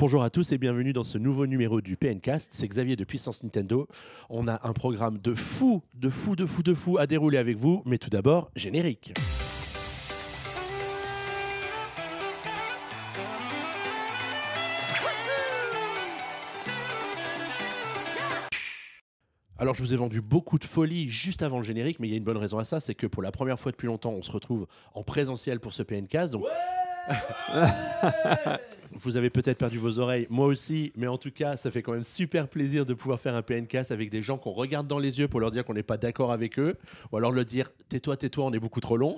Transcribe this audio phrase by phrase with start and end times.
[0.00, 2.54] Bonjour à tous et bienvenue dans ce nouveau numéro du PNcast.
[2.54, 3.86] C'est Xavier de Puissance Nintendo.
[4.30, 7.58] On a un programme de fou, de fou, de fou, de fou à dérouler avec
[7.58, 7.82] vous.
[7.84, 9.12] Mais tout d'abord, générique.
[19.58, 22.14] Alors je vous ai vendu beaucoup de folie juste avant le générique, mais il y
[22.14, 24.22] a une bonne raison à ça, c'est que pour la première fois depuis longtemps, on
[24.22, 26.32] se retrouve en présentiel pour ce PNcast.
[26.32, 26.46] Donc
[28.92, 31.92] vous avez peut-être perdu vos oreilles, moi aussi, mais en tout cas, ça fait quand
[31.92, 35.18] même super plaisir de pouvoir faire un PNcast avec des gens qu'on regarde dans les
[35.20, 36.76] yeux pour leur dire qu'on n'est pas d'accord avec eux,
[37.12, 39.16] ou alors leur dire tais-toi, tais-toi, on est beaucoup trop long.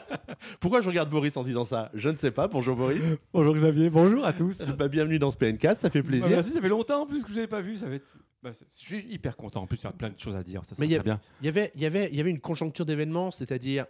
[0.60, 1.90] Pourquoi je regarde Boris en disant ça?
[1.94, 2.48] Je ne sais pas.
[2.48, 3.02] Bonjour Boris.
[3.32, 4.58] Bonjour Xavier, bonjour à tous.
[4.78, 6.28] Bah, bienvenue dans ce PNcast, ça fait Bah, plaisir.
[6.28, 7.76] merci, ça fait longtemps en plus que je n'avais pas vu.
[7.76, 8.06] Ça être...
[8.42, 9.62] bah, je suis hyper content.
[9.62, 10.64] En plus, il y a plein de choses à dire.
[10.64, 13.30] Ça, Mais c'est il y avait, il y avait, il y avait une conjoncture d'événements,
[13.30, 13.86] c'est-à-dire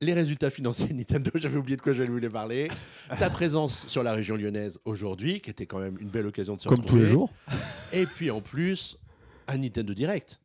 [0.00, 2.68] les résultats financiers de Nintendo, j'avais oublié de quoi vous les parler,
[3.18, 6.60] ta présence sur la région lyonnaise aujourd'hui, qui était quand même une belle occasion de
[6.60, 7.32] se Comme tous les jours.
[7.92, 8.98] et puis en plus,
[9.48, 10.40] un Nintendo Direct,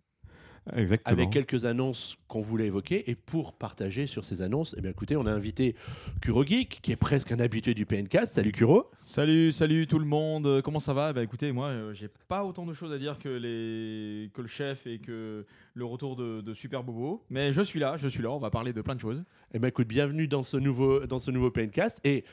[0.75, 1.17] Exactement.
[1.17, 5.15] avec quelques annonces qu'on voulait évoquer, et pour partager sur ces annonces, eh bien écoutez,
[5.17, 5.75] on a invité
[6.21, 10.05] Kuro Geek, qui est presque un habitué du PNcast, salut Kuro Salut, salut tout le
[10.05, 10.45] monde.
[10.45, 11.13] Euh, Comment ça va?
[11.13, 14.47] Bah écoutez, moi, euh, j'ai pas autant de choses à dire que les que le
[14.47, 18.21] chef et que le retour de, de Super Bobo, mais je suis là, je suis
[18.21, 18.29] là.
[18.31, 19.23] On va parler de plein de choses.
[19.53, 22.23] Eh bien écoute, bienvenue dans ce nouveau, dans ce nouveau PNcast, et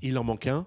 [0.00, 0.66] il en manque un,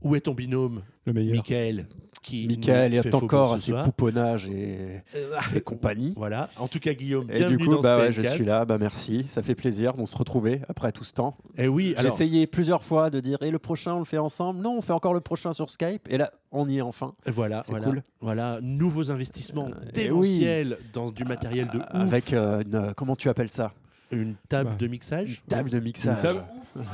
[0.00, 1.36] où est ton binôme le meilleur.
[1.36, 1.86] Michael?
[2.24, 6.14] Qui Michael est encore à ses pouponnages et, Euh, et compagnie.
[6.16, 6.48] Voilà.
[6.56, 8.78] En tout cas, Guillaume, Et bienvenue du coup, dans bah ouais, je suis là, bah
[8.78, 11.36] merci, ça fait plaisir de se retrouver après tout ce temps.
[11.56, 14.60] Et oui, J'ai essayé plusieurs fois de dire et le prochain on le fait ensemble?
[14.60, 16.08] Non, on fait encore le prochain sur Skype.
[16.10, 17.14] Et là, on y est enfin.
[17.26, 18.02] voilà, c'est voilà, cool.
[18.20, 21.84] voilà, nouveaux investissements Euh, et dans du matériel de ouf.
[21.92, 23.72] Avec euh, une, euh, comment tu appelles ça?
[24.10, 24.76] Une table Bah.
[24.78, 25.42] de mixage.
[25.48, 26.22] Table de mixage.
[26.22, 26.42] table.
[26.76, 26.86] Ouf,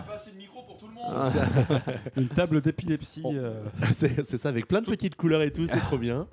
[1.05, 1.31] Ah,
[2.17, 3.23] Une table d'épilepsie.
[3.25, 3.33] Oh.
[3.35, 3.61] euh,
[3.97, 6.27] c'est ça, avec plein de petites couleurs et tout, c'est trop bien.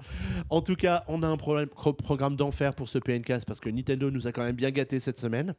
[0.50, 3.70] En tout cas, on a un problème- pro- programme d'enfer pour ce PNcast parce que
[3.70, 5.54] Nintendo nous a quand même bien gâté cette semaine.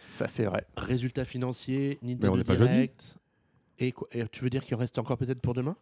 [0.00, 0.66] ça c'est vrai.
[0.76, 2.72] Résultats financiers, Nintendo on n'est pas jeudi.
[2.72, 3.16] Direct.
[3.78, 5.76] Et, et tu veux dire qu'il en reste encore peut-être pour demain?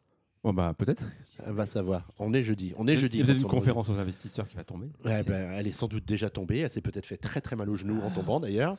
[0.44, 1.04] Bon, bah, peut-être.
[1.46, 2.08] On va savoir.
[2.18, 2.72] On est jeudi.
[2.76, 3.18] On est jeudi.
[3.18, 4.88] Il y a peut-être quand une conférence aux investisseurs qui va tomber.
[5.04, 6.58] Ouais, ben, elle est sans doute déjà tombée.
[6.58, 8.76] Elle s'est peut-être fait très très mal au genou en tombant d'ailleurs.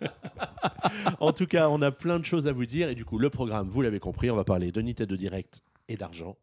[1.20, 2.88] en tout cas, on a plein de choses à vous dire.
[2.88, 5.96] Et du coup, le programme, vous l'avez compris, on va parler de Nintendo Direct et
[5.96, 6.36] d'argent.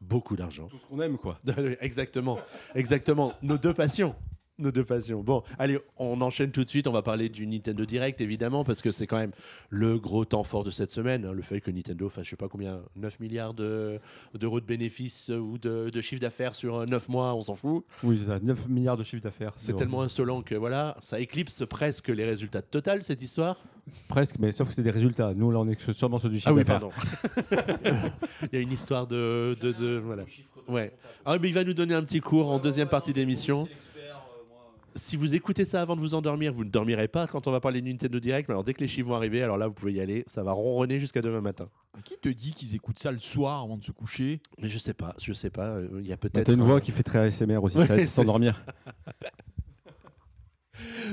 [0.00, 0.66] Beaucoup d'argent.
[0.68, 1.38] Tout ce qu'on aime, quoi.
[1.80, 2.38] exactement.
[2.74, 3.34] Exactement.
[3.42, 4.14] Nos deux passions.
[4.58, 5.22] Nos deux passions.
[5.22, 6.86] Bon, allez, on enchaîne tout de suite.
[6.86, 9.32] On va parler du Nintendo Direct, évidemment, parce que c'est quand même
[9.68, 11.26] le gros temps fort de cette semaine.
[11.26, 13.98] hein, le fait que Nintendo fasse, je sais pas combien, 9 milliards de-
[14.32, 17.84] d'euros de, bénéfices euh, ou de, de chiffre d'affaires sur 9 mois, on s'en fout.
[18.02, 18.38] Oui, c'est ça.
[18.40, 19.52] 9 milliards de chiffre d'affaires.
[19.56, 23.60] C'est tellement insolent que voilà, ça éclipse presque les résultats de Total, cette histoire.
[24.08, 25.34] Presque, mais sauf que c'est des résultats.
[25.34, 26.90] Nous, là, on est sûrement sur du chiffre Ah oui, pardon.
[28.52, 29.54] Il y a une histoire de.
[29.60, 30.24] de, de- voilà.
[30.66, 30.92] Ouais.
[31.24, 33.68] Ah, mais il va nous donner un petit cours en deuxième partie d'émission.
[34.96, 37.60] Si vous écoutez ça avant de vous endormir, vous ne dormirez pas quand on va
[37.60, 38.48] parler de Nintendo Direct.
[38.48, 40.24] Mais alors, dès que les chiffres vont arriver, alors là, vous pouvez y aller.
[40.26, 41.68] Ça va ronronner jusqu'à demain matin.
[42.04, 44.40] Qui te dit qu'ils écoutent ça le soir avant de se coucher?
[44.60, 45.66] Mais je sais pas, je sais pas.
[45.68, 46.46] euh, Il y a Bah, peut-être.
[46.46, 48.62] T'as une un- voix qui fait très ASMR aussi, Ouais, ça aide c'est sans dormir.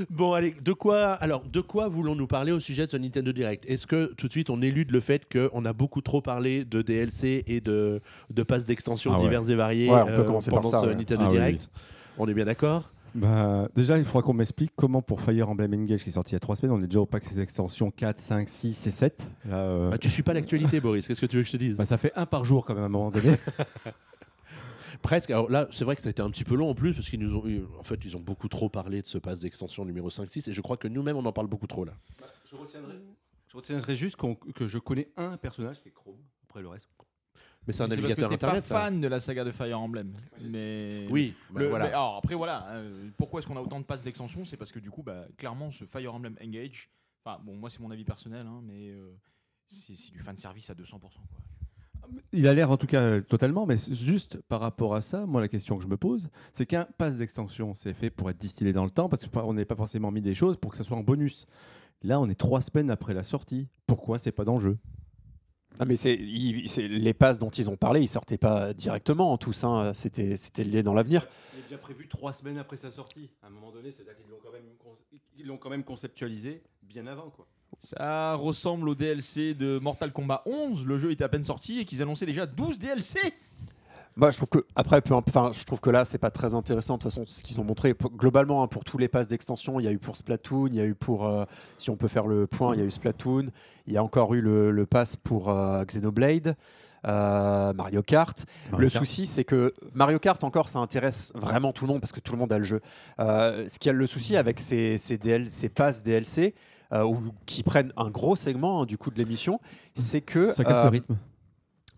[0.10, 3.64] Bon, allez, de quoi, alors, de quoi voulons-nous parler au sujet de ce Nintendo Direct?
[3.68, 6.82] Est-ce que tout de suite on élude le fait qu'on a beaucoup trop parlé de
[6.82, 9.24] DLC et de, de passes d'extension Ah ouais.
[9.24, 10.96] diverses et variées Ouais, on peut euh, commencer pendant par ça, ce ouais.
[10.96, 11.70] Nintendo Ah oui, Direct?
[12.18, 12.92] On est bien d'accord?
[13.16, 16.34] Bah, déjà, il faudra qu'on m'explique comment pour Fire Emblem Engage qui est sorti il
[16.34, 18.92] y a 3 semaines, on est déjà au pack des extensions 4, 5, 6 et
[18.92, 19.28] 7.
[19.46, 21.08] Là, euh, bah, Tu suis pas l'actualité, Boris.
[21.08, 21.78] Qu'est-ce que tu veux que je te dise?
[21.78, 23.36] Bah, ça fait un par jour quand même à un moment donné.
[25.02, 25.32] Presque.
[25.32, 27.10] Alors là, c'est vrai que ça a été un petit peu long en plus parce
[27.10, 29.84] qu'ils nous ont, eu- en fait, ils ont beaucoup trop parlé de ce pass d'extension
[29.86, 31.94] numéro 5-6 et je crois que nous-mêmes on en parle beaucoup trop là.
[32.50, 32.94] je, retiendrai,
[33.48, 34.16] je retiendrai juste
[34.56, 36.16] que je connais un personnage qui est Chrome.
[36.50, 36.88] Après le reste.
[37.66, 38.66] Mais c'est un C'est parce que navigateur t'es pas internet.
[38.66, 38.76] ça.
[38.80, 40.14] fan de la saga de Fire Emblem.
[40.42, 41.34] Mais Oui.
[41.50, 41.86] bah, Le- voilà.
[41.86, 42.84] mais alors après voilà, hein,
[43.18, 44.44] pourquoi est-ce qu'on a autant de passes d'extension?
[44.46, 46.90] C'est parce que du coup, bah, clairement, ce Fire Emblem Engage,
[47.26, 49.16] enfin bon, moi c'est mon avis personnel, hein, mais euh,
[49.66, 51.00] c'est du fan service à 200%.
[51.00, 51.40] Quoi.
[52.34, 55.48] Il a l'air en tout cas totalement, mais juste par rapport à ça, moi la
[55.48, 58.84] question que je me pose, c'est qu'un pass d'extension, c'est fait pour être distillé dans
[58.84, 61.04] le temps, parce qu'on n'est pas forcément mis des choses pour que ça soit en
[61.04, 61.46] bonus.
[62.02, 63.70] Là, on est trois semaines après la sortie.
[63.88, 64.78] Pourquoi c'est pas dans le jeu?
[65.80, 69.38] Ah, mais c'est il- c'est- les passes dont ils ont parlé, ils sortaient pas directement
[69.38, 69.64] tous.
[69.64, 71.28] hein, C'était c'était lié dans l'avenir.
[71.54, 73.30] Il est déjà prévu trois semaines après sa sortie.
[73.42, 74.64] À un moment donné, c'est-à-dire qu'ils l'ont quand, même
[75.38, 77.30] ils l'ont quand même conceptualisé bien avant.
[77.32, 77.48] Quoi.
[77.80, 80.86] Ça ressemble au DLC de Mortal Kombat 11.
[80.86, 83.20] Le jeu était à peine sorti et qu'ils annonçaient déjà 12 DLC.
[84.16, 86.98] Moi, je trouve que après, peu enfin, je trouve que là, c'est pas très intéressant.
[86.98, 89.86] De toute façon, ce qu'ils ont montré globalement hein, pour tous les passes d'extension, il
[89.86, 91.46] y a eu pour Splatoon, il y a eu pour, euh,
[91.80, 93.48] si on peut faire le point, il y a eu Splatoon,
[93.88, 96.56] il y a encore eu le, le pass pour euh, Xenoblade.
[97.08, 98.46] euh, Mario Kart.
[98.72, 99.04] Mario le Kart.
[99.04, 102.34] souci, c'est que Mario Kart, encore, ça intéresse vraiment tout le monde parce que tout
[102.34, 102.82] le monde a le jeu.
[103.18, 106.54] Ce qui a le souci avec ces, ces, DL, ces passes DLC,
[106.94, 107.18] ou,
[107.48, 109.60] qui prennent un gros segment hein, du coup de l'émission,
[109.96, 110.54] c'est que.
[110.54, 111.18] Ça casse le rythme.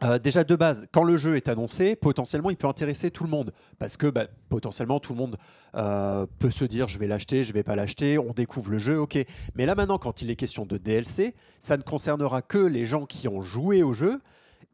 [0.04, 3.30] Euh, déjà de base, quand le jeu est annoncé, potentiellement il peut intéresser tout le
[3.30, 5.38] monde parce que bah, potentiellement tout le monde
[5.76, 9.00] euh, peut se dire je vais l'acheter, je vais pas l'acheter, on découvre le jeu,
[9.00, 9.18] ok.
[9.56, 13.06] Mais là maintenant, quand il est question de DLC, ça ne concernera que les gens
[13.06, 14.20] qui ont joué au jeu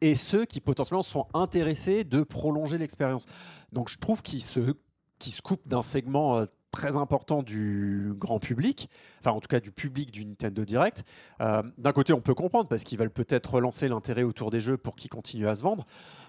[0.00, 3.26] et ceux qui potentiellement sont intéressés de prolonger l'expérience.
[3.70, 4.74] Donc je trouve qu'ils se,
[5.20, 8.88] qu'ils se coupent d'un segment euh, très important du grand public,
[9.20, 11.04] enfin en tout cas du public du Nintendo Direct.
[11.40, 14.76] Euh, D'un côté, on peut comprendre parce qu'ils veulent peut-être relancer l'intérêt autour des jeux
[14.76, 15.86] pour qu'ils continuent à se vendre.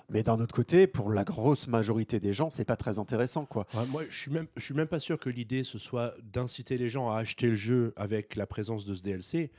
[0.10, 3.66] Mais d'un autre côté, pour la grosse majorité des gens, c'est pas très intéressant, quoi.
[3.90, 7.10] Moi, je suis je suis même pas sûr que l'idée ce soit d'inciter les gens
[7.10, 9.50] à acheter le jeu avec la présence de ce DLC.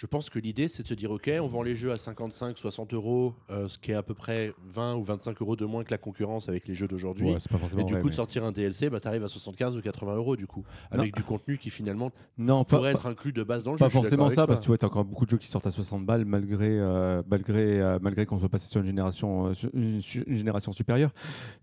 [0.00, 2.56] Je pense que l'idée c'est de se dire ok, on vend les jeux à 55,
[2.56, 5.82] 60 euros, euh, ce qui est à peu près 20 ou 25 euros de moins
[5.82, 7.32] que la concurrence avec les jeux d'aujourd'hui.
[7.32, 9.80] Ouais, pas Et du coup, de sortir un DLC, bah, tu arrives à 75 ou
[9.80, 10.62] 80 euros du coup,
[10.92, 13.78] avec du contenu qui finalement Non, pas, pourrait pas- être inclus de base dans le
[13.78, 13.88] pas jeu.
[13.88, 15.66] je suis forcément ça, parce que tu vois, t'as encore beaucoup de jeux qui sortent
[15.66, 20.00] à 60 balles malgré, euh, malgré, euh, malgré qu'on soit passé sur une génération, une,
[20.00, 21.10] su- une génération supérieure.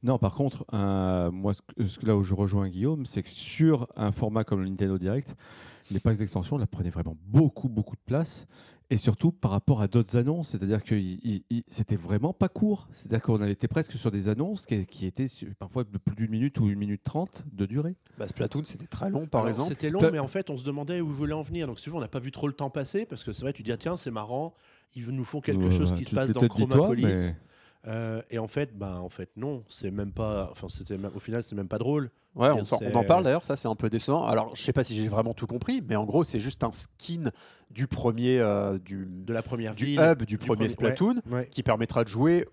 [0.03, 0.65] Non, par contre,
[1.31, 4.97] moi, ce là où je rejoins Guillaume, c'est que sur un format comme le Nintendo
[4.97, 5.35] Direct,
[5.91, 8.47] les packs d'extension là, prenaient vraiment beaucoup, beaucoup de place.
[8.91, 10.95] Et surtout par rapport à d'autres annonces, c'est-à-dire que
[11.67, 12.87] c'était vraiment pas court.
[12.91, 15.25] C'est-à-dire qu'on été presque sur des annonces qui, qui étaient
[15.57, 17.95] parfois de plus d'une minute ou une minute trente de durée.
[18.19, 19.69] Bah, Splatoon, c'était très long, par Alors, exemple.
[19.69, 21.65] C'était long, mais en fait, on se demandait où ils voulaient en venir.
[21.65, 23.63] Donc, souvent, on n'a pas vu trop le temps passer parce que c'est vrai, tu
[23.63, 24.53] dis, ah, tiens, c'est marrant,
[24.95, 27.05] ils nous font quelque Ouais, chose qui se passe dans Chromapolis.
[27.05, 27.35] mais-
[27.87, 30.49] Euh, et en fait, bah, en fait, non, c'est même pas.
[30.51, 32.09] Enfin, c'était au final, c'est même pas drôle.
[32.35, 34.25] Ouais, on, en parle d'ailleurs, ça c'est un peu décevant.
[34.25, 36.71] Alors, je sais pas si j'ai vraiment tout compris, mais en gros, c'est juste un
[36.73, 37.31] skin
[37.71, 41.33] du premier, euh, du, De la première du ville, hub du, premier premier- Splatoon, ouais,
[41.33, 41.47] ouais.
[41.49, 42.45] qui permettra de jouer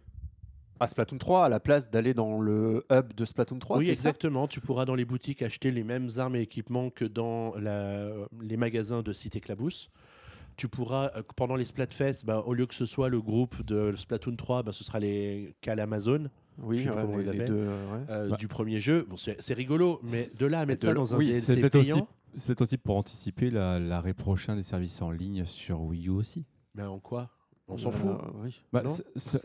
[0.78, 4.46] à Splatoon 3 à la place d'aller dans le hub de Splatoon 3, oui, exactement.
[4.48, 8.08] Tu pourras dans les boutiques acheter les mêmes armes et équipements que dans la-
[8.40, 9.90] les magasins de Cité Clabousse.
[10.56, 13.94] Tu pourras, euh, pendant les Splatfest, bah, au lieu que ce soit le groupe de
[13.96, 16.28] Splatoon 3, bah, ce sera les Cal Amazon
[16.58, 17.48] Oui, je sais plus ouais, comment on les, les les appelle.
[17.48, 18.04] deux, euh, ouais.
[18.10, 18.36] euh, Bah.
[18.36, 19.06] du premier jeu.
[19.08, 21.70] Bon, c'est rigolo, mais de là à mettre de ça dans un oui, DLC C'est
[21.70, 22.06] payant, aussi,
[22.36, 26.10] c'est peut-être aussi pour anticiper la- l'arrêt prochain des services en ligne sur Wii U
[26.10, 26.44] aussi.
[26.74, 27.30] mais en quoi?
[27.68, 28.18] On s'en Euh, fout.
[28.42, 28.62] oui.
[28.72, 28.82] Bah,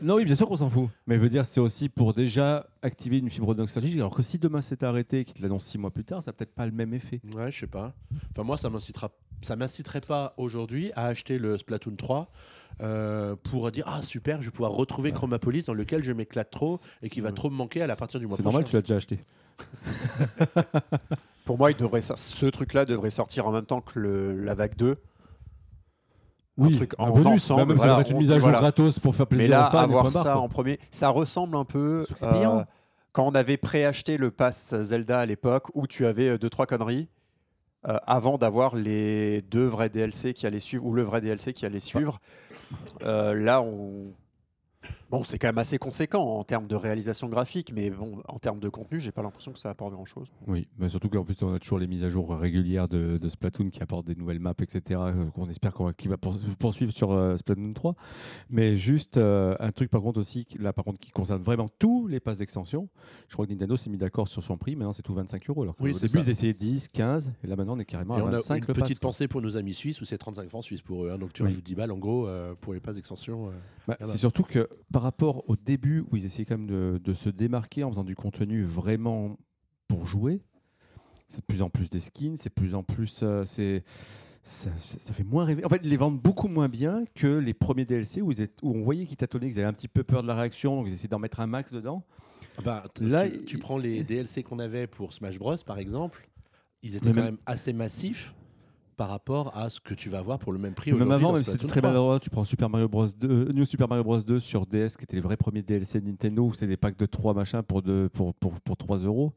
[0.02, 0.90] Non oui, bien sûr qu'on s'en fout.
[1.06, 3.96] Mais je veux dire, c'est aussi pour déjà activer une fibre nostalgique.
[3.96, 6.30] Alors que si demain c'est arrêté et qu'il te l'annonce six mois plus tard, ça
[6.32, 7.22] n'a peut-être pas le même effet.
[7.36, 7.94] Ouais, je sais pas.
[8.32, 9.12] Enfin, moi, ça m'incitera,
[9.42, 12.28] ça m'inciterait pas aujourd'hui à acheter le Splatoon 3
[12.82, 16.80] euh, pour dire ah super, je vais pouvoir retrouver Chromapolis dans lequel je m'éclate trop
[17.02, 17.36] et qui va Ouais.
[17.36, 18.58] trop me manquer à la partir du mois C'est prochain.
[18.60, 19.20] normal, tu l'as déjà acheté.
[21.46, 24.54] Pour moi, il devrait, ça- ce truc-là devrait sortir en même temps que le- la
[24.54, 24.98] vague 2.
[26.58, 27.28] Oui, truc un en bonus.
[27.44, 28.60] ensemble, Bah, même voilà, ça devrait être une mise se à jour voilà.
[28.60, 29.80] gratos pour faire plaisir Mais là, aux fans.
[29.80, 30.38] et avoir ça quoi.
[30.42, 32.64] en premier, ça ressemble un peu c'est euh,
[33.14, 36.66] quand on avait préacheté le pass Zelda à l'époque où tu avais euh, deux trois
[36.66, 37.08] conneries
[37.88, 41.66] euh, avant d'avoir les deux vrais DLC qui allaient suivre ou le vrai DLC qui
[41.66, 42.20] allait suivre.
[43.04, 44.14] Euh, là, on
[45.10, 48.60] Bon, c'est quand même assez conséquent en termes de réalisation graphique, mais bon, en termes
[48.60, 50.28] de contenu, j'ai pas l'impression que ça apporte grand chose.
[50.48, 53.30] Oui, mais surtout qu'en plus, on a toujours les mises à jour régulières de, de
[53.30, 55.00] Splatoon qui apportent des nouvelles maps, etc.
[55.34, 57.96] qu'on espère qu'on va, qui va pour- poursuivre sur euh, Splatoon 3.
[58.50, 61.70] Mais juste euh, un truc, par contre, aussi, qui- là, par contre, qui concerne vraiment
[61.80, 62.90] tous les passes d'extension.
[63.30, 64.76] Je crois que Nintendo s'est mis d'accord sur son prix.
[64.76, 65.62] Maintenant, c'est tout 25 euros.
[65.64, 66.20] Alors Oui, au début, ça.
[66.20, 68.56] ils essayaient 10, 15, et là, maintenant, on est carrément Et à on a 25
[68.56, 71.06] une le pass, petite pensée pour nos amis suisses où c'est 35 francs suisses pour
[71.06, 71.12] eux.
[71.12, 71.18] hein.
[71.18, 71.50] donc tu Oui.
[71.50, 73.52] rajoutes 10 balles en gros euh, pour les passes d'extension.
[73.88, 73.96] bah.
[74.04, 77.30] c'est surtout que par rapport au début où ils essayaient quand même de, de se
[77.30, 79.38] démarquer en faisant du contenu vraiment
[79.88, 80.42] pour jouer,
[81.28, 83.20] c'est de plus en plus des skins, c'est de plus en plus.
[83.22, 83.84] euh, c'est
[84.42, 85.64] ça, ça- ça fait moins rêver.
[85.64, 88.66] En fait, ils les vendent beaucoup moins bien que les premiers DLC où, ils étaient-
[88.66, 90.88] où on voyait qu'ils tâtonnaient, qu'ils avaient un petit peu peur de la réaction, donc
[90.88, 92.04] ils essayaient d'en mettre un max dedans.
[92.66, 96.28] Bah, t- Là, tu, tu prends les DLC qu'on avait pour Smash Bros par exemple,
[96.82, 98.34] ils étaient quand même assez massifs
[98.98, 101.44] par rapport à ce que tu vas avoir pour le même prix Même avant, même
[101.44, 101.90] si c'était très 3.
[101.90, 105.04] maladroit, tu prends Super Mario Bros 2, New Super Mario Bros 2 sur DS, qui
[105.04, 108.34] étaient les vrais premiers DLC Nintendo, où c'est des packs de 3 machins pour, pour,
[108.34, 109.34] pour, pour 3 euros.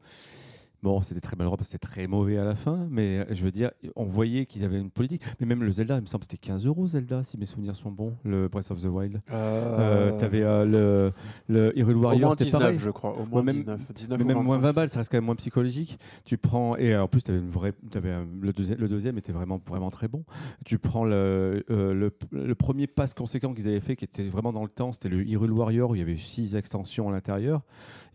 [0.83, 3.43] Bon, c'était très malheureux parce que c'était très mauvais à la fin, mais euh, je
[3.43, 5.21] veux dire, on voyait qu'ils avaient une politique.
[5.39, 7.75] Mais même le Zelda, il me semble que c'était 15 euros Zelda, si mes souvenirs
[7.75, 9.21] sont bons, le Breath of the Wild.
[9.31, 11.13] Euh, T'avais euh, le,
[11.53, 12.79] le Hyrule au Warrior, moins c'était 19, pareil.
[12.79, 13.15] je crois.
[13.19, 14.61] Au moins même- 19, 19 Mais même moins 25.
[14.61, 15.99] 20 balles, ça reste quand même moins psychologique.
[16.25, 19.31] Tu prends et euh, en plus, avais une vraie, avais le, deuxième, le deuxième était
[19.33, 20.23] vraiment vraiment très bon.
[20.65, 24.51] Tu prends le, euh, le, le premier pass conséquent qu'ils avaient fait, qui était vraiment
[24.51, 27.61] dans le temps, c'était le Hyrule Warrior où il y avait six extensions à l'intérieur.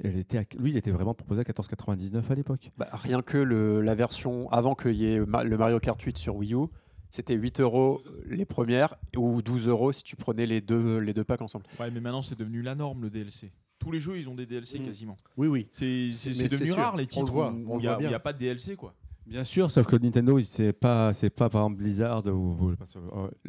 [0.02, 2.55] Lui, il était vraiment proposé à 14,99 à l'époque.
[2.76, 6.36] Bah, rien que le- la version avant qu'il y ait le Mario Kart 8 sur
[6.36, 6.66] Wii U,
[7.10, 11.24] c'était 8 euros les premières ou 12 euros si tu prenais les deux, les deux
[11.24, 11.64] packs ensemble.
[11.80, 13.52] Ouais, mais maintenant c'est devenu la norme le DLC.
[13.78, 14.84] Tous les jeux ils ont des DLC Mm.
[14.86, 15.16] quasiment.
[15.36, 15.68] Oui, oui.
[15.70, 16.10] C'est
[16.48, 18.08] devenu rare les on le titres voit, où on il n'y a, voit bien.
[18.08, 18.94] il y a pas de DLC quoi.
[19.26, 22.76] Bien sûr, sauf que Nintendo, c'est pas, c'est pas par exemple Blizzard euh,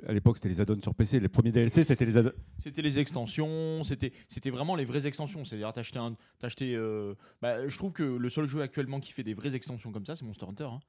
[0.08, 1.20] à l'époque c'était les add-ons sur PC.
[1.20, 2.32] Les premiers DLC c'était les add-ons.
[2.64, 5.46] C'était les extensions, c'était c'était vraiment les vraies extensions.
[5.46, 9.24] C'est-à-dire t'achetais un, t'achetais, euh, bah, je trouve que le seul jeu actuellement qui fait
[9.24, 10.64] des vraies extensions comme ça, c'est Monster Hunter.
[10.64, 10.80] hein.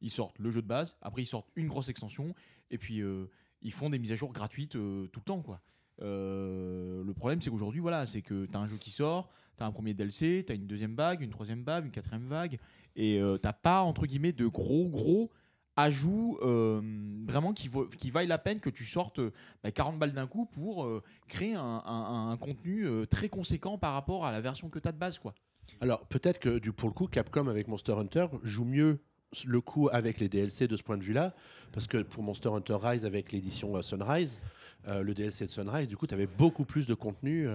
[0.00, 2.32] Ils sortent le jeu de base, après ils sortent une grosse extension,
[2.70, 3.26] et puis euh,
[3.62, 4.78] ils font des mises à jour gratuites tout
[5.16, 5.60] le temps quoi.
[5.98, 9.94] Le problème c'est qu'aujourd'hui voilà, c'est que t'as un jeu qui sort, t'as un premier
[9.94, 12.58] DLC, t'as une deuxième vague, une troisième vague, une quatrième vague,
[12.96, 15.30] et euh, t'as pas entre guillemets de gros gros
[15.76, 16.80] ajouts euh,
[17.26, 20.46] vraiment qui, qui vaillent la peine que tu sortes euh, bah, 40 balles d'un coup
[20.46, 24.92] pour euh, créer un, contenu très conséquent par rapport à la version que tu as
[24.92, 25.18] de base.
[25.18, 25.34] Quoi.
[25.80, 29.00] Alors peut-être que pour le coup, Capcom avec Monster Hunter joue mieux
[29.44, 31.34] le coup avec les DLC de ce point de vue-là,
[31.72, 34.40] parce que pour Monster Hunter Rise avec l'édition Sunrise,
[34.86, 37.48] le DLC de Sunrise, du coup, tu avais beaucoup plus de contenu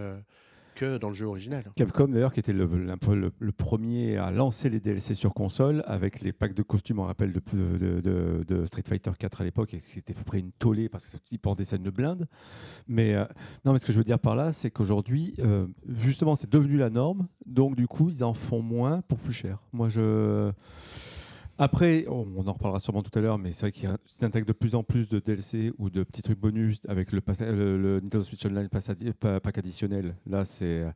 [0.76, 1.64] que dans le jeu original.
[1.76, 2.68] Capcom d'ailleurs qui était le,
[3.52, 8.66] premier à lancer les DLC sur console avec les packs de costumes on rappelle de,
[8.66, 11.58] Street Fighter 4 à l'époque et c'était à peu près une tollée parce qu'ils portent
[11.58, 12.28] des scènes de blinde.
[12.88, 13.26] Mais euh,
[13.66, 16.78] non mais ce que je veux dire par là c'est qu'aujourd'hui euh, justement c'est devenu
[16.78, 17.28] la norme.
[17.46, 19.60] Donc du coup ils en font moins pour plus cher.
[19.74, 20.52] Moi je
[21.62, 23.88] après, on on en reparlera sûrement tout à l'heure, mais c'est vrai qu'il
[24.22, 27.22] intègrent de plus en plus de DLC ou de petits trucs bonus avec le,
[28.02, 30.16] Nintendo Switch Online pack additionnel.
[30.26, 30.92] Là, c'est euh,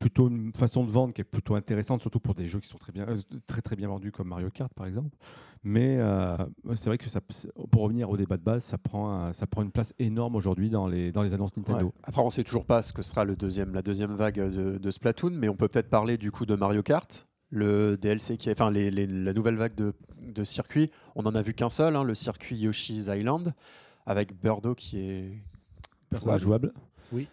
[0.00, 2.78] plutôt une façon de vendre qui est plutôt intéressante, surtout pour des jeux qui sont
[2.78, 3.14] très bien, euh,
[3.46, 5.16] très, très bien vendus comme Mario Kart, par exemple.
[5.62, 6.36] Mais euh,
[6.74, 7.06] c'est vrai que
[7.70, 11.56] pour revenir au débat de base, ça prend, une place énorme aujourd'hui dans les, annonces
[11.56, 11.92] Nintendo.
[12.02, 15.54] Après, on sait toujours pas ce que sera la deuxième vague de Splatoon, mais on
[15.54, 19.06] peut peut-être parler du coup de Mario Kart, le DLC qui est, enfin les- les-
[19.06, 19.92] la nouvelle vague de,
[20.34, 20.90] de circuits.
[21.14, 23.52] On en a vu qu'un seul, hein, le circuit Yoshi's Island,
[24.06, 25.32] avec Birdo qui est
[26.10, 26.72] Personnage jouable.
[27.12, 27.28] Oui.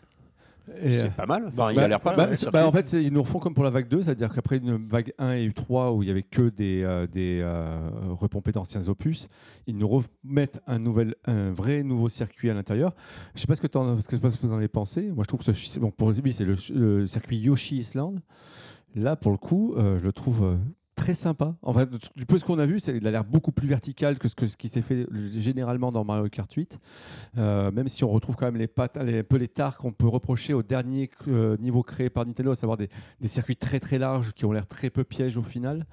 [0.84, 1.48] C'est euh, pas mal.
[1.48, 2.38] Enfin, il Bah, a l'air pas bah, mal.
[2.54, 5.14] bah, en fait, ils nous refont comme pour la vague 2, c'est-à-dire qu'après une vague
[5.18, 9.30] 1 et 3 où il y avait que des, euh, des euh, repompés d'anciens opus,
[9.66, 12.94] ils nous remettent un, nouvel, un vrai nouveau circuit à l'intérieur.
[13.34, 15.10] Je sais pas ce que, ce vous en avez pensé.
[15.10, 18.20] Moi, je trouve que ce, bon, pour lui, c'est le, le circuit Yoshi Island.
[18.96, 20.56] Là, pour le coup, euh, je le trouve euh,
[20.96, 21.56] très sympa.
[21.62, 24.28] En fait, du peu ce qu'on a vu, il a l'air beaucoup plus vertical que
[24.28, 26.80] ce, qui s'est fait généralement dans Mario Kart 8.
[27.38, 29.92] Euh, même si on retrouve quand même les pattes, les, un peu les tares qu'on
[29.92, 31.10] peut reprocher au dernier
[31.60, 32.90] niveau créé par Nintendo, à savoir des,
[33.26, 35.86] circuits très très larges qui ont l'air très peu pièges au final.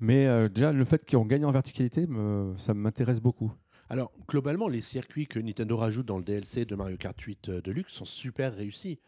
[0.00, 2.08] Mais déjà, le fait qu'ils ont gagné en verticalité,
[2.56, 3.52] ça m'intéresse beaucoup.
[3.90, 7.60] Alors, globalement, les circuits que Nintendo rajoute dans le DLC de Mario Kart 8 euh,
[7.60, 8.98] Deluxe sont super réussis.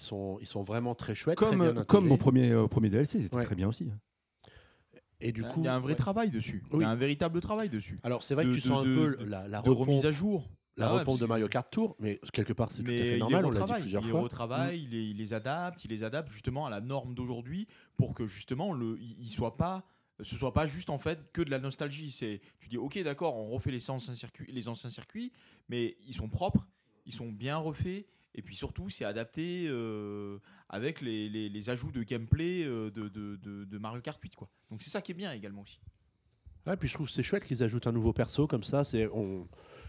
[0.00, 1.36] Ils sont, ils sont vraiment très chouettes.
[1.36, 3.44] très Comme, bien euh, comme au premier, au premier DLC, c'était Ouais.
[3.44, 3.90] très bien aussi.
[5.20, 5.96] Et du Il y a- coup, il y a un vrai ouais.
[5.98, 6.64] travail dessus.
[6.72, 8.00] Il y a un véritable travail dessus.
[8.02, 9.88] Alors, c'est vrai que tu de- sens un de- peu de- la, la de repompe,
[9.88, 10.48] remise à jour.
[10.78, 13.18] la Ah repompe de Mario Kart Tour, mais quelque part, c'est tout à fait il
[13.18, 13.44] normal.
[13.44, 14.20] On l'a dit plusieurs il les fois.
[14.22, 18.14] retravaille, il, les, il les adapte, il les adapte justement à la norme d'aujourd'hui pour
[18.14, 19.84] que justement le, il, il soit pas,
[20.22, 22.10] ce soit pas juste en fait que de la nostalgie.
[22.10, 25.32] C'est, tu dis ok d'accord, on refait les anciens circuits, les anciens circuits,
[25.68, 26.66] mais ils sont propres,
[27.04, 28.06] ils sont bien refaits.
[28.34, 33.08] Et puis surtout, c'est adapté euh, avec les, les- les ajouts de gameplay euh, de,
[33.08, 34.36] de- de- de Mario Kart 8.
[34.36, 34.48] Quoi.
[34.70, 35.80] Donc c'est ça qui est bien également aussi.
[36.66, 38.84] Ouais, puis je trouve que c'est chouette qu'ils ajoutent un nouveau perso comme ça.
[38.84, 39.48] C'est, on...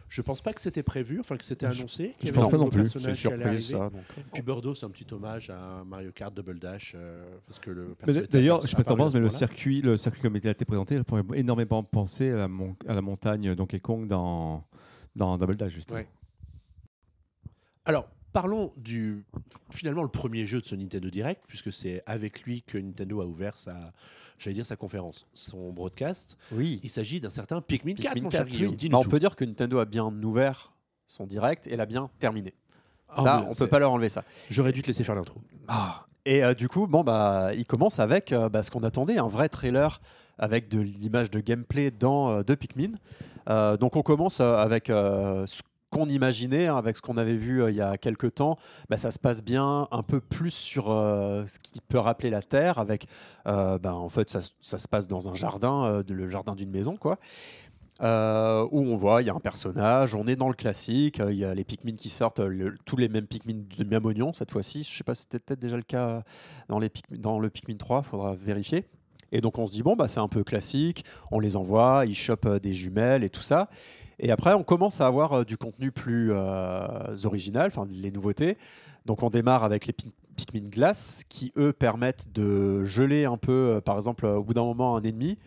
[0.10, 2.16] Je pense pas que c'était prévu, enfin que c'était Je- annoncé.
[2.22, 2.86] je avait pense pas non plus.
[2.88, 3.90] C'est surprise ça.
[3.90, 4.02] donc,
[4.34, 6.94] Puis Birdo, c'est un petit hommage à Mario Kart Double Dash.
[6.96, 7.96] euh, parce que le
[8.30, 10.52] D'ailleurs, je sais pas si t'en penses, mais le circuit, le circuit comme il a
[10.52, 14.66] été présenté, pourrait énormément penser à la, mon- à la montagne Donkey Kong dans,
[15.16, 16.00] dans Double Dash, justement.
[16.00, 16.10] Ouais.
[17.86, 19.24] Alors, parlons du
[19.72, 23.26] finalement le premier jeu de ce Nintendo Direct, puisque c'est avec lui que Nintendo a
[23.26, 23.92] ouvert sa,
[24.40, 26.38] j'allais dire sa conférence, son broadcast.
[26.52, 26.80] Oui.
[26.84, 28.72] Il s'agit d'un certain Pikmin 4, Pikmin mon cher 4, Guillaume.
[28.72, 28.78] oui.
[28.78, 30.74] Dis-nous Bah, on peut dire que Nintendo a bien ouvert
[31.08, 32.54] son direct et l'a bien terminé.
[33.10, 34.24] Ah ça, oui, on peut pas leur enlever ça.
[34.50, 35.42] J'aurais dû te laisser faire l'intro.
[36.26, 39.28] Et euh, du coup, bon, bah, il commence avec euh, bah, ce qu'on attendait, un
[39.28, 40.00] vrai trailer
[40.38, 42.92] avec de l'image de gameplay dans, euh, de Pikmin.
[43.50, 45.62] Euh, donc on commence avec euh, ce
[45.92, 48.58] qu'on imaginait hein, avec ce qu'on avait vu euh, il y a quelques temps,
[48.90, 52.42] bah, ça se passe bien un peu plus sur euh, ce qui peut rappeler la
[52.42, 52.80] Terre.
[52.80, 53.06] Avec,
[53.46, 57.20] euh, bah, en fait, ça, se passe dans un jardin, le jardin d'une maison, quoi.
[58.00, 61.46] Où on voit, il y a un personnage, on est dans le classique, il y
[61.46, 62.42] a les Pikmin qui sortent,
[62.86, 64.84] tous les mêmes Pikmin de même cette fois-ci.
[64.84, 66.24] Je sais pas si c'était peut-être déjà le cas
[66.68, 66.80] dans,
[67.12, 68.86] dans le Pikmin 3, faudra vérifier.
[69.32, 72.16] Et donc on se dit, bon, bah, c'est un peu classique, on les envoie, ils
[72.16, 73.70] chopent des jumelles et tout ça.
[74.24, 78.58] Et après, on commence à avoir euh, du contenu plus euh, original, enfin les nouveautés.
[79.06, 83.52] Donc on démarre avec les Pi- Pikmin glace qui, eux, permettent de geler un peu,
[83.52, 85.40] euh, par exemple, au bout d'un moment, un ennemi,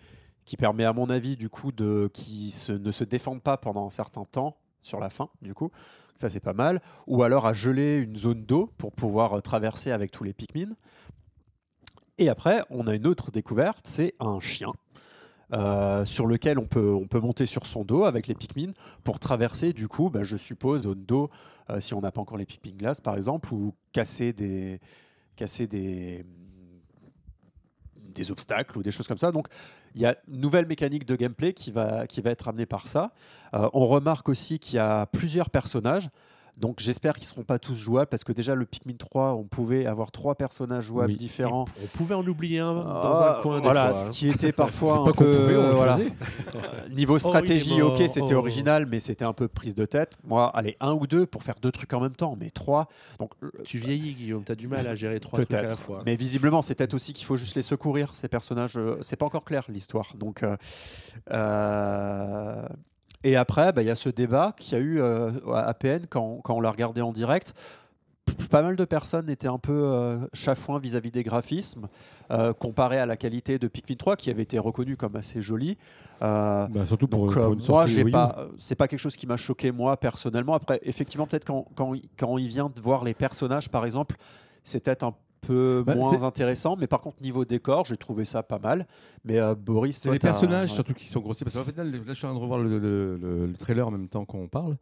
[0.45, 3.91] qui permet, à mon avis, du coup, de qui ne se défendent pas pendant un
[3.91, 5.71] certain temps sur la fin, du coup.
[6.15, 6.81] Ça, c'est pas mal.
[7.07, 10.75] Ou alors à geler une zone d'eau pour pouvoir traverser avec tous les Pikmin.
[12.19, 14.73] Et après, on a une autre découverte, c'est un chien.
[15.55, 18.73] Euh, sur lequel on peut, on peut monter sur son dos avec les Pikmin
[19.05, 21.31] pour traverser, du coup, bah, je suppose, zone d'eau,
[21.71, 24.81] euh, si on n'a pas encore les Pikmin glace, par exemple, ou casser des,
[28.31, 29.31] obstacles ou des choses comme ça.
[29.31, 29.47] Donc,
[29.95, 33.13] il y a une nouvelle mécanique de gameplay qui va, qui être amenée par ça.
[33.55, 36.09] Euh, on remarque aussi qu'il y a plusieurs personnages.
[36.57, 39.43] Donc j'espère qu'ils ne seront pas tous jouables parce que déjà le Pikmin 3, on
[39.45, 41.17] pouvait avoir trois personnages jouables Oui.
[41.19, 41.65] On différents.
[41.95, 44.13] pouvait en oublier un dans Ah, un coin des voilà, fois, ce hein.
[44.13, 45.99] qui était parfois un pas peu pouvait, euh, voilà.
[46.91, 48.39] niveau stratégie, ok, mort, c'était oh.
[48.39, 50.17] original, mais c'était un peu prise de tête.
[50.23, 52.89] Moi, allez, un ou deux pour faire deux trucs en même temps, mais trois.
[53.19, 55.81] Donc euh, Tu vieillis, Guillaume, t'as du mal à gérer trois trucs à la Peut-être.
[55.83, 56.03] fois.
[56.07, 58.77] Mais visiblement, c'est peut-être aussi qu'il faut juste les secourir, ces personnages.
[58.77, 60.15] euh, C'est pas encore clair l'histoire.
[60.17, 60.57] Donc, euh,
[61.33, 62.63] euh,
[63.25, 66.07] et après, bah, il y a ce débat qu'il y a eu euh, à APN
[66.09, 67.55] quand, quand on l'a regardé en direct.
[68.51, 71.89] Pas mal de personnes étaient un peu euh, chafouins vis-à-vis des graphismes,
[72.31, 75.77] euh, comparé à la qualité de Pikmin 3, qui avait été reconnue comme assez jolie.
[76.23, 79.17] Euh, Bah, surtout pour, donc pour euh, une moi, j'ai pas, c'est pas quelque chose
[79.17, 80.55] qui m'a choqué moi personnellement.
[80.55, 84.17] Après, effectivement, peut-être quand, quand, il- quand il vient de voir les personnages, par exemple,
[84.63, 85.15] c'est peut-être un
[85.47, 86.77] peu Bah, moins intéressant.
[86.77, 88.87] Mais par contre, niveau décor, j'ai trouvé ça pas mal.
[89.25, 90.75] Mais euh, Boris, C'est les personnages ouais.
[90.75, 91.45] surtout qui sont grossiers.
[91.45, 93.87] Parce qu'en fait, là, je suis en train de revoir le, le- le- le trailer
[93.87, 94.77] en même temps qu'on parle.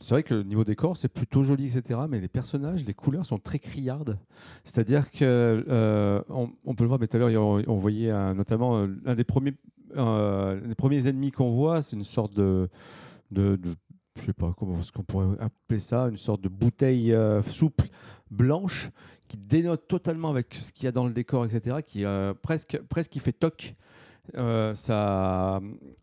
[0.00, 2.00] C'est vrai que niveau décor, c'est plutôt joli, etc.
[2.08, 4.18] Mais les personnages, les couleurs sont très criardes.
[4.64, 8.10] C'est-à-dire que, euh, on, on peut le voir, mais tout à l'heure, on, on voyait
[8.10, 9.54] un- notamment euh, un des premiers,
[9.96, 12.68] euh, les premiers ennemis qu'on voit, c'est une sorte de,
[13.30, 13.74] de, de-
[14.18, 17.86] je sais pas comment est-ce qu'on pourrait appeler ça, une sorte de bouteille euh, souple
[18.30, 18.90] blanche
[19.28, 21.78] qui dénote totalement avec ce qu'il y a dans le décor, etc.
[21.86, 23.74] Qui euh, presque, presque qui fait toc.
[24.38, 24.72] Euh,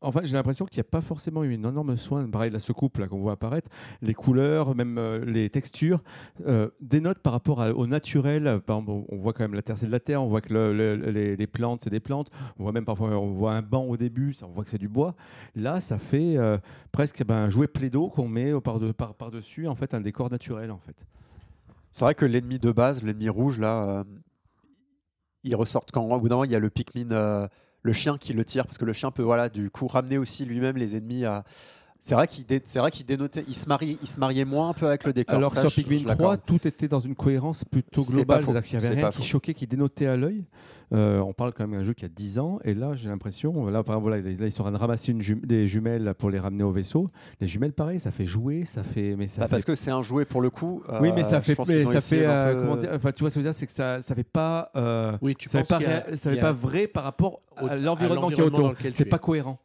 [0.01, 2.29] enfin, j'ai l'impression qu'il n'y a pas forcément eu un énorme soin.
[2.29, 3.69] Pareil, la secoupe qu'on voit apparaître,
[4.01, 6.01] les couleurs, même euh, les textures,
[6.45, 8.61] euh, dénotent par rapport au naturel.
[8.67, 10.21] On voit quand même la terre, c'est de la terre.
[10.21, 12.29] On voit que le- le- les, plantes, c'est des plantes.
[12.59, 14.77] On voit même parfois, on voit un banc au début, ça, on voit que c'est
[14.77, 15.15] du bois.
[15.55, 16.57] Là, ça fait euh,
[16.91, 20.01] presque ben, un jouet plaido qu'on met par, de, par, par dessus, en fait, un
[20.01, 20.95] décor naturel, en fait.
[21.91, 24.03] C'est vrai que l'ennemi de base, l'ennemi rouge, là,
[25.43, 27.47] il ressort quand au bout d'un moment, il y a le Pikmin,
[27.89, 30.45] le chien qui le tire, parce que le chien peut, voilà, du coup, ramener aussi
[30.45, 31.43] lui-même les ennemis à.
[32.01, 32.61] C'est vrai qu'il dé-
[33.05, 35.35] dénotait, il se marie, il se mariait moins un peu avec le décor.
[35.35, 36.39] Alors que Ça, sur Pikmin je 3, l'accorde.
[36.45, 39.23] tout était dans une cohérence plutôt globale, c'est-à-dire qu'il n'y avait rien qui faux.
[39.25, 40.45] choquait, qui dénotait à l'œil.
[40.93, 43.65] Euh, on parle quand même d'un jeu qui a 10 ans, et là j'ai l'impression,
[43.67, 46.29] là par exemple, voilà, là, ils sont en train de ramasser une des jumelles pour
[46.29, 47.09] les ramener au vaisseau.
[47.41, 49.91] Les jumelles, pareil, ça fait jouer, ça fait, mais ça Bah, fait parce que c'est
[49.91, 50.81] un jouet pour le coup.
[51.01, 53.35] oui, mais euh, ça fait, mais ça euh, peu- comment dire, enfin, tu vois ce
[53.35, 55.65] que je veux dire, c'est que ça, ça fait pas, euh, Oui, tu ça fait
[55.67, 58.43] penses pas, a- ça fait a- pas vrai par rapport Au- à l'environnement qui est
[58.43, 58.73] autour.
[58.93, 59.59] C'est pas cohérent.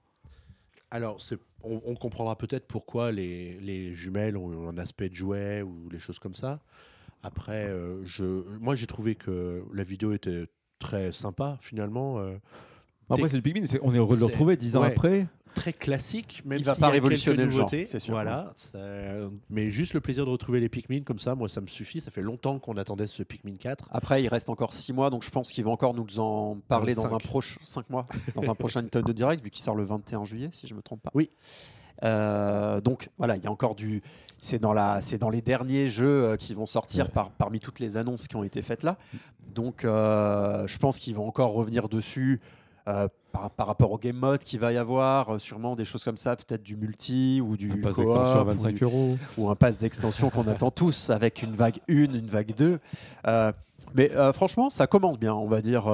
[0.95, 1.19] Alors,
[1.65, 6.21] on, comprendra peut-être pourquoi les, les jumelles ont un aspect de jouet ou les choses
[6.21, 6.61] comme ça.
[7.25, 8.05] Après, euh,
[8.61, 10.47] moi, j'ai trouvé que la vidéo était
[10.79, 12.21] très sympa, finalement.
[12.21, 12.37] euh,
[13.11, 14.88] Après, c'est le Pikmin, on est heureux de le retrouver 10 ans ouais.
[14.88, 15.27] après.
[15.55, 17.87] très classique, même Il va pas y a révolutionner le genre, nouveautés.
[17.87, 18.14] c'est sûr.
[18.14, 18.79] Voilà, ça-
[19.51, 22.01] mais juste le plaisir de retrouver les Pikmin comme ça, moi, ça me suffit.
[22.01, 23.88] Ça fait longtemps qu'on attendait ce Pikmin 4.
[23.93, 26.95] Après, il reste encore 6 mois, donc je pense qu'ils vont encore nous en parler
[26.95, 30.25] dans un proche 5 mois, dans un prochain Nintendo Direct, vu qu'il sort le 21
[30.25, 31.11] juillet, si je me trompe pas.
[31.14, 31.31] Oui.
[32.03, 34.03] Euh, donc voilà, il y a encore du.
[34.40, 37.11] C'est dans la, c'est dans les derniers jeux euh, qui vont sortir Ouais.
[37.12, 38.99] par, parmi toutes les annonces qui ont été faites là.
[39.55, 42.40] Donc euh, je pense qu'ils vont encore revenir dessus.
[42.87, 46.05] Euh, par, par rapport au game mode qu'il va y avoir, euh, sûrement des choses
[46.05, 49.16] comme ça, peut-être du multi ou du Un pass d'extension à ou 25 du- euros.
[49.38, 52.79] ou un pass d'extension qu'on attend tous avec une vague 1, une vague 2.
[53.27, 53.53] Euh,
[53.94, 55.87] mais euh, franchement, ça commence bien, on va dire.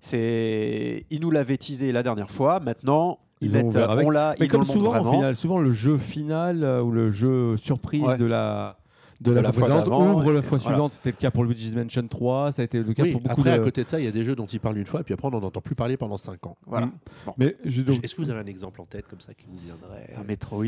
[0.00, 2.60] c'est, ils nous l'avaient teasé la dernière fois.
[2.60, 5.12] Maintenant, ils, on l'a, Mais ils comme souvent, au vraiment.
[5.12, 8.16] final, souvent le jeu final ou le jeu surprise Ouais.
[8.16, 8.76] de la
[9.22, 10.74] de la, de la fois d'avant, ouvre la fois voilà.
[10.76, 10.92] suivante.
[10.92, 13.40] C'était le cas pour Luigi's Mansion 3, ça a été le cas Oui, pour beaucoup
[13.40, 13.64] après, à de.
[13.64, 15.14] côté de ça, il y a des jeux dont il parle une fois, et puis
[15.14, 16.56] après, on n'en entend plus parler pendant 5 ans.
[16.66, 16.86] Voilà.
[16.86, 16.92] Mm.
[17.38, 19.56] Mais je, donc, Est-ce que vous avez un exemple en tête comme ça qui vous
[19.64, 20.64] viendrait Un Metroid,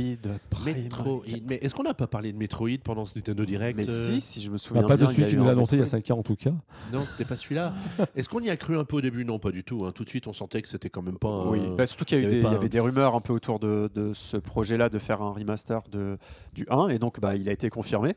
[0.51, 0.83] Prime.
[0.83, 1.23] Metroid.
[1.49, 4.21] Mais est-ce qu'on n'a pas parlé de Metroid pendant ce Nintendo Direct Mais euh si,
[4.21, 5.51] si je me bah, souviens pas de bien, il y celui a qui nous l'a
[5.53, 6.01] annoncé il y a Metroid.
[6.07, 6.53] 5 ans en tout cas.
[6.93, 7.73] Non, c'était pas celui-là.
[8.17, 9.25] Est-ce qu'on y a cru un peu au début?
[9.25, 9.85] Non, pas du tout.
[9.85, 9.93] hein.
[9.93, 11.29] Tout de suite, on sentait que c'était quand même pas.
[11.29, 13.14] un- Oui, bah, surtout qu'il y, avait des- il y pas avait un- des rumeurs
[13.14, 16.19] un peu autour de, de ce projet-là de faire un remaster de,
[16.55, 18.14] du 1, et donc bah, il a été confirmé.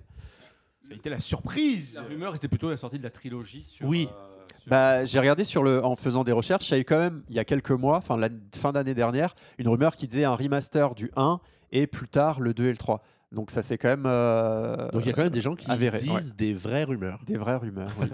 [0.87, 1.95] Ça a été la surprise.
[1.95, 3.87] La rumeur était plutôt la sortie de la trilogie sur.
[3.87, 4.07] Oui.
[4.11, 6.85] euh, sur- Bah, j'ai regardé sur le, en faisant des recherches, il y a eu
[6.85, 10.07] quand même, il y a quelques mois, enfin la fin d'année dernière, une rumeur qui
[10.07, 11.39] disait un remaster du 1
[11.71, 13.01] et plus tard le 2 et le 3.
[13.33, 15.69] Donc ça c'est quand même euh, Donc il y a quand même des gens qui
[15.69, 16.21] avéré, disent ouais.
[16.37, 17.19] des vraies rumeurs.
[17.25, 18.07] des vraies rumeurs, oui.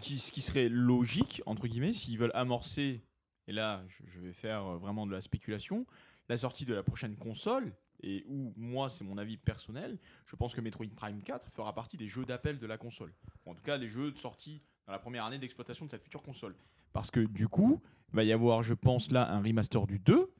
[0.00, 3.02] Qui- ce qui serait logique, entre guillemets, s'ils veulent amorcer,
[3.48, 5.86] et là je, je vais faire euh, vraiment de la spéculation,
[6.28, 7.72] la sortie de la prochaine console,
[8.04, 11.96] et où moi c'est mon avis personnel, je pense que Metroid Prime 4 fera partie
[11.96, 13.12] des jeux d'appel de la console.
[13.46, 16.22] En tout cas les jeux de sortie dans la première année d'exploitation de cette future
[16.22, 16.54] console.
[16.92, 17.80] Parce que du coup,
[18.12, 20.32] il va y avoir, je pense là, un remaster du 2,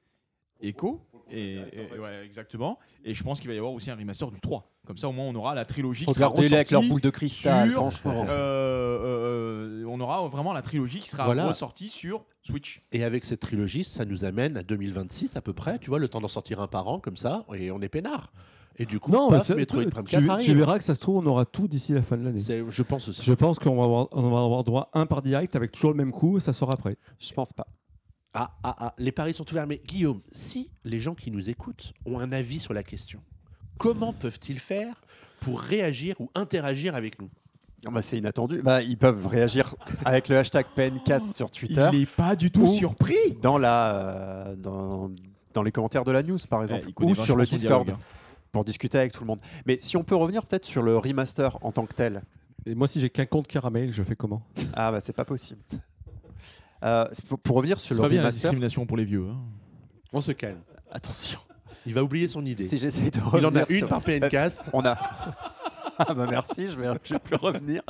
[0.68, 1.00] Echo.
[1.30, 2.78] Et, et- ouais, exactement.
[3.04, 4.70] Et je pense qu'il va y avoir aussi un remaster du 3.
[4.86, 7.00] Comme ça, au moins, on aura la trilogie qui sera Regardez-les avec leur ressortie boule
[7.00, 8.26] de cristal, sur, franchement.
[8.28, 11.46] euh, euh, on aura vraiment la trilogie qui sera Voilà.
[11.48, 12.82] ressortie sur Switch.
[12.92, 15.78] Et avec cette trilogie, ça nous amène à 2026 à peu près.
[15.78, 18.32] Tu vois, le temps d'en sortir un par an comme ça, et on est peinard.
[18.76, 20.56] Et du coup, Non, mais paf, tu- Metroid tu, Prime tu- 4 tu arrive.
[20.58, 22.40] verras que ça se trouve, on aura tout d'ici la fin de l'année.
[22.40, 23.22] C'est- Je pense aussi.
[23.22, 25.92] Je pense qu'on va avoir, on va avoir droit à un par direct avec toujours
[25.92, 26.96] le même coup, ça sort après.
[27.20, 27.66] Je pense pas.
[28.34, 29.66] Ah, ah, ah, les paris sont ouverts.
[29.66, 33.20] Mais Guillaume, si les gens qui nous écoutent ont un avis sur la question,
[33.78, 35.00] comment peuvent-ils faire
[35.40, 37.30] pour réagir ou interagir avec nous?
[37.86, 38.60] Ah bah, c'est inattendu.
[38.62, 42.62] Bah, ils peuvent réagir avec le hashtag PNCast sur Twitter Il n'est pas du tout
[42.62, 43.14] Ou- surpris.
[43.42, 45.10] dans, la, euh, dans,
[45.52, 48.04] dans les commentaires de la news par exemple connaît ou sur le Discord dialogue, hein.
[48.52, 49.40] pour discuter avec tout le monde.
[49.66, 52.22] Mais si on peut revenir peut-être sur le remaster en tant que tel.
[52.66, 54.42] Et moi, si j'ai qu'un compte caramel, je fais comment?
[54.72, 55.60] Ah bah c'est pas possible.
[56.84, 59.26] Euh, pour, pour revenir sur le pas bien la discrimination pour les vieux.
[59.28, 59.38] hein.
[60.12, 60.60] On se calme.
[60.90, 61.38] attention.
[61.86, 62.64] Il va oublier son idée.
[62.64, 64.70] Si j'essaye de Il en a une sur- par PNcast.
[64.72, 64.96] On a.
[65.98, 67.82] ah bah merci, je vais, je vais plus revenir.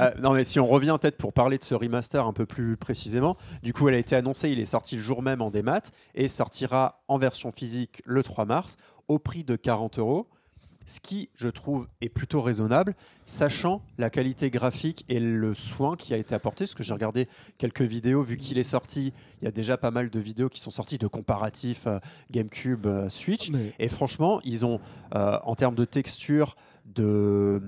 [0.00, 2.76] Euh, non mais si on revient peut-être pour parler de ce remaster un peu plus
[2.76, 5.80] précisément, du coup elle a été annoncée, il est sorti le jour même en démat
[6.14, 8.76] et sortira en version physique le 3 mars
[9.08, 10.28] au prix de 40 euros.
[10.88, 12.94] Ce qui, je trouve, est plutôt raisonnable,
[13.26, 16.64] sachant la qualité graphique et le soin qui a été apporté.
[16.64, 19.90] Parce que j'ai regardé quelques vidéos, vu qu'il est sorti, il y a déjà pas
[19.90, 21.98] mal de vidéos qui sont sorties de comparatifs euh,
[22.30, 23.50] GameCube, euh, Switch.
[23.50, 24.80] Mais, Et franchement, ils ont,
[25.14, 27.60] euh, en termes de texture, de,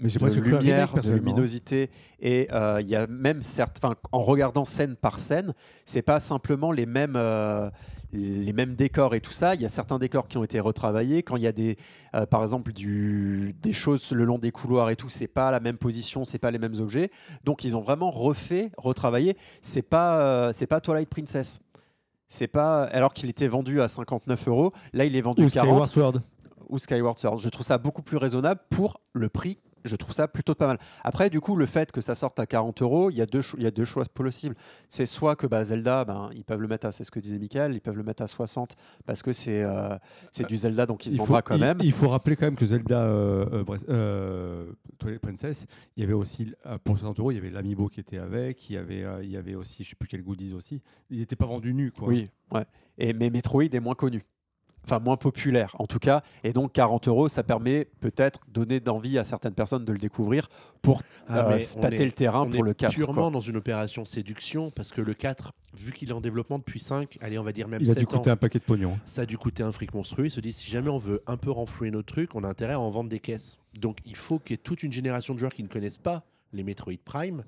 [0.00, 1.12] Mais lumière, de personnellement.
[1.26, 5.52] luminosité, et euh, il y a même enfin, en regardant scène par scène,
[5.84, 7.14] c'est pas simplement les mêmes.
[7.16, 7.68] euh,
[8.12, 11.22] les mêmes décors et tout ça, il y a certains décors qui ont été retravaillés.
[11.22, 11.76] Quand il y a des,
[12.14, 15.60] euh, par exemple, du, des choses le long des couloirs et tout, c'est pas la
[15.60, 17.10] même position, c'est pas les mêmes objets.
[17.44, 19.36] Donc ils ont vraiment refait, retravaillé.
[19.60, 21.60] C'est pas, euh, c'est pas Twilight Princess.
[22.28, 25.86] C'est pas, alors qu'il était vendu à 59 euros, là il est vendu Ou 40
[25.86, 26.22] Skyward Sword.
[26.68, 27.38] ou Skyward Sword.
[27.38, 29.58] Je trouve ça beaucoup plus raisonnable pour le prix.
[29.84, 30.78] Je trouve ça plutôt pas mal.
[31.04, 33.42] Après, du coup, le fait que ça sorte à 40 euros, il y a deux,
[33.56, 34.54] il y a deux choix possibles.
[34.88, 37.38] C'est soit que bah, Zelda, ben, ils peuvent le mettre à, c'est ce que disait
[37.38, 39.96] Michael, ils peuvent le mettre à 60 parce que c'est euh,
[40.32, 41.78] c'est du Zelda, donc il se Il vendra quand il- même.
[41.82, 46.12] il faut rappeler quand même que Zelda euh, euh, euh, Twilight Princess, il y avait
[46.12, 49.04] aussi, euh, pour 60 euros, il y avait l'amiibo qui était avec, il y avait,
[49.22, 50.80] il y avait aussi, je sais plus quel goodies aussi.
[51.10, 52.08] Il n'était pas vendu nu, quoi.
[52.08, 52.64] Oui, ouais.
[52.98, 54.24] Et, mais Metroid est moins connu.
[54.90, 56.22] Enfin, moins populaire en tout cas.
[56.44, 60.48] Et donc 40 euros, ça permet peut-être donner d'envie à certaines personnes de le découvrir
[60.80, 62.94] pour Ah, euh, tâter est- le terrain On pour est le 4.
[62.94, 63.30] purement quoi.
[63.30, 67.18] dans une opération séduction parce que le 4, vu qu'il est en développement depuis 5,
[67.20, 68.98] allez, on va dire même Il a dû 7 ans, coûter un paquet de pognon.
[69.04, 70.26] ça a dû coûter un fric monstrueux.
[70.26, 72.72] Ils se disent si jamais on veut un peu renflouer notre truc, on a intérêt
[72.74, 73.58] à en vendre des caisses.
[73.78, 76.24] Donc il faut qu'il y ait toute une génération de joueurs qui ne connaissent pas
[76.54, 77.44] les Metroid Prime,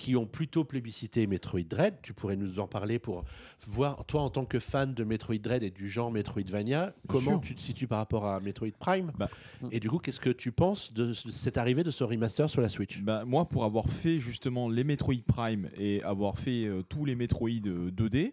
[0.00, 1.94] qui ont plutôt plébiscité Metroid Dread.
[2.02, 3.24] Tu pourrais nous en parler pour
[3.66, 7.40] voir, toi en tant que fan de Metroid Dread et du genre Metroidvania, comment sûr.
[7.42, 9.28] tu te situes par rapport à Metroid Prime Bah.
[9.70, 12.62] Et du coup, qu'est-ce que tu penses de ce- cette arrivée de ce remaster sur
[12.62, 13.00] la Switch?
[13.02, 17.14] Bah, moi, pour avoir fait justement les Metroid Prime et avoir fait euh, tous les
[17.14, 18.32] Metroid euh, 2D,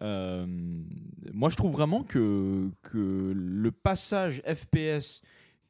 [0.00, 0.46] euh,
[1.32, 5.20] moi je trouve vraiment que, que le passage FPS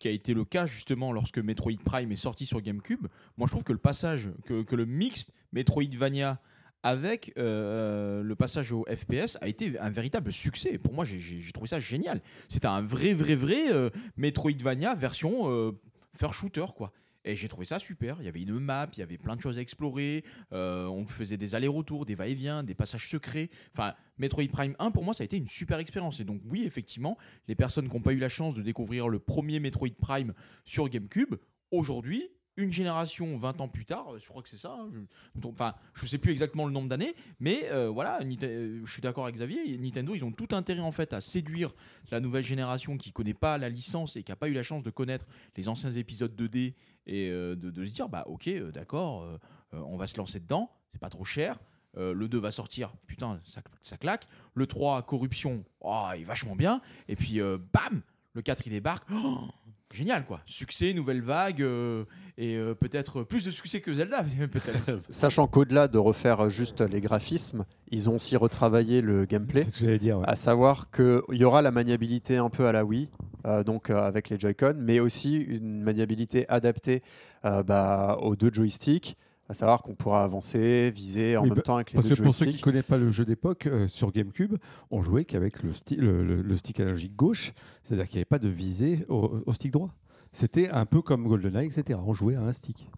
[0.03, 3.53] qui a été le cas justement lorsque Metroid Prime est sorti sur GameCube, moi je
[3.53, 6.41] trouve que le passage, que, que le mix Metroidvania
[6.83, 10.77] avec euh, le passage au FPS a été un véritable succès.
[10.79, 12.21] Pour moi, j'ai trouvé ça génial.
[12.49, 15.71] C'était un vrai, vrai, vrai euh, Metroidvania version euh,
[16.13, 16.93] first shooter, quoi.
[17.25, 18.17] Et j'ai trouvé ça super.
[18.21, 20.25] Il y avait une map, il y avait plein de choses à explorer.
[20.53, 23.51] euh, on faisait des allers-retours, des va-et-vient, des passages secrets.
[23.73, 26.21] Enfin, Metroid Prime 1, pour moi, ça a été une super expérience.
[26.21, 27.17] Et donc, oui, effectivement,
[27.49, 30.89] les personnes qui n'ont pas eu la chance de découvrir le premier Metroid Prime sur
[30.89, 31.37] GameCube
[31.71, 35.51] aujourd'hui, une génération 20 ans plus tard, je crois que c'est ça, hein, je,
[35.95, 39.37] je sais plus exactement le nombre d'années, mais euh, voilà, euh, je suis d'accord avec
[39.37, 41.75] Xavier, Nintendo, ils ont tout intérêt en fait à séduire
[42.11, 44.83] la nouvelle génération qui connaît pas la licence et qui a pas eu la chance
[44.83, 46.75] de connaître les anciens épisodes 2D
[47.07, 49.27] et euh, de, se dire, bah ok, d'accord,
[49.73, 51.59] on va se lancer dedans, c'est pas trop cher.
[51.95, 53.41] Le 2 va sortir, putain,
[53.83, 54.25] ça, claque.
[54.55, 56.81] Le 3, corruption, oh, il est vachement bien.
[57.07, 59.07] Et puis, bam, le 4, il débarque.
[59.13, 59.49] Oh,
[59.95, 60.41] génial, quoi.
[60.47, 62.05] Succès, nouvelle vague, euh,
[62.39, 65.01] et euh, peut-être plus de succès que Zelda, peut-être.
[65.11, 69.65] Sachant qu'au-delà de refaire juste les graphismes, ils ont aussi retravaillé le gameplay.
[69.65, 70.19] C'est ce que j'allais dire.
[70.19, 70.25] ouais.
[70.27, 73.09] À savoir qu'il y aura la maniabilité un peu à la Wii,
[73.47, 77.03] euh, donc euh, avec les Joy-Con, mais aussi une maniabilité adaptée
[77.45, 79.17] euh, bah, aux deux joysticks.
[79.53, 82.17] À savoir qu'on pourra avancer, viser en Oui, même bah, temps avec les Parce deux
[82.17, 84.57] que pour ceux qui ne connaissent pas le jeu d'époque, euh, sur GameCube,
[84.91, 88.25] on jouait qu'avec le, sti- le, le- le stick analogique gauche, c'est-à-dire qu'il n'y avait
[88.25, 89.91] pas de visée au, au stick droit.
[90.33, 92.01] C'était un peu comme GoldenEye, etc.
[92.03, 92.89] On jouait à un stick.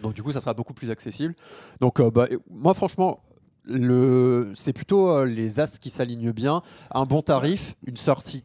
[0.00, 1.34] Donc du coup, ça sera beaucoup plus accessible.
[1.80, 3.24] Donc euh, bah, moi, franchement,
[3.64, 4.52] le...
[4.54, 8.44] c'est plutôt euh, les as qui s'alignent bien, un bon tarif, une sortie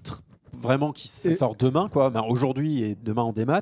[0.64, 2.10] vraiment qui Et- sort demain, quoi.
[2.10, 3.62] Ben, aujourd'hui et demain en démat,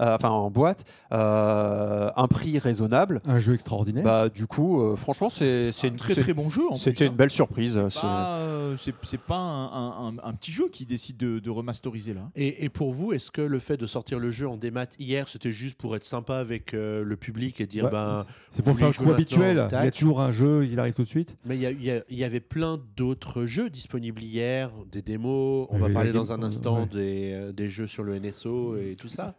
[0.00, 3.20] euh, enfin en boîte, euh, un prix raisonnable.
[3.24, 4.04] Un jeu extraordinaire.
[4.04, 6.62] Bah, du coup, euh, franchement, c'est c'est un une, très c'est- très bon jeu.
[6.70, 7.16] en c'était plus, une hein.
[7.16, 7.80] belle surprise.
[7.88, 8.38] c'est- Pas,
[8.78, 12.30] C'est c'est pas un, un- un- un petit jeu qui décide de, de remasteriser là.
[12.36, 15.28] Et, et pour vous, est-ce que le fait de sortir le jeu en démat hier,
[15.28, 18.24] c'était juste pour être sympa avec euh, le public et dire Ouais, ben.
[18.50, 19.68] c'est pour faire le voulez coup habituel.
[19.70, 21.36] Il y a toujours un jeu, il arrive tout de suite.
[21.44, 25.66] Mais il y, a- il y y avait plein d'autres jeux disponibles hier, des démos.
[25.70, 26.86] On va parler dans un instant ouais.
[26.86, 29.34] des, euh, des jeux sur le NSO et tout ça.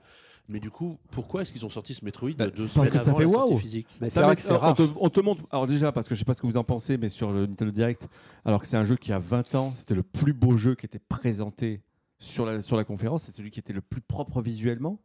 [0.49, 3.13] Mais du coup, pourquoi est-ce qu'ils ont sorti ce Metroid Bah, deux parce que ça
[3.13, 3.57] fait waouh.
[3.57, 3.87] physique?
[4.01, 4.75] Mais c'est vrai que c'est on, rare.
[4.75, 5.45] te, on te montre.
[5.51, 7.45] Alors déjà, parce que je sais pas ce que vous en pensez, mais sur le
[7.45, 8.07] Nintendo Direct,
[8.43, 10.85] alors que c'est un jeu qui a 20 ans, c'était le plus beau jeu qui
[10.85, 11.81] était présenté
[12.19, 13.23] sur la, sur la conférence.
[13.23, 14.99] C'est celui qui était le plus propre visuellement.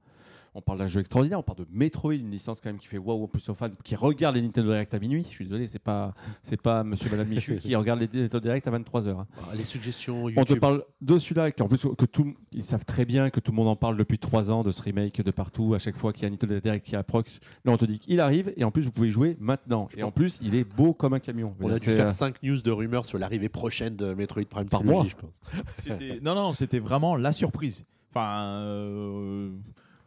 [0.58, 2.98] On parle d'un jeu extraordinaire, on parle de Metroid, une licence quand même qui fait
[2.98, 5.24] waouh en plus aux fans qui regardent les Nintendo Direct à minuit.
[5.28, 8.66] Je suis désolé, c'est pas c'est pas Monsieur Madame Michu qui regarde les Nintendo Direct
[8.66, 12.06] à 23 h Ah, Les suggestions On te parle de celui-là, qui en plus que
[12.06, 14.72] tout, ils savent très bien que tout le monde en parle depuis trois ans de
[14.72, 15.74] ce remake de partout.
[15.74, 18.00] À chaque fois qu'il y a un Nintendo Direct qui approche, là on te dit
[18.00, 19.88] qu'il arrive et en plus vous pouvez jouer maintenant.
[19.96, 21.54] Et en plus il est beau comme un camion.
[21.60, 24.68] On a dû faire euh, 5 news de rumeurs sur l'arrivée prochaine de Metroid Prime
[24.68, 25.06] Par mois.
[25.08, 25.30] je pense.
[25.78, 27.84] C'était- non, non, c'était vraiment la surprise.
[28.10, 29.50] Enfin, euh,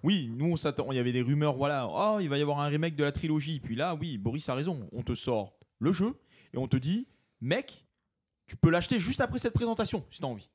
[0.03, 0.91] oui, nous, on s'attend.
[0.91, 1.87] Il y avait des rumeurs, voilà.
[1.89, 3.59] Oh, il va y avoir un remake de la trilogie.
[3.59, 4.87] Puis là, oui, Boris a raison.
[4.91, 6.15] On te sort le jeu
[6.53, 7.07] et on te dit,
[7.39, 7.85] mec,
[8.47, 10.49] tu peux l'acheter juste après cette présentation, si t'as envie.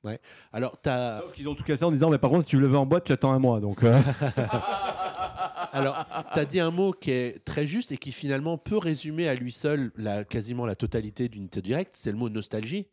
[0.52, 1.20] Alors, t'as.
[1.20, 2.84] Sauf qu'ils ont tout cassé en disant mais par contre si tu le veux en
[2.84, 3.98] boîte tu attends un mois donc euh,
[5.72, 9.28] Alors, tu as dit un mot qui est très juste et qui finalement peut résumer
[9.28, 12.86] à lui seul la, quasiment la totalité du Nintendo Direct, c'est le mot nostalgie.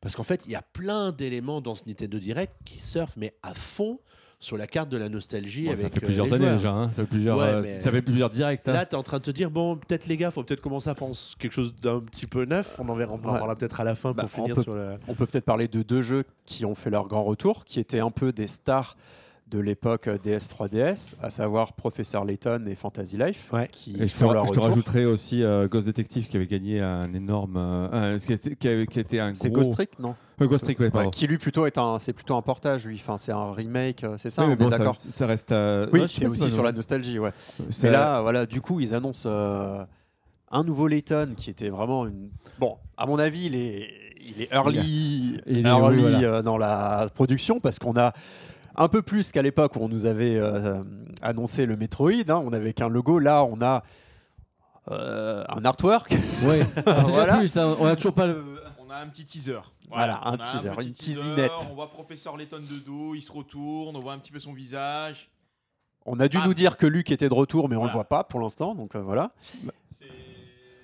[0.00, 3.34] Parce qu'en fait, il y a plein d'éléments dans ce Nintendo Direct qui surfent, mais
[3.42, 4.00] à fond,
[4.40, 5.64] sur la carte de la nostalgie.
[5.64, 6.56] bon, avec ça fait euh, plusieurs les années joueurs.
[6.58, 6.72] déjà.
[6.74, 6.90] hein.
[6.92, 8.68] Ça fait plusieurs Ouais, euh, ça fait plusieurs directs.
[8.68, 8.72] hein.
[8.72, 10.90] Là, tu es en train de te dire, bon, peut-être les gars, faut peut-être commencer
[10.90, 12.76] à penser quelque chose d'un petit peu neuf.
[12.78, 13.54] On en verra, Ouais.
[13.56, 14.96] peut-être à la fin Bah, pour on finir peut- sur le.
[15.08, 18.00] On peut peut-être parler de deux jeux qui ont fait leur grand retour, qui étaient
[18.00, 18.96] un peu des stars
[19.54, 23.68] de l'époque DS3DS, à savoir Professeur Layton et Fantasy Life, Ouais.
[23.70, 26.48] qui Et je te, font leur je te rajouterai aussi euh, Ghost Detective qui avait
[26.48, 28.56] gagné un énorme, euh, un- qui, était,
[29.06, 29.58] qui un C'est gros.
[29.60, 30.90] Ghost Trick, non Euh, Ghost Trick, ouais.
[31.12, 32.96] Qui lui plutôt est un, c'est plutôt un portage, lui.
[33.00, 34.96] Enfin, c'est un remake, euh, c'est ça, Oui, on mais bon, est ça, d'accord.
[34.96, 35.52] ça reste.
[35.52, 37.30] euh, Oui, c'est aussi sur la nostalgie, ouais.
[37.84, 39.84] Mais là, voilà, du coup, ils annoncent euh,
[40.50, 42.30] un nouveau Layton qui était vraiment une.
[42.58, 43.88] Bon, à mon avis, il est,
[44.20, 46.18] il est early, Il est- early oui, voilà.
[46.28, 48.12] euh, dans la production parce qu'on a
[48.76, 50.82] un peu plus qu'à l'époque où on nous avait euh,
[51.22, 52.10] annoncé le Metroid.
[52.28, 53.18] hein, on n'avait qu'un logo.
[53.18, 53.82] Là, on a
[54.90, 56.10] euh, un artwork.
[56.44, 57.24] Ouais, Ah, c'est Voilà.
[57.24, 57.56] déjà plus.
[57.56, 57.76] hein.
[57.80, 58.44] On a toujours pas le.
[58.78, 59.60] On a un petit teaser.
[59.90, 61.50] Voilà, un on teaser, petit une teaser, teasinette.
[61.70, 64.52] On voit Professeur Layton de dos, il se retourne, on voit un petit peu son
[64.52, 65.30] visage.
[66.06, 66.46] On a dû Ah.
[66.46, 67.92] nous dire que Luc était de retour, mais on Voilà.
[67.92, 68.74] le voit pas pour l'instant.
[68.74, 69.32] Donc euh, voilà.
[69.98, 70.06] C'est-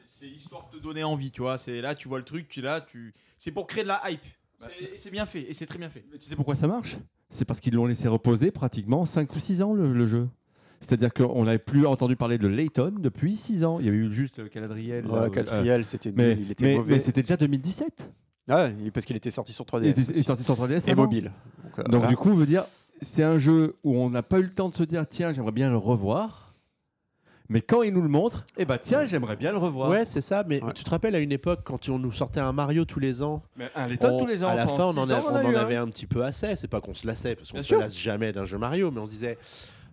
[0.04, 1.56] C'est histoire de te donner envie, tu vois.
[1.58, 3.14] C'est là, tu vois le truc, tu là, tu.
[3.38, 4.24] C'est pour créer de la hype.
[4.60, 6.04] C'est- Et c'est bien fait, et c'est très bien fait.
[6.12, 6.96] Mais tu sais pourquoi ça marche?
[7.28, 10.28] C'est parce qu'ils l'ont laissé reposer pratiquement 5 ou 6 ans le, le jeu.
[10.80, 13.78] C'est-à-dire qu'on n'avait plus entendu parler de Layton depuis 6 ans.
[13.80, 15.06] Il y avait eu juste le Caladriel.
[15.06, 16.94] Ouais, euh, Catriel, c'était mais, il était mais- mauvais.
[16.94, 18.10] mais c'était déjà 2017.
[18.48, 19.84] Ah ouais, parce qu'il était sorti sur 3DS.
[19.96, 20.24] Il était, aussi.
[20.24, 21.02] sorti sur 3DS et avant.
[21.02, 21.30] mobile.
[21.64, 22.08] Donc, euh, Donc voilà.
[22.08, 22.64] du coup, veut dire,
[23.00, 25.52] c'est un jeu où on n'a pas eu le temps de se dire tiens, j'aimerais
[25.52, 26.49] bien le revoir.
[27.50, 29.90] Mais quand il nous le montre, eh ben tiens, j'aimerais bien le revoir.
[29.90, 30.44] Ouais, c'est ça.
[30.46, 30.72] Mais Ouais.
[30.72, 33.42] tu te rappelles à une époque quand on nous sortait un Mario tous les ans?
[33.56, 34.48] Mais un Layton on- tous les ans.
[34.48, 35.60] À la pendant fin, on en, six a- ans, on a en eu un.
[35.60, 36.54] avait un petit peu assez.
[36.56, 37.80] C'est pas qu'on se lassait, parce qu'on Bien se sûr.
[37.80, 39.36] lasse jamais d'un jeu Mario, mais on disait,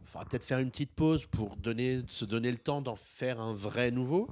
[0.06, 3.54] faudra peut-être faire une petite pause pour donner, se donner le temps d'en faire un
[3.54, 4.30] vrai nouveau.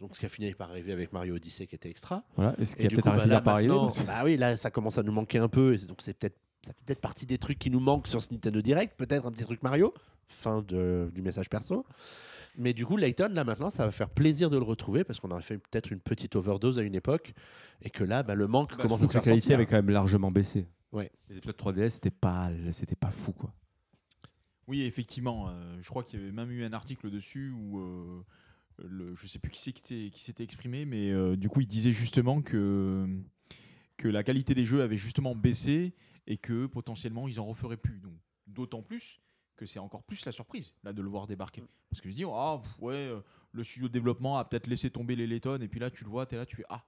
[0.00, 2.22] Donc, ce qui a fini par arriver avec Mario Odyssey, qui était extra.
[2.36, 3.68] Voilà, et ce qui Et a du peut-être coup, bah, arrivé là, par arriver.
[3.68, 5.74] maintenant- parce que- bah oui, là, ça commence à nous manquer un peu.
[5.74, 8.22] Et c'est- donc, c'est peut-être, ça fait peut-être partie des trucs qui nous manquent sur
[8.22, 8.94] ce Nintendo Direct.
[8.96, 9.92] Peut-être un petit truc Mario.
[10.32, 11.84] fin de- du message perso.
[12.60, 15.30] Mais du coup, Layton, là maintenant, ça va faire plaisir de le retrouver parce qu'on
[15.30, 17.32] aurait fait peut-être une petite overdose à une époque
[17.82, 19.56] et que là, bah, le manque Bah, commence à se que la qualité sentir.
[19.56, 20.66] avait quand même largement baissé.
[20.92, 21.10] Ouais.
[21.28, 23.52] Les épisodes 3DS, c'était pas, c'était pas fou quoi.
[24.66, 25.48] Oui, effectivement.
[25.48, 28.24] euh, je crois qu'il y avait même eu un article dessus où euh,
[28.84, 31.60] le, je sais plus qui c'est qui s'était- qui s'était exprimé, mais euh, du coup,
[31.60, 33.06] il disait justement que,
[33.96, 35.94] que la qualité des jeux avait justement baissé
[36.26, 38.00] et que potentiellement ils en referaient plus.
[38.00, 38.14] Donc,
[38.46, 39.20] d'autant plus
[39.60, 41.62] que c'est encore plus la surprise là de le voir débarquer.
[41.90, 43.20] Parce que je dis, ah ouais, euh,
[43.52, 46.10] le studio de développement a peut-être laissé tomber les Letton et puis là tu le
[46.10, 46.82] vois, tu es là, tu fais ah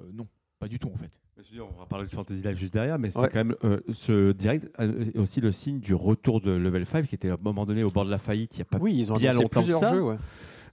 [0.00, 0.28] euh, non,
[0.58, 1.10] pas du tout en fait.
[1.58, 4.70] On va parler de Fantasy Life juste derrière, mais c'est quand même euh, ce direct
[4.78, 7.64] euh, est aussi le signe du retour de Level 5 qui était à un moment
[7.64, 9.60] donné au bord de la faillite il y a pas Oui, ils ont bien longtemps
[9.60, 9.94] que plusieurs ça.
[9.94, 10.02] jeux.
[10.02, 10.18] ouais.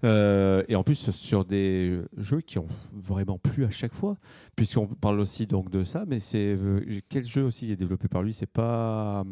[0.04, 4.18] Euh, et en plus sur des jeux qui ont vraiment plu à chaque fois,
[4.56, 6.04] puisqu'on parle aussi donc de ça.
[6.08, 8.34] Mais c'est euh, quel jeu aussi est développé par lui?
[8.34, 9.24] C'est pas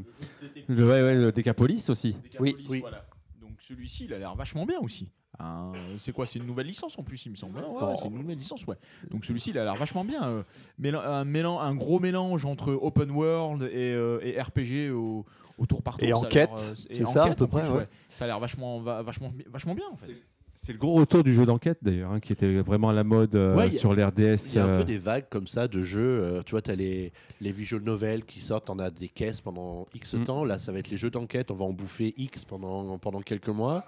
[0.67, 2.15] le, ouais, ouais, le Decapolis aussi.
[2.39, 2.79] Oui, oui.
[2.79, 3.05] voilà.
[3.39, 5.09] Donc celui-ci, il a l'air vachement bien aussi.
[5.37, 6.25] Hein, c'est quoi?
[6.25, 7.59] C'est une nouvelle licence en plus, il me semble.
[7.59, 8.77] Ouais, ouais, c'est une nouvelle licence, ouais.
[9.11, 10.23] Donc celui-ci, il a l'air vachement bien.
[10.23, 10.43] euh,
[10.79, 15.25] mélan- un, mélan- un gros mélange entre open world et, euh, et RPG au,
[15.57, 16.07] au tour par tour.
[16.07, 17.87] Et enquête, euh, c'est ça, à peu en plus, près, ouais.
[18.07, 20.13] Ça a l'air vachement, va- vachement, vachement bien en fait.
[20.57, 23.35] C'est le gros retour du jeu d'enquête d'ailleurs, hein, qui était vraiment à la mode
[23.35, 24.37] euh, Ouais, sur l'RDS.
[24.51, 25.99] Il y a un euh, peu des vagues comme ça de jeux.
[26.21, 29.41] euh, tu vois, tu as les, les visual novels qui sortent, on a des caisses
[29.41, 30.23] pendant X Mm.
[30.23, 30.43] temps.
[30.45, 33.49] Là, ça va être les jeux d'enquête, on va en bouffer X pendant, pendant quelques
[33.49, 33.85] mois.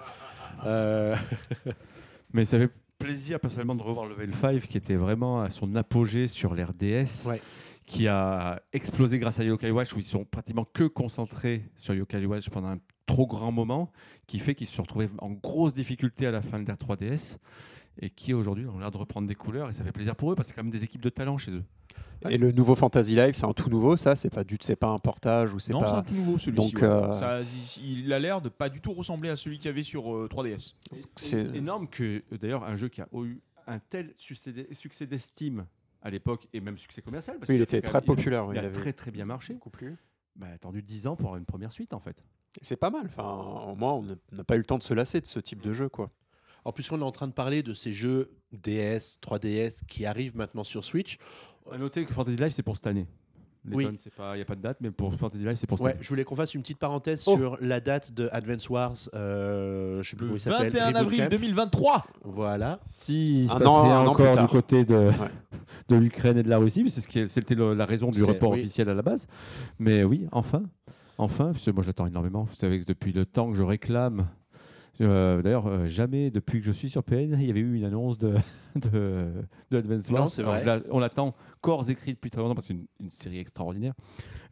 [0.65, 1.15] Euh,
[2.33, 6.27] Mais ça fait plaisir personnellement de revoir Level 5 qui était vraiment à son apogée
[6.27, 7.27] sur l'RDS.
[7.27, 7.41] Ouais.
[7.85, 12.25] Qui a explosé grâce à Yokai Watch où ils sont pratiquement que concentrés sur Yokai
[12.25, 13.91] Watch pendant un trop grand moment,
[14.27, 17.37] qui fait qu'ils se sont retrouvés en grosse difficulté à la fin de l'ère 3DS
[17.99, 20.35] et qui aujourd'hui ont l'air de reprendre des couleurs et ça fait plaisir pour eux
[20.35, 21.63] parce que c'est quand même des équipes de talent chez eux.
[22.29, 24.87] Et le nouveau Fantasy Life, c'est un tout nouveau, ça C'est pas du, c'est pas
[24.89, 26.03] un portage ou c'est Non, c'est un pas.
[26.03, 26.73] tout nouveau celui-ci.
[26.73, 26.87] Donc, ouais.
[26.87, 27.41] euh, Ça,
[27.81, 30.27] il, a l'air de pas du tout ressembler à celui qu'il y avait sur euh,
[30.29, 30.73] 3DS.
[31.15, 35.05] C'est énorme que euh, d'ailleurs un jeu qui a eu un tel succès d'e- succès
[35.07, 35.65] d'estime
[36.01, 37.37] à l'époque et même succès commercial.
[37.39, 38.47] parce Oui, il qu'il a était très il a- populaire.
[38.51, 39.53] Il, a avait très très bien marché.
[39.53, 39.95] beaucoup plu.
[40.35, 42.23] Bah, attendu 10 ans pour avoir une première suite en fait.
[42.61, 43.03] C'est pas mal.
[43.05, 44.03] Enfin, au moins, on
[44.35, 46.09] n'a- pas eu le temps de se lasser de ce type de jeu, quoi.
[46.65, 50.35] En plus, on est en train de parler de ces jeux DS, 3DS qui arrivent
[50.35, 51.17] maintenant sur Switch.
[51.71, 53.07] À noter que Fantasy Life c'est pour cette année.
[53.65, 53.85] Les Oui.
[53.85, 55.77] tonnes, c'est pas, il n'y a pas de date, mais pour Fantasy Life c'est pour
[55.77, 55.99] cette Ouais, année.
[56.01, 57.35] je voulais qu'on fasse une petite parenthèse Oh.
[57.35, 58.95] sur la date de Advance Wars.
[59.13, 60.69] euh, je sais plus Le comment il s'appelle.
[60.71, 61.29] 21 Reboot avril Camp.
[61.31, 62.79] 2023 Voilà.
[62.85, 65.11] Si il se Un passe an- rien encore du côté de, Ouais.
[65.89, 68.23] de l'Ukraine et de la Russie, mais c'est ce qui est- c'était la raison du
[68.23, 68.59] report oui.
[68.61, 69.27] officiel à la base.
[69.79, 70.63] Mais oui, enfin,
[71.17, 72.43] enfin, parce que moi j'attends énormément.
[72.43, 74.27] Vous savez que depuis le temps que je réclame,
[74.99, 77.83] euh, d'ailleurs euh, jamais depuis que je suis sur PN, il y avait eu une
[77.85, 78.35] annonce de
[78.75, 79.31] de,
[79.71, 80.29] de Advance Non, Wars.
[80.31, 80.61] c'est Alors, vrai.
[80.61, 83.39] je la- on l'attend corps écrit depuis très longtemps parce que c'est une, une série
[83.39, 83.93] extraordinaire.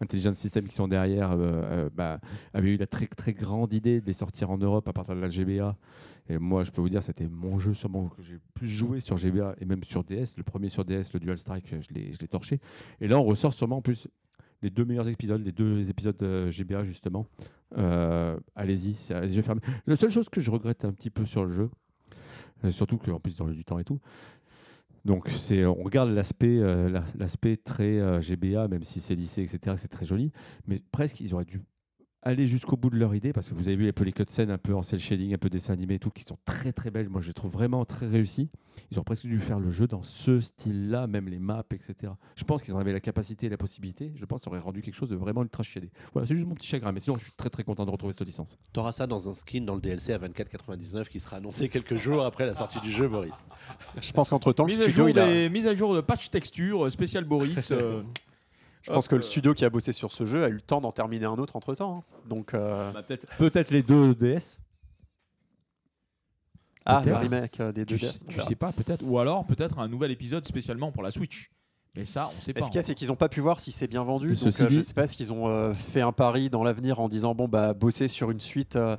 [0.01, 2.19] Intelligence Systems qui sont derrière euh, euh, bah,
[2.54, 5.21] avait eu la très très grande idée de les sortir en Europe à partir de
[5.21, 5.75] la GBA.
[6.28, 9.15] Et moi, je peux vous dire, c'était mon jeu sûrement que j'ai plus joué sur
[9.15, 10.36] GBA et même sur DS.
[10.38, 12.60] Le premier sur DS, le Dual Strike, je l'ai je l'ai torché.
[12.99, 14.08] Et là, on ressort sûrement en plus
[14.65, 17.28] les deux meilleurs épisodes, les deux épisodes de GBA justement.
[17.78, 19.62] Euh, Allez-y, c'est à les yeux fermés.
[19.86, 21.69] La seule chose que je regrette un petit peu sur le jeu,
[22.63, 23.99] euh, surtout qu'en plus dans le du temps et tout.
[25.06, 29.43] Donc c'est, on regarde l'aspect, euh, la- l'aspect très euh, GBA, même si c'est lissé,
[29.43, 29.75] etc.
[29.78, 30.32] C'est très joli,
[30.65, 31.62] mais presque ils auraient dû
[32.26, 34.50] aller jusqu'au bout de leur idée parce que vous avez vu un peu les cutscenes
[34.52, 36.90] un peu en cel shading, un peu dessin animé et tout, qui sont très très
[36.92, 37.08] belles.
[37.08, 38.50] Moi, je les trouve vraiment très réussis.
[38.92, 42.12] Ils auraient presque dû faire le jeu dans ce style-là, même les maps, etc.
[42.36, 44.12] Je pense qu'ils en avaient la capacité et la possibilité.
[44.16, 45.90] Je pense que ça aurait rendu quelque chose de vraiment ultra shadé.
[46.14, 48.14] Voilà, c'est juste mon petit chagrin, mais sinon, je suis très très content de retrouver
[48.18, 48.58] cette licence.
[48.74, 51.98] Tu auras ça dans un skin dans le DLC à 24,99 qui sera annoncé quelques
[51.98, 53.46] jours après la sortie du jeu, Boris.
[54.02, 56.02] Je pense qu'entre-temps, le mise, à studio, jour il a- des- mise à jour de
[56.02, 57.72] patch texture, euh, spécial Boris.
[57.72, 58.02] euh,
[58.86, 60.62] je pense que le euh, studio qui a bossé sur ce jeu a eu le
[60.62, 62.04] temps d'en terminer un autre entre temps.
[62.28, 64.60] Donc, euh, peut-être peut-être les deux DS.
[66.86, 68.24] ah, le remake euh, des deux tu, DS.
[68.30, 69.04] tu sais pas, peut-être.
[69.04, 71.50] Ou alors, peut-être un nouvel épisode spécialement pour la Switch.
[71.95, 72.65] Mais ça, on sait Mais pas.
[72.65, 74.28] ce qu'il y a, c'est qu'ils n'ont pas pu voir si c'est bien vendu?
[74.30, 76.63] Donc, ceci euh, je dit- sais pas ce qu'ils ont euh, fait un pari dans
[76.63, 78.76] l'avenir en disant bon bah bosser sur une suite.
[78.76, 78.98] euh,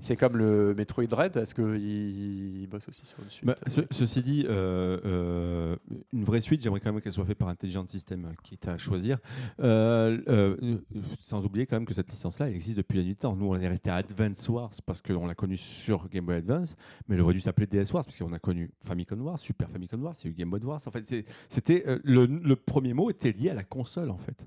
[0.00, 1.36] c'est comme le Metroid Dread.
[1.36, 5.76] Est-ce qu'ils ils bossent aussi sur une suite Bah, ce- ceci dit, euh, euh,
[6.12, 8.78] une vraie suite, j'aimerais quand même qu'elle soit faite par Intelligent System, euh, quitte à
[8.78, 9.18] choisir.
[9.60, 10.78] Euh,
[11.20, 13.34] sans oublier quand même que cette licence-là, elle existe depuis la nuit des temps.
[13.36, 16.76] Nous, on est resté à Advance Wars parce qu'on l'a connu sur Game Boy Advance,
[17.08, 20.02] mais elle aurait dû s'appeler DS Wars parce qu'on a connu Famicom Wars, Super Famicom
[20.02, 20.80] Wars, il y a eu Game Boy Wars.
[20.86, 24.46] En fait, c'est- c'était le, le premier mot était lié à la console, en fait.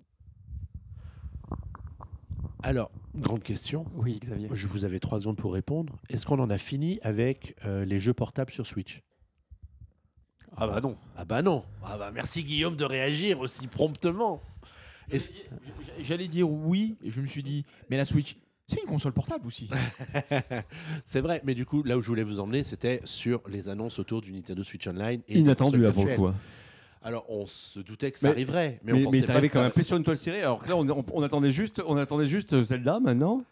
[2.63, 3.85] Alors, grande question.
[3.95, 4.49] Oui, Xavier.
[4.53, 5.95] Je vous avais trois secondes pour répondre.
[6.09, 9.01] Est-ce qu'on en a fini avec euh, les jeux portables sur Switch?
[10.57, 10.97] Ah bah non.
[11.15, 11.63] Ah bah non.
[11.85, 14.41] Ah bah merci Guillaume de réagir aussi promptement.
[15.09, 15.31] Est-ce-
[16.01, 18.35] J'allais dire oui, et je me suis dit, mais la Switch,
[18.67, 19.69] C'est une console portable aussi.
[21.05, 23.97] C'est vrai, mais du coup, là où je voulais vous emmener, c'était sur les annonces
[23.99, 25.21] autour du Nintendo Switch Online.
[25.27, 26.17] Et des Inattendu consoles pour le virtuelles.
[26.17, 26.27] coup.
[26.27, 26.35] hein.
[27.01, 29.47] Alors, on se doutait que ça Mais- arriverait, mais, Mais, on mais, pensait pas arrivé
[29.49, 30.41] que quand même sur une toile serrée.
[30.41, 33.43] Alors que là, on, on- on attendait juste, on attendait juste Zelda maintenant.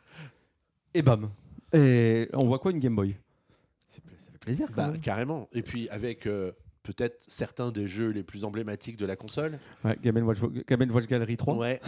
[0.93, 1.29] Et bam.
[1.73, 3.15] Et on voit quoi une Game Boy?
[3.87, 4.67] C'est- Ça fait plaisir.
[4.75, 5.47] Bah, carrément.
[5.53, 6.51] Et puis, avec euh,
[6.83, 9.59] peut-être certains des jeux les plus emblématiques de la console.
[9.85, 11.55] Ouais, Game Watch, Game Watch Gallery 3.
[11.55, 11.79] Ouais.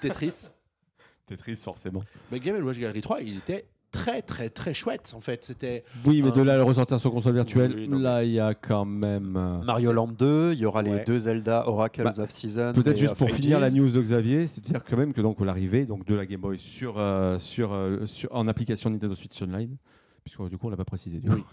[0.00, 0.48] Tetris.
[1.26, 2.04] Tetris forcément.
[2.32, 5.44] Mais Game Watch Gallery 3, il était très, très, très chouette, en fait.
[5.44, 5.84] C'était.
[6.04, 8.54] Oui, mais de là à le ressortir sur console virtuelle, Oui, là il y a
[8.54, 9.36] quand même.
[9.36, 12.72] euh, Mario Land 2, il y aura les deux Zelda Oracles Bah, of Season.
[12.74, 15.40] Peut-être juste pour finir la news de Xavier, c'est de dire quand même que donc
[15.40, 19.40] l'arrivée donc de la Game Boy sur euh, sur, euh, sur en application Nintendo Switch
[19.42, 19.76] Online,
[20.24, 21.18] puisque du coup on l'a pas précisé.
[21.18, 21.44] du coup.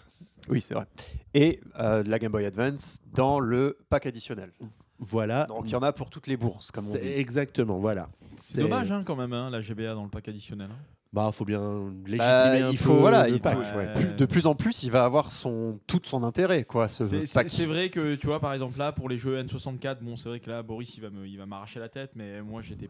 [0.47, 0.85] Oui, c'est vrai.
[1.33, 4.51] Et euh, la Game Boy Advance dans le pack additionnel.
[4.99, 5.45] Voilà.
[5.45, 7.07] Donc il y en a pour toutes les bourses, comme on dit.
[7.07, 8.09] Exactement, voilà.
[8.39, 10.69] C'est dommage hein, quand même, hein, la GBA dans le pack additionnel.
[10.71, 10.77] hein.
[11.15, 11.61] Bah, faut bien
[12.05, 13.93] légitimer Bah, un il peu faut, voilà, le il pack, faut- ouais.
[13.93, 17.25] Plus- de plus en plus, il va avoir son, tout son intérêt, quoi, ce C'est-
[17.25, 17.49] C'est pack.
[17.49, 20.41] c'est vrai que tu vois, par exemple, là, pour les jeux N64, bon, c'est vrai
[20.41, 22.89] que là, Boris, il va me- il va m'arracher la tête, mais moi, j'étais,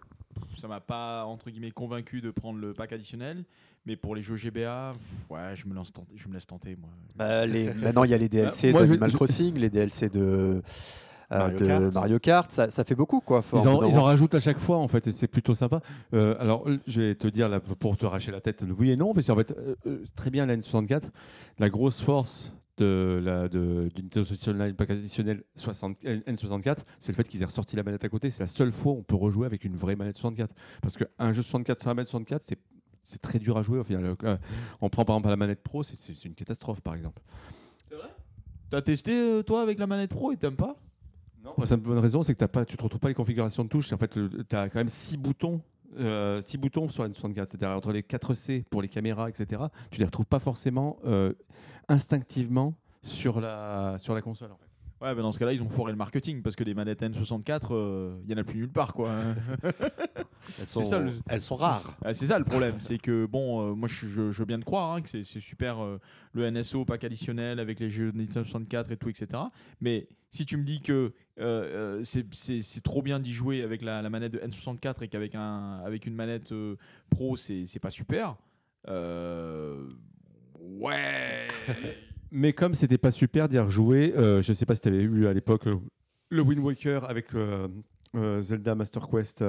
[0.57, 3.43] ça m'a pas entre guillemets convaincu de prendre le pack additionnel.
[3.87, 6.75] Mais pour les jeux GBA, pff, ouais, je me lance tenter, je me laisse tenter,
[6.81, 6.89] moi.
[7.15, 10.09] Bah, les- maintenant, il y a les DLC moi, je- d'Animal je- Crossing, les DLC
[10.09, 10.61] de, euh,
[11.31, 11.93] Mario de Kart.
[11.93, 12.51] Mario Kart.
[12.51, 13.43] Ça, ça fait beaucoup, quoi.
[13.53, 15.81] Ils en, ils rajoutent à chaque fois en fait et c'est plutôt sympa.
[16.13, 19.13] Euh, alors je vais te dire là, pour te arracher la tête, oui et non,
[19.13, 21.03] parce qu'en fait euh, euh, très bien la N64,
[21.59, 27.11] la grosse force de la de, du Nintendo Switch Online pack additionnel 60 N64, c'est
[27.13, 28.29] le fait qu'ils aient ressorti la manette à côté.
[28.29, 30.53] C'est la seule fois où on peut rejouer avec une vraie manette 64.
[30.81, 32.59] Parce qu'un jeu 64 sans la manette 64, c'est
[33.07, 34.15] c'est très dur à jouer au final.
[34.23, 34.37] Euh,
[34.81, 37.21] on prend par exemple la manette Pro, c'est- c'est c'est une catastrophe par exemple.
[38.69, 40.75] T'as testé euh, toi avec la manette pro et t'aimes pas?
[41.45, 43.13] Non, pour la simple bonne raison, c'est que t'as pas, tu te retrouves pas les
[43.13, 43.93] configurations de touches.
[43.93, 45.61] En fait, tu as quand même six boutons.
[45.99, 49.61] euh, six boutons sur la N64, c'est-à-dire entre les 4C pour les caméras, etc.
[49.91, 51.31] Tu les retrouves pas forcément euh,
[51.87, 52.73] instinctivement
[53.03, 54.49] sur la, sur la console.
[55.01, 57.67] Ouais, bah dans ce cas-là, ils ont foiré le marketing parce que des manettes N64,
[57.71, 59.11] euh, il y en a plus nulle part, quoi.
[60.59, 61.97] Elles sont, ça, le- elles sont rares.
[62.03, 64.59] Ah, c'est ça le problème, c'est que bon, euh, moi je, je, je veux bien
[64.59, 65.99] te croire hein, que c'est c'est super euh,
[66.33, 69.41] le NSO pack additionnel avec les jeux de Nintendo 64 et tout, etc.
[69.81, 71.09] Mais si tu me dis que euh,
[71.99, 75.07] euh, c'est- c'est c'est trop bien d'y jouer avec la, la manette de N64 et
[75.07, 76.75] qu'avec un, avec une manette euh,
[77.09, 78.35] pro c'est c'est pas super,
[78.87, 79.89] euh,
[80.59, 81.47] ouais.
[82.37, 85.25] Mais comme c'était pas super d'y rejouer, euh, je sais pas si tu avais eu
[85.25, 85.79] à l'époque euh,
[86.27, 87.69] le Wind Waker avec euh,
[88.13, 89.41] euh, Zelda Master Quest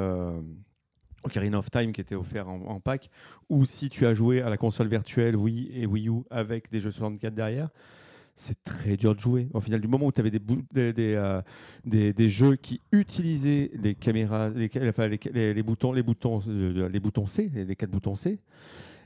[1.24, 3.10] Ocarina of Time qui était offert en, pack,
[3.48, 6.78] ou si tu as joué à la console virtuelle Wii et Wii U avec des
[6.78, 7.70] jeux 64 derrière.
[8.36, 9.48] C'est très dur de jouer.
[9.52, 10.38] Au final, du moment où tu avais des,
[10.92, 14.68] des, des, jeux qui utilisaient les caméras, les,
[15.54, 18.38] les, boutons, les boutons, les boutons C, les quatre boutons C,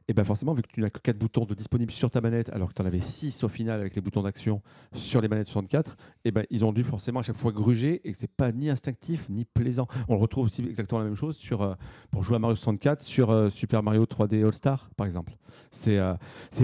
[0.09, 2.49] et bien forcément, vu que tu n'as que 4 boutons de disponibles sur ta manette,
[2.51, 4.63] alors que tu en avais 6 au final avec les boutons d'action
[4.95, 8.13] sur les manettes 64, et ben ils ont dû forcément à chaque fois gruger et
[8.13, 9.87] que c'est pas ni instinctif ni plaisant.
[10.09, 11.75] On retrouve aussi exactement la même chose sur, euh,
[12.11, 15.37] pour jouer à Mario 64 sur euh, Super Mario 3D All Star par exemple.
[15.71, 16.15] C'est euh,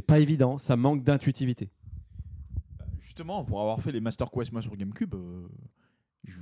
[0.06, 1.70] pas évident, ça manque d'intuitivité.
[3.16, 5.48] Justement, pour avoir fait les Master Quest moi sur GameCube, euh,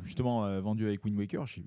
[0.03, 1.65] justement euh, vendu avec Wind Waker, j'ai-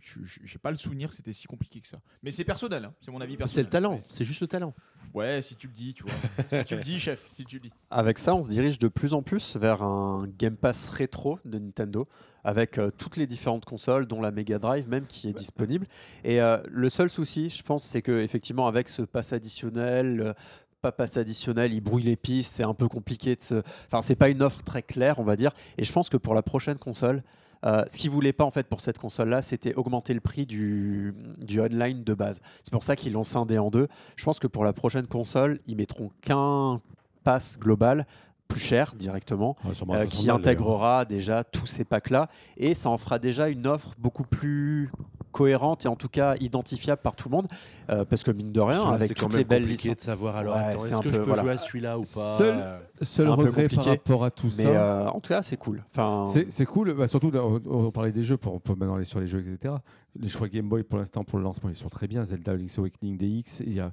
[0.61, 1.99] pas le souvenir que c'était si compliqué que ça.
[2.23, 3.65] Mais c'est personnel, hein, c'est mon avis C'est personnel.
[3.65, 4.73] le talent, c'est juste le talent.
[5.13, 6.11] Ouais, si tu le dis, tu vois.
[6.59, 7.71] si tu le dis, chef, si tu le dis.
[7.89, 11.57] Avec ça, on se dirige de plus en plus vers un Game Pass rétro de
[11.59, 12.07] Nintendo,
[12.43, 15.87] avec euh, toutes les différentes consoles, dont la Mega Drive même qui est disponible.
[16.23, 20.33] Et euh, le seul souci, je pense, c'est que effectivement, avec ce pass additionnel, euh,
[20.81, 23.55] pas pass additionnel, il brouille les pistes, c'est un peu compliqué de se.
[23.87, 25.51] Enfin, c'est pas une offre très claire, on va dire.
[25.77, 27.23] Et je pense que pour la prochaine console.
[27.65, 31.13] Euh, ce qu'ils voulaient pas en fait pour cette console-là, c'était augmenter le prix du,
[31.39, 32.41] du online de base.
[32.63, 33.87] C'est pour ça qu'ils l'ont scindé en deux.
[34.15, 36.79] Je pense que pour la prochaine console, ils mettront qu'un
[37.23, 38.05] pass global
[38.47, 42.97] plus cher directement Ouais, euh, 60 qui intégrera déjà tous ces packs-là et ça en
[42.97, 44.89] fera déjà une offre beaucoup plus
[45.37, 47.47] cohérente et en tout cas identifiable par tout le monde
[47.89, 50.35] euh, parce que mine de rien là, avec toutes les belles compliqué licences de savoir
[50.37, 51.41] alors Ouais, est-ce un que peu- je peux voilà.
[51.43, 54.47] jouer à celui-là ou pas Seul- euh, Seul un peu regret par rapport à tout
[54.57, 54.69] mais ça.
[54.69, 58.23] euh, en tout cas c'est cool enfin C'est cool, bah, surtout on, on parlait des
[58.23, 59.75] jeux, pour, on peut maintenant aller sur les jeux, etc.
[60.19, 62.23] Les choix Game Boy pour l'instant pour le lancement, ils sont très bien.
[62.23, 63.91] Zelda Link's Awakening DX, il y a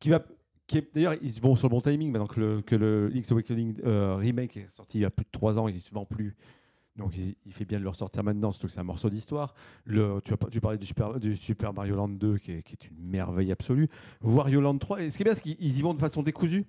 [0.00, 0.22] qui va
[0.66, 3.30] qui est d'ailleurs ils vont sur le bon timing maintenant que le, que le Link's
[3.32, 6.04] Awakening euh, remake est sorti il y a plus de 3 ans, il se vend
[6.04, 6.36] plus.
[6.98, 9.54] Donc il, fait bien de le ressortir maintenant, surtout que c'est un morceau d'histoire.
[9.86, 13.88] Tu, parlais du Super, Mario Land 2 qui est, une merveille absolue.
[14.22, 16.22] Wario Land 3, et ce qui est bien, c'est qu'ils ils y vont de façon
[16.22, 16.66] décousue.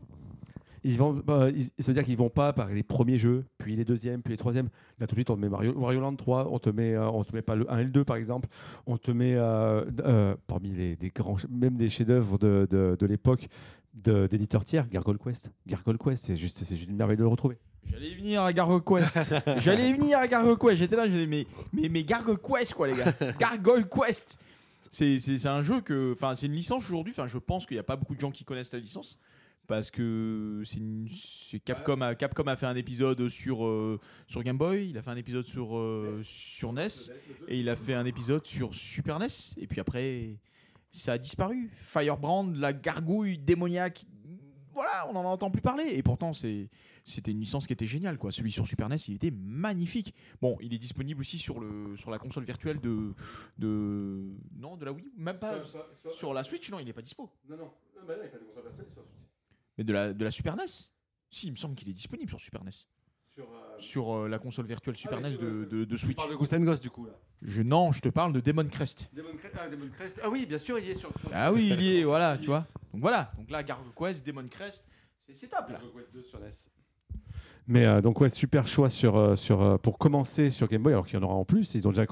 [0.84, 1.50] Ils vont, bah,
[1.80, 4.38] ça veut dire qu'ils vont pas par les premiers jeux, puis les deuxièmes, puis les
[4.38, 4.70] troisièmes.
[5.00, 7.10] Là, tout de suite, on te met Mario, Wario Land 3, on te met, euh,
[7.10, 8.48] on te met pas le 1 et le 2, par exemple.
[8.86, 13.48] On te met, euh, euh, parmi les, grands, même des chefs-d'œuvre de, de, l'époque,
[13.94, 15.52] d'éditeurs tiers, Gargoyle Quest.
[15.68, 17.58] Gargoyle Quest, c'est juste, juste une merveille de le retrouver.
[17.92, 19.36] J'allais venir à Gargoyle Quest.
[19.58, 20.76] J'allais venir à Gargoyle Quest.
[20.78, 23.14] J'étais là, j'ai dit, mais, mais, mais Gargoyle Quest, quoi, les gars.
[23.40, 24.40] Gargoyle Quest.
[24.92, 26.14] C'est un jeu que.
[26.14, 27.14] Enfin, c'est une licence aujourd'hui.
[27.14, 29.20] Enfin, je pense qu'il n'y a pas beaucoup de gens qui connaissent la licence.
[29.68, 34.90] Parce que c'est Capcom, a, Capcom a fait un épisode sur, euh, sur Game Boy,
[34.90, 36.88] il a fait un épisode sur, euh, sur NES,
[37.48, 39.28] et il a fait un épisode sur Super NES.
[39.58, 40.38] Et puis après,
[40.90, 41.70] ça a disparu.
[41.76, 44.06] Firebrand, la gargouille démoniaque,
[44.80, 45.84] voilà, on n'en entend plus parler.
[45.90, 48.18] Et pourtant, c'était une licence qui était géniale.
[48.18, 48.32] Quoi.
[48.32, 50.16] Celui sur Super NES, il était magnifique.
[50.42, 53.14] Bon, il est disponible aussi sur, le, sur la console virtuelle de,
[53.58, 54.24] de.
[54.56, 55.62] Non, de la Wii Même pas.
[56.14, 57.30] Sur la Switch, non, il n'est pas dispo.
[57.50, 59.04] Non, non, il n'y a pas de console virtuelle sur
[59.78, 60.64] Mais de la, de la Super NES
[61.30, 62.72] Si, il me semble qu'il est disponible sur Super NES.
[63.78, 66.16] Sur euh, la console virtuelle Super mais NES sur, de, euh, de, de Tu Switch.
[66.18, 67.14] parles de Ghost and Ghost du coup là.
[67.42, 69.10] Je, non, je te parle de Demon Crest.
[69.14, 70.20] Demon Crest, ah, Demon Crest.
[70.24, 71.10] Ah oui, bien sûr, il est sur.
[71.34, 72.66] Ah oui, il y est, voilà, tu vois.
[72.94, 74.86] Donc voilà, donc là, Gargoyle Quest, Demon Crest,
[75.32, 75.80] c'est- top là.
[77.68, 80.94] Mais euh, donc ouais, super choix sur, euh, sur, euh, pour commencer sur Game Boy,
[80.94, 81.76] alors qu'il y en aura en plus.
[81.76, 82.06] Ils ont déjà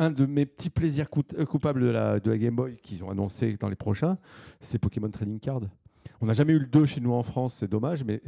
[0.00, 1.06] un de mes petits plaisirs
[1.38, 4.18] euh, coupables de la, de la Game Boy qu'ils ont annoncé dans les prochains,
[4.58, 5.60] c'est Pokémon Trading Card.
[6.22, 8.22] On n'a jamais eu le 2 chez nous en France, c'est dommage, mais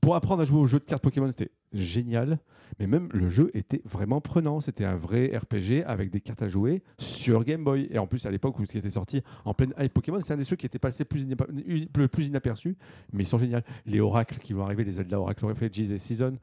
[0.00, 2.38] pour apprendre à jouer au jeu de cartes Pokémon, c'était génial.
[2.78, 4.60] Mais même le jeu était vraiment prenant.
[4.60, 7.86] C'était un vrai RPG avec des cartes à jouer sur Game Boy.
[7.90, 10.32] Et en plus, à l'époque où ce qui était sorti en pleine hype Pokémon, c'est
[10.32, 12.76] un des jeux qui était passé le plus inaperçu,
[13.12, 13.58] mais ils sont géniaux.
[13.84, 16.38] Les oracles qui vont arriver, les Zelda Oracle Refugees et Season.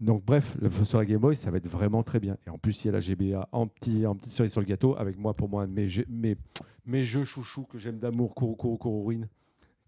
[0.00, 2.36] Donc bref, sur la Game Boy, ça va être vraiment très bien.
[2.46, 4.66] Et en plus, il y a la GBA en, petit, en petite cerise sur le
[4.66, 8.78] gâteau, avec moi, pour moi, mes, jeux- mes, jeux chouchous que j'aime d'amour, Kuro Kuro
[8.78, 9.26] Kururin,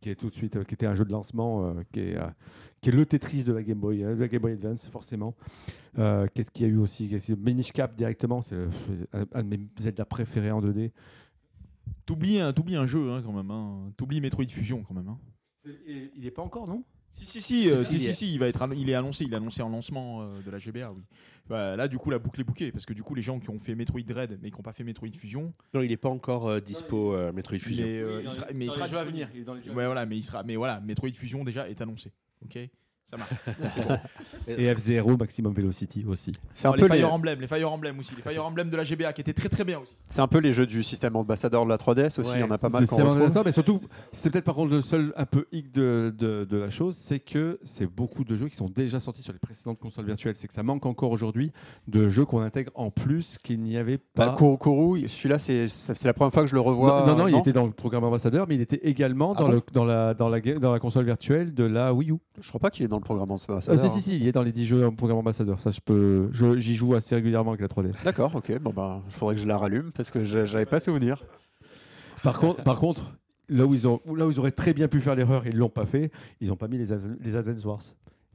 [0.00, 2.16] qui est tout de suite, euh, qui était un jeu de lancement, euh, qui, est,
[2.16, 2.26] euh,
[2.80, 5.34] qui est le Tetris de la Game Boy, euh, de la Game Boy Advance, forcément.
[5.98, 7.08] Euh, Qu'est-ce qu'il y a eu aussi?
[7.08, 8.56] Qu'est-ce- Minish Cap directement, c'est
[9.32, 10.90] un, de mes Zelda préférés en 2D.
[12.06, 13.50] T'oublies un, t'oublies un jeu hein, quand même.
[13.50, 13.92] Hein.
[13.96, 15.08] T'oublies Metroid Fusion quand même.
[15.08, 15.18] Hein.
[15.86, 16.82] il n'est pas encore, non?
[17.12, 18.88] Si si si, euh, Si, si, si, si, il si, il va être, annon- il
[18.88, 21.02] est annoncé, il est annoncé en lancement euh, de la GBA, oui.
[21.48, 23.50] Bah, là, du coup, la boucle est bouquée parce que du coup, les gens qui
[23.50, 26.08] ont fait Metroid Dread mais qui n'ont pas fait Metroid Fusion, Non, il n'est pas
[26.08, 27.84] encore euh, dispo, euh, Metroid Fusion.
[27.86, 29.28] euh, il sera, mais il sera disponible.
[29.34, 31.42] Il est dans les jeux à Ouais, voilà, mais il sera, mais voilà, Metroid Fusion
[31.44, 32.12] déjà est annoncé.
[32.44, 32.56] Ok,
[33.04, 33.30] ça marche.
[33.88, 33.96] Bon.
[34.58, 36.32] Et F0 Maximum Velocity aussi.
[36.54, 38.70] C'est un, Oh, les peu les, Fire Emblem, les Fire Emblem aussi, les Fire Emblem
[38.70, 39.96] de la GBA qui étaient très très bien aussi.
[40.08, 42.32] c'est un peu les jeux du système ambassadeur de la 3DS aussi.
[42.34, 43.42] Il y en a pas mal C'est- qu'on retrouve.
[43.44, 43.80] mais surtout,
[44.12, 47.20] c'est peut-être par contre le seul un peu hic de, de, de la chose, c'est
[47.20, 50.36] que c'est beaucoup de jeux qui sont déjà sortis sur les précédentes consoles virtuelles.
[50.36, 51.52] C'est que ça manque encore aujourd'hui
[51.88, 54.30] de jeux qu'on intègre en plus qu'il n'y avait pas.
[54.30, 57.04] Bah, Kuro, celui-là, c'est c'est la première fois que je le revois.
[57.06, 59.48] non, non, non, il était dans le programme ambassadeur, mais il était également Ah dans,
[59.48, 62.16] bon le, dans, la, dans, la, dans la console virtuelle de la Wii U.
[62.40, 63.62] Je crois pas qu'il est dans le programme ambassadeur.
[63.68, 65.60] Ah, si, si, si, il est dans les 10 jeux en programme ambassadeur.
[65.60, 68.04] Ça, je peux, je- j'y joue assez régulièrement avec la 3DS.
[68.04, 68.58] D'accord, ok.
[68.60, 71.24] Bon, bah, il faudrait que je la rallume parce que je- j'avais pas souvenir.
[72.22, 73.12] Par contre, par contre
[73.48, 75.68] là, où ils ont, là où ils auraient très bien pu faire l'erreur, ils l'ont
[75.70, 76.10] pas fait,
[76.40, 77.80] ils n'ont pas mis les, Ad- les Advance Wars.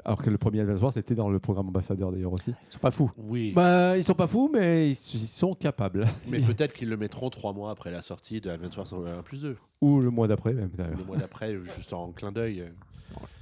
[0.04, 2.52] Alors que le premier Advance Wars était dans le programme ambassadeur d'ailleurs aussi.
[2.70, 3.12] Ils sont pas fous.
[3.18, 6.06] Oui, Bah, ils sont pas fous, mais ils, ils sont capables.
[6.30, 9.42] mais peut-être qu'ils le mettront trois mois après la sortie de Advance Wars 1 plus
[9.42, 9.58] 2.
[9.82, 10.70] Ou le mois d'après même.
[10.78, 10.98] d'ailleurs.
[11.00, 12.66] Le mois d'après, juste en clin d'œil.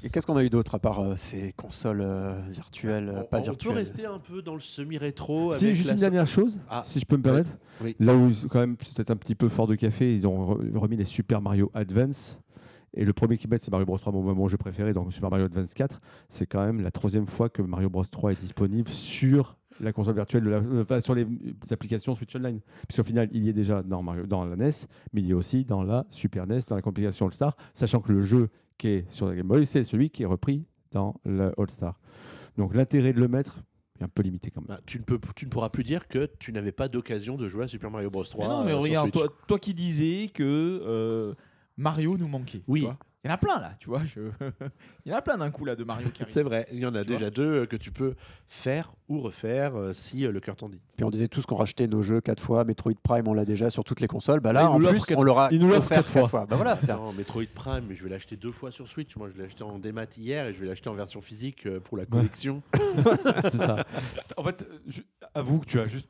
[0.04, 3.38] Et qu'est-ce qu'on a eu d'autre à part euh, ces consoles euh, virtuelles, On, pas
[3.38, 5.54] on peut virtuelles rester un peu dans le semi-rétro.
[5.54, 7.52] Si, juste la une dernière chose, Ah, si je peux me permettre.
[7.82, 7.96] Oui.
[8.00, 10.78] Là où quand même c'est peut-être un petit peu fort de café, ils ont re-
[10.78, 12.40] remis les Super Mario Advance.
[12.96, 15.32] Et le premier qui met, c'est Mario Bros 3, mon, mon jeu préféré, donc Super
[15.32, 16.00] Mario Advance 4.
[16.30, 20.14] C'est quand même la troisième fois que Mario Bros 3 est disponible sur la console
[20.14, 21.26] virtuelle, de la- euh, enfin, sur les
[21.72, 22.60] applications Switch Online.
[22.88, 24.70] Puisqu'au final, il y est déjà dans, Mario, dans la NES,
[25.12, 28.12] mais il y est aussi dans la Super NES, dans la compilation All-Star, sachant que
[28.12, 28.50] le jeu
[28.84, 31.98] qui est sur la Game Boy, c'est celui qui est repris dans le All-Star.
[32.58, 33.64] Donc l'intérêt de le mettre
[33.98, 34.68] est un peu limité quand même.
[34.68, 37.48] Bah, tu, ne peux, tu ne pourras plus dire que tu n'avais pas d'occasion de
[37.48, 38.46] jouer à Super Mario Bros 3.
[38.46, 41.34] Mais non, mais euh, regarde, toi, toi qui disais que euh,
[41.78, 42.62] Mario nous manquait.
[42.68, 42.86] Oui.
[43.26, 44.02] Il y en a plein là, tu vois.
[44.04, 44.20] je-
[45.06, 46.24] Il y en a plein d'un coup là de Mario qui.
[46.28, 48.16] C'est vrai, il y en a Tu déjà deux euh, que tu peux
[48.50, 50.82] faire ou refaire euh, si euh, le cœur t'en dit.
[50.98, 52.66] Puis on disait tous qu'on rachetait nos jeux quatre fois.
[52.66, 54.42] Metroid Prime, on l'a déjà sur toutes les consoles.
[54.42, 56.46] Bah là, il en plus, quatre- on l'aura il nous l'offre offert quatre fois.
[56.46, 59.16] Bah voilà, c'est Non, Metroid Prime, mais je vais l'acheter deux fois sur Switch.
[59.16, 61.98] Moi, je l'ai acheté en démat hier et je vais l'acheter en version physique pour
[61.98, 62.62] la collection.
[63.44, 63.86] c'est ça.
[64.36, 65.02] En fait, je-
[65.34, 66.08] avoue que tu as juste.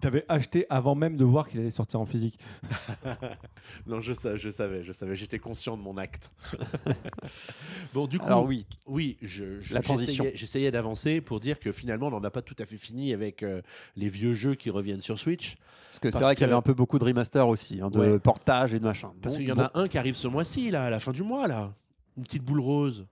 [0.00, 2.38] T'avais acheté avant même de voir qu'il allait sortir en physique.
[3.86, 6.32] non, je, sa- je savais, je savais, j'étais conscient de mon acte.
[7.94, 10.24] bon, du coup, Alors oui, oui, je, je- La transition.
[10.34, 13.42] j'essayais- d'avancer pour dire que finalement, on n'en a pas tout à fait fini avec
[13.42, 13.62] euh,
[13.96, 15.56] les vieux jeux qui reviennent sur Switch.
[15.88, 17.98] parce que c'est vrai qu'il y avait un peu beaucoup de remaster aussi, hein, de
[17.98, 18.18] Ouais.
[18.18, 19.12] portage et de machin.
[19.22, 21.12] Parce qu'il y en bon, a un qui arrive ce mois-ci, là, à la fin
[21.12, 21.72] du mois, là.
[22.16, 23.06] Une petite boule rose.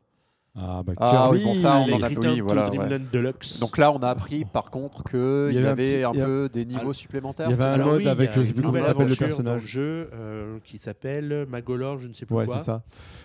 [0.56, 3.58] Ah, bah, Ah oui, bon, ça, on les en a- oui, voilà, Deluxe.
[3.58, 5.18] Donc là, on a appris par contre qu'il
[5.50, 6.94] Il y y avait un avait petit- un il y a- peu des niveaux Ah,
[6.94, 7.48] supplémentaires.
[7.50, 8.62] il y avait un mode oui, il y a avec le- une je sais plus
[8.62, 9.62] nouvelle comment s'appelle le dans personnage.
[9.62, 12.58] le jeu euh, qui s'appelle Magolor, je ne sais plus Ouais, quoi.
[12.58, 12.82] c'est ça.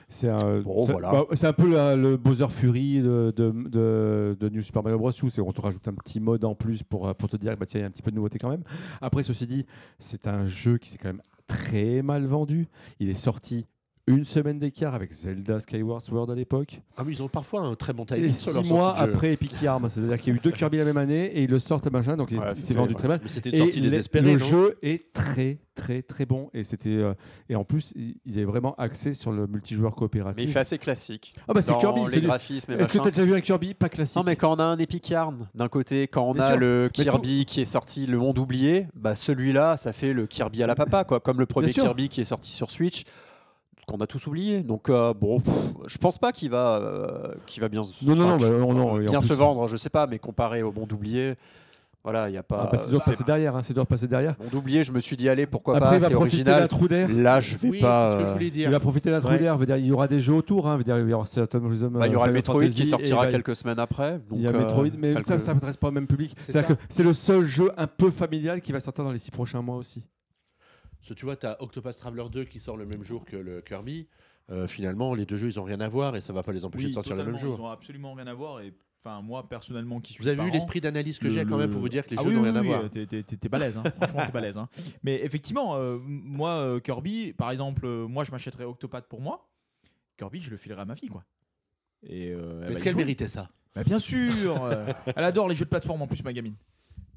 [0.10, 1.12] C'est un, Bon, voilà.
[1.12, 4.98] bah, c'est un peu la- le Bowser Fury de, de, de- de New Super Mario
[4.98, 5.12] Bros.
[5.12, 7.68] où on te rajoute un petit mode en plus pour, euh, pour te dire bah,
[7.68, 8.64] tiens, il y a un petit peu de nouveauté quand même.
[9.02, 9.68] Après, ceci dit,
[10.00, 12.68] c'est un jeu qui s'est quand même très mal vendu.
[13.00, 13.68] Il est sorti
[14.08, 16.82] une semaine d'écart avec Zelda Skyward Sword à l'époque.
[16.98, 18.24] Ah, mais ils ont parfois un très bon Et timing
[18.54, 20.98] leur six mois après Epic Yarn, c'est-à-dire qu'il y a eu deux Kirby la même
[20.98, 23.08] année et ils le sortent à machin, donc il- Ouais, il s'est c'est- vendu très
[23.08, 23.20] mal.
[23.22, 26.66] Mais c'était une Et sortie désespérée, le non jeu est très très très bon et
[26.66, 27.14] c'était euh,
[27.48, 30.52] et en plus ils avaient vraiment axé sur le multijoueur Mais il coopératif.
[30.54, 31.36] fait assez classique.
[31.48, 33.02] Ah bah c'est Kirby, c'est les graphismes et Est-ce que machin.
[33.04, 35.08] tu as déjà vu un Kirby pas classique Non, mais quand on a un Epic
[35.10, 36.58] Yarn d'un côté, quand on Bien a sûr.
[36.60, 40.68] le Kirby qui est sorti, le monde oublié, bah celui-là, ça fait le Kirby à
[40.68, 41.20] la papa, quoi.
[41.22, 41.72] Comme le premier.
[41.72, 43.04] Kirby qui est sorti sur Switch,
[43.90, 44.62] qu'on a tous oublié.
[44.62, 45.54] Donc euh, bon, pff,
[45.88, 48.54] je pense pas qu'il va, euh, qu'il va bien, se- Non, non, enfin, non, je-
[48.54, 49.68] bah, non, non, et en bien plus- se vendre.
[49.68, 51.36] Je sais pas, mais comparé au monde oublié,
[52.04, 52.62] voilà, il y a pas.
[52.64, 54.36] Ah bah, c'est dur de passer derrière, hein, c'est dur de passer derrière.
[54.40, 56.68] monde oublié, je me suis dit allez, pourquoi Après pas, il va c'est original.
[56.70, 57.10] trou d'air.
[57.14, 58.12] Là, je vais Oui, pas.
[58.12, 59.38] c'est ce que je euh, Il va profiter d'un trou Ouais.
[59.40, 59.58] d'air.
[59.78, 60.68] Il y aura des jeux autour.
[60.68, 63.28] Hein, veut dire, il y aura certains bah, il y aura le Metroid qui sortira
[63.28, 64.22] quelques semaines après.
[64.32, 66.36] Il y a euh, Metroid, mais ça, quelques- ça ne s'adresse pas au même public.
[66.90, 69.76] C'est le seul jeu un peu familial qui va sortir dans les six prochains mois
[69.76, 70.02] aussi.
[71.00, 73.36] Parce que tu vois, tu as Octopus Traveler 2 qui sort le même jour que
[73.38, 74.08] le Kirby.
[74.52, 76.66] Euh, finalement, les deux jeux, ils ont rien à voir et ça va pas les
[76.66, 77.56] empêcher Oui, de sortir le même jour.
[77.58, 78.62] Ils ont absolument rien à voir.
[78.62, 81.58] Et enfin, moi personnellement, qui suis Vous avez vu parent, l'esprit d'analyse que j'ai quand
[81.58, 82.82] même pour vous dire que les Ah jeux oui, n'ont oui, rien à voir.
[82.84, 83.84] euh, T'es, balèze, hein.
[83.98, 84.58] franchement, t'es balèze.
[84.58, 84.68] hein.
[85.04, 89.48] Mais effectivement, euh, moi, euh, Kirby, par exemple, euh, moi, je m'achèterais Octopath pour moi.
[90.18, 91.24] Kirby, je le filerais à ma fille, quoi.
[92.04, 93.50] Et euh, Mais Est-ce qu'elle méritait ça?
[93.76, 94.68] Bah, Bien sûr
[95.16, 96.56] Elle adore les jeux de plateforme en plus, ma gamine.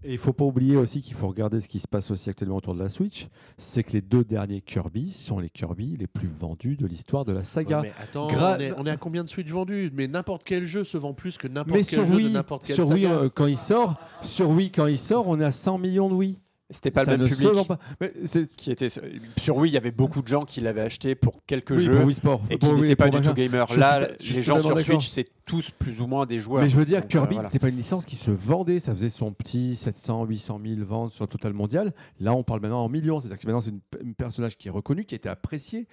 [0.05, 2.57] Et il faut pas oublier aussi qu'il faut regarder ce qui se passe aussi actuellement
[2.57, 3.29] autour de la Switch.
[3.57, 7.33] C'est que les deux derniers Kirby sont les Kirby les plus vendus de l'histoire de
[7.33, 7.81] la saga.
[7.83, 9.91] Ouais, Mais attends, Gra- on, est, on est à combien de Switch vendus?
[9.95, 12.75] Mais n'importe quel jeu se vend plus que n'importe quel sur jeu de n'importe quelle
[12.75, 15.79] sur Wii euh, quand il sort, sur Wii quand il sort, on est à 100
[15.79, 16.39] millions de Wii.
[16.73, 17.67] C'était pas Ça le même public.
[17.69, 17.79] pas.
[18.01, 18.13] Mais
[18.57, 21.71] Qui était sur Wii, il y avait beaucoup de gens qui l'avaient acheté pour quelques
[21.73, 21.93] oui, jeux.
[21.97, 23.67] pour Wii Sport et qui n'étaient pas pour du tout gamers.
[23.79, 24.79] Là, suis- les gens sur.
[24.81, 26.63] Switch, c'est tous plus ou moins des joueurs.
[26.63, 27.49] Mais je veux dire, Donc, Kirby, euh, voilà.
[27.49, 31.13] c'était pas une licence qui se vendait, ça faisait son petit 700, 800 000 ventes
[31.13, 31.93] sur le total mondial.
[32.21, 35.05] Là, on parle maintenant en millions, c'est-à-dire que maintenant, c'est un personnage qui est reconnu,
[35.05, 35.87] qui a été apprécié,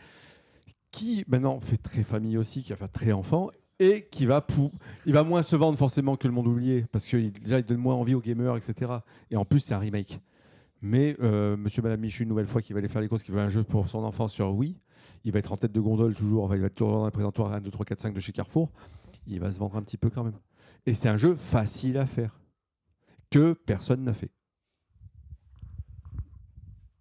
[0.91, 3.49] qui maintenant fait très famille aussi, qui va faire très enfant,
[3.79, 4.71] et qui va, pou-
[5.05, 7.77] il va moins se vendre forcément que le monde oublié, parce que déjà, il donne
[7.77, 8.91] moins envie aux gamers, etc.
[9.31, 10.19] Et en plus, c'est un remake.
[10.81, 13.31] Mais euh, monsieur, madame Michu, une nouvelle fois, qui va aller faire les courses, qui
[13.31, 14.77] veut un jeu pour son enfant sur Wii,
[15.23, 17.11] il va être en tête de gondole toujours, enfin, il va être toujours dans les
[17.11, 18.71] présentoirs 1, 2, 3, 4, 5 de chez Carrefour.
[19.27, 20.39] Il va se vendre un petit peu quand même.
[20.85, 22.39] Et c'est un jeu facile à faire,
[23.29, 24.31] que personne n'a fait.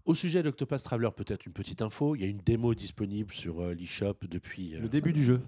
[0.05, 2.17] Au sujet d'Octopus Traveler, peut-être une petite info.
[2.17, 5.43] Il y a une démo disponible sur euh, l'eShop depuis euh, Le début du jeu.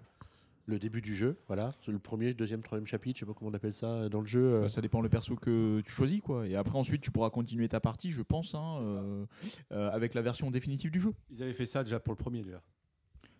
[0.71, 1.37] Le début du jeu.
[1.49, 3.19] Voilà, le premier, deuxième, troisième chapitre.
[3.19, 4.41] Je sais pas comment on appelle ça euh, dans le jeu.
[4.43, 4.61] euh.
[4.63, 6.47] Bah, ça dépend le perso que tu choisis, quoi.
[6.47, 9.27] Et après, ensuite, tu pourras continuer ta partie, je pense, hein, euh,
[9.73, 11.13] euh, avec la version définitive du jeu.
[11.31, 12.63] Ils avaient fait ça déjà pour le premier déjà.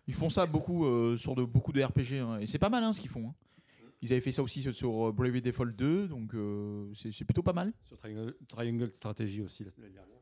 [0.07, 2.19] Ils font ça beaucoup euh, sur de, beaucoup de RPG.
[2.19, 2.39] hein.
[2.39, 3.29] Et c'est pas mal hein, ce qu'ils font.
[3.29, 3.35] hein.
[4.03, 7.53] Ils avaient fait ça aussi sur, Bravely Default 2, donc euh, c'est c'est plutôt pas
[7.53, 7.71] mal.
[7.85, 10.17] Sur Triangle, Triangle Strategy aussi l'année dernière.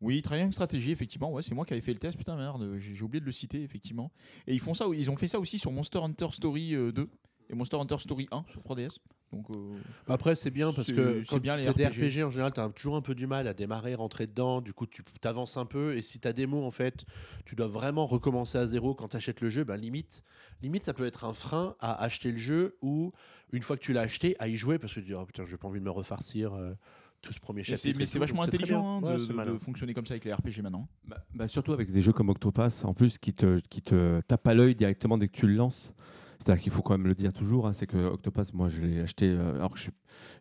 [0.00, 3.02] Oui, Triangle Strategy, effectivement, ouais, c'est moi qui avais fait le test, putain merde, j'ai
[3.02, 4.10] oublié de le citer, effectivement.
[4.46, 7.08] Et ils font ça, ils ont fait ça aussi sur Monster Hunter Story euh, 2
[7.50, 8.98] et Monster Hunter Story 1 sur 3DS.
[9.32, 9.78] Donc, euh,
[10.08, 12.08] Après, c'est bien parce que c'est bien les des RPG.
[12.08, 14.60] RPG en général, tu as toujours un peu du mal à démarrer, rentrer dedans.
[14.60, 15.96] Du coup, tu t'avances un peu.
[15.96, 17.04] Et si ta démo, en fait,
[17.44, 20.24] tu dois vraiment recommencer à zéro quand tu achètes le jeu, ben, limite,
[20.62, 23.12] limite, ça peut être un frein à acheter le jeu ou
[23.52, 25.44] une fois que tu l'as acheté, à y jouer parce que tu dis, oh, putain,
[25.44, 26.74] j'ai pas envie de me refarcir euh,
[27.22, 27.98] tout ce premier chapitre.
[27.98, 30.88] mais c'est vachement intelligent hein, de, fonctionner comme ça avec les RPG maintenant.
[31.06, 34.46] Bah, bah, surtout avec des jeux comme Octopass, en plus, qui te, qui te tapent
[34.48, 35.92] à l'œil directement dès que tu le lances.
[36.38, 39.00] C'est-à-dire qu'il faut quand même le dire toujours, hein, c'est que Octopass, moi, je l'ai
[39.00, 39.80] acheté euh, alors que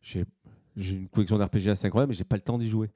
[0.02, 0.26] j'ai
[0.96, 2.90] une collection d'RPG assez incroyable, mais j'ai pas le temps d'y jouer.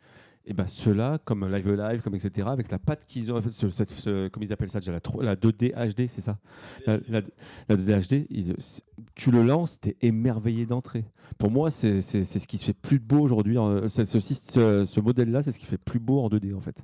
[0.46, 3.52] Et ben ceux-là, comme Live Live, comme etc., avec la patte qu'ils ont, en fait,
[3.52, 6.38] ce- cette- ce- comme ils appellent ça déjà, la, la 2D HD, c'est ça?
[6.86, 7.22] La, la-
[7.70, 8.84] la 2D HD, ils- c'est-
[9.16, 11.06] tu le lances, tu es émerveillé d'entrée.
[11.38, 13.58] Pour moi, c'est c'est- c'est ce qui se fait plus beau aujourd'hui.
[13.88, 16.78] c'est- Ce, ce, ce modèle-là, c'est ce qui fait plus beau en 2D, en fait.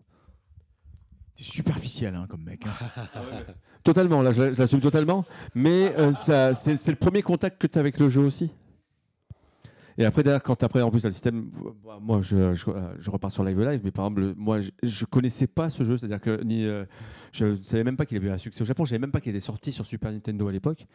[1.35, 2.65] C'est superficiel hein, comme mec.
[2.65, 2.69] hein.
[3.83, 5.23] Totalement, là, je, je l'assume totalement.
[5.55, 8.51] Mais euh, ça, c'est c'est le premier contact que tu as avec le jeu aussi.
[9.99, 11.51] Et après, derrière, quand après, en plus, tu le système.
[11.65, 15.03] euh, Moi, euh, je repars sur Live Live, mais par exemple, le- moi, je, je
[15.03, 15.97] connaissais pas ce jeu.
[15.97, 16.85] C'est-à-dire que ni, euh,
[17.33, 18.85] je ne savais même pas qu'il avait eu un succès au Japon.
[18.85, 20.87] Je savais même pas qu'il était sorti sur Super Nintendo à l'époque.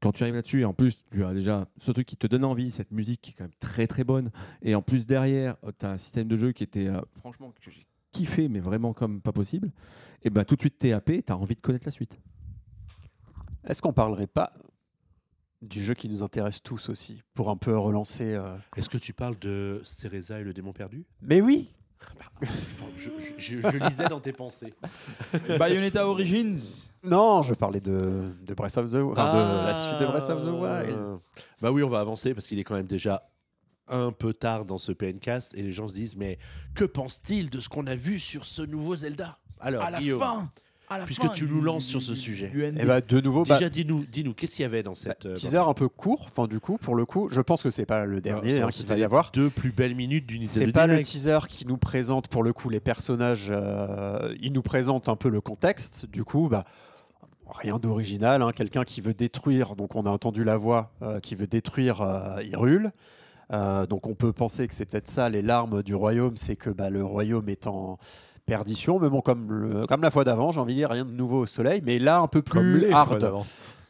[0.00, 2.44] Quand tu arrives là-dessus, et en plus, tu as déjà ce truc qui te donne
[2.44, 4.32] envie, cette musique qui est quand même très très bonne.
[4.60, 7.70] Et en plus, derrière, tu as un système de jeu qui était, euh, franchement, que
[7.70, 9.70] j'ai kiffé, mais vraiment comme pas possible.
[10.24, 12.18] Et ben tout de suite, t'es happé, tu as envie de connaître la suite.
[13.64, 14.52] Est-ce qu'on parlerait pas
[15.62, 18.34] du jeu qui nous intéresse tous aussi, pour un peu relancer.
[18.34, 18.56] euh.
[18.76, 21.04] Est-ce que tu parles de Cereza et le démon perdu?
[21.20, 21.68] Mais oui,
[22.40, 22.46] je,
[23.38, 24.72] je- je- je lisais dans tes pensées.
[25.58, 26.60] Bayonetta Origins.
[27.02, 30.44] non, je parlais de, de Breath of the enfin, de la suite de Breath of
[30.44, 30.82] the Ah.
[30.82, 31.18] Wild.
[31.60, 33.28] Bah oui, on va avancer parce qu'il est quand même déjà
[33.88, 36.38] un peu tard dans ce PNcast et les gens se disent mais
[36.74, 39.38] que pense-t-il de ce qu'on a vu sur ce nouveau Zelda?
[39.58, 40.52] Alors, À la Guillaume, fin.
[40.90, 42.50] À la puisque fin tu nous lances sur ce sujet.
[42.78, 45.34] Et bah de nouveau, bah, déjà dis-nous, dis-nous, qu'est-ce qu'il y avait dans cette bah,
[45.34, 46.26] teaser un peu court.
[46.30, 48.86] Enfin du coup, pour le coup, je pense que c'est pas le dernier hein, qu'il
[48.86, 49.30] va y avoir.
[49.32, 52.52] Deux plus belles minutes du Nintendo C'est pas le teaser qui nous présente pour le
[52.52, 53.48] coup les personnages.
[53.50, 56.06] euh, il nous présente un peu le contexte.
[56.06, 56.64] Du coup, bah,
[57.50, 58.42] rien d'original.
[58.42, 59.76] hein, Quelqu'un qui veut détruire.
[59.76, 62.92] Donc on a entendu la voix euh, qui veut détruire euh, Hyrule.
[63.50, 66.68] Euh, donc on peut penser que c'est peut-être ça les larmes du royaume, c'est que
[66.70, 67.98] bah, le royaume est en
[68.48, 68.98] perdition.
[68.98, 71.40] Mais bon, comme, le- comme la fois d'avant, j'ai envie de dire rien de nouveau
[71.42, 71.82] au soleil.
[71.84, 73.10] Mais là, un peu plus hard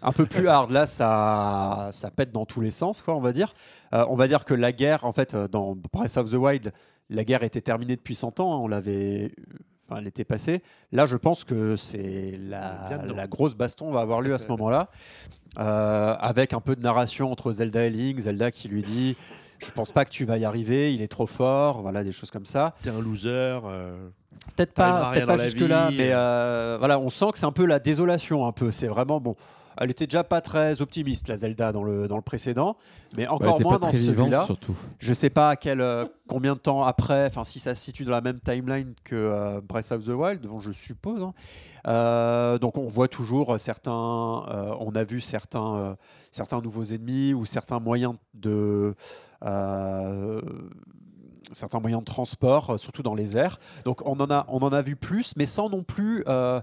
[0.03, 0.71] un peu plus hard.
[0.71, 3.55] Là, ça, ça pète dans tous les sens, quoi, on va dire.
[3.95, 6.73] Euh, on va dire que la guerre, en fait, euh, dans Breath of the Wild,
[7.11, 8.53] la guerre était terminée depuis 100 ans.
[8.55, 9.33] hein, on l'avait,
[9.89, 10.63] enfin, elle était passée.
[10.93, 12.39] Là, je pense que c'est
[13.15, 14.89] la grosse baston va avoir lieu à ce moment-là,
[15.59, 18.19] Euh, avec un peu de narration entre Zelda et Link.
[18.21, 19.17] Zelda qui lui dit.
[19.59, 22.31] Je pense pas que tu vas y arriver, il est trop fort, voilà des choses
[22.31, 22.75] comme ça.
[22.83, 23.29] T'es un loser.
[23.65, 24.09] euh,
[24.57, 25.99] Peut-être pas, rien peut-être pas dans la jusque là, vie.
[25.99, 28.71] mais euh, voilà, on sent que c'est un peu la désolation, un peu.
[28.73, 29.37] C'est vraiment bon.
[29.81, 32.77] Elle était déjà pas très optimiste, la Zelda, dans le, dans le précédent,
[33.17, 34.45] mais Bah, encore moins dans celui-là.
[34.45, 34.75] surtout.
[34.99, 38.05] Je sais pas à quel, euh, combien de temps après, enfin si ça se situe
[38.05, 41.23] dans la même timeline que euh, Breath of the Wild, bon, je suppose.
[41.23, 41.33] hein.
[41.87, 43.93] Euh, donc on voit toujours certains,
[44.49, 45.95] euh, on a vu certains, euh,
[46.33, 48.95] certains nouveaux ennemis ou certains moyens de, euh,
[51.53, 53.59] certains moyens de transport, euh, surtout dans les airs.
[53.85, 56.61] Donc on en a, on en a vu plus, mais sans non plus euh,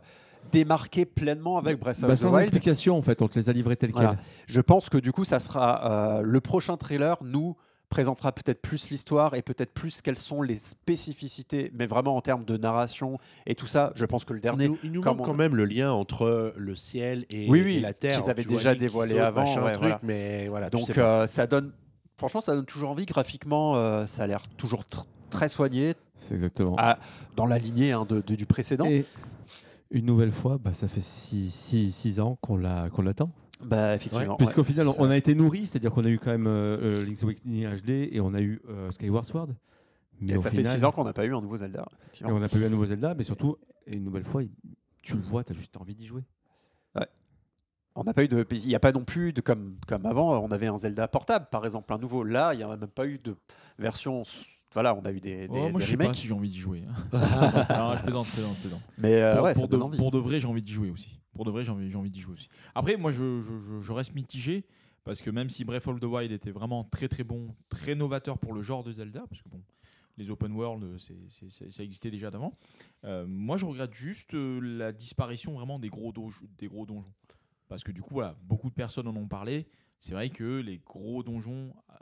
[0.52, 2.42] démarquer pleinement avec Breath of Bah, the sans Wild.
[2.42, 4.10] explication, en fait, on te les a livrés tels Voilà.
[4.10, 4.20] quels.
[4.48, 7.56] Je pense que du coup, ça sera euh, le prochain trailer nous
[7.90, 12.44] présentera peut-être plus l'histoire et peut-être plus quelles sont les spécificités, mais vraiment en termes
[12.44, 13.92] de narration et tout ça.
[13.96, 15.66] Je pense que le dernier, Il nous, il nous comme manque on- quand même le
[15.66, 18.20] lien entre le ciel et, Oui, oui, et la terre.
[18.20, 20.00] qu'ils avaient vois, déjà dévoilé avant, machin, ouais, truc, voilà.
[20.04, 20.70] mais voilà.
[20.70, 21.72] tu donc sais euh, ça donne,
[22.18, 23.06] franchement, ça donne toujours envie.
[23.06, 26.76] Graphiquement, euh, ça a l'air toujours tr- très soigné C'est exactement.
[26.78, 27.00] Ah,
[27.36, 28.86] dans la lignée hein, de- de- du précédent.
[28.86, 29.06] Et
[29.92, 33.32] une nouvelle fois, bah, ça fait 6 ans qu'on l'a- qu'on l'attend.
[33.64, 34.36] Bah effectivement.
[34.36, 37.06] Puisqu'au ouais, final, on- a été nourri, c'est-à-dire qu'on a eu quand même euh, euh,
[37.06, 39.48] Link's Awakening HD et on a eu euh, Skyward Sword.
[40.20, 41.86] Mais et ça fait final- 6 ans qu'on n'a pas eu un nouveau Zelda.
[42.22, 43.58] et on n'a pas eu un nouveau Zelda, mais surtout,
[43.88, 44.42] et une nouvelle fois,
[45.02, 46.24] tu le vois, tu as juste envie d'y jouer.
[47.96, 50.38] On n'a pas eu de, il n'y a pas non plus de comme comme avant.
[50.44, 52.24] On avait un Zelda portable, par exemple, un nouveau.
[52.24, 53.36] Là, il n'y en a même pas eu de
[53.80, 54.24] version.
[54.74, 56.18] Voilà, on a eu des, des, Oh, moi, des je sais pas remakes.
[56.18, 56.84] si j'ai envie d'y jouer.
[56.90, 56.96] hein.
[57.78, 58.82] non, je plaisante, je plaisante, je plaisante.
[58.98, 59.98] Mais euh, pour, ouais, pour ça de, donne envie.
[59.98, 61.18] pour de vrai, j'ai envie d'y jouer aussi.
[61.34, 62.50] Pour de vrai, j'ai envie, j'ai envie d'y jouer aussi.
[62.76, 64.66] Après, moi, je, je- je- je reste mitigé
[65.06, 68.38] parce que même si Breath of the Wild était vraiment très très bon, très novateur
[68.38, 69.62] pour le genre de Zelda, parce que bon,
[70.18, 72.52] les open world, c'est- ça existait déjà d'avant.
[73.06, 77.14] euh, moi, je regrette juste euh, la disparition vraiment des gros, donj- des gros donjons.
[77.68, 79.66] Parce que du coup, voilà, beaucoup de personnes en ont parlé.
[80.00, 81.96] C'est vrai que les gros donjons, euh,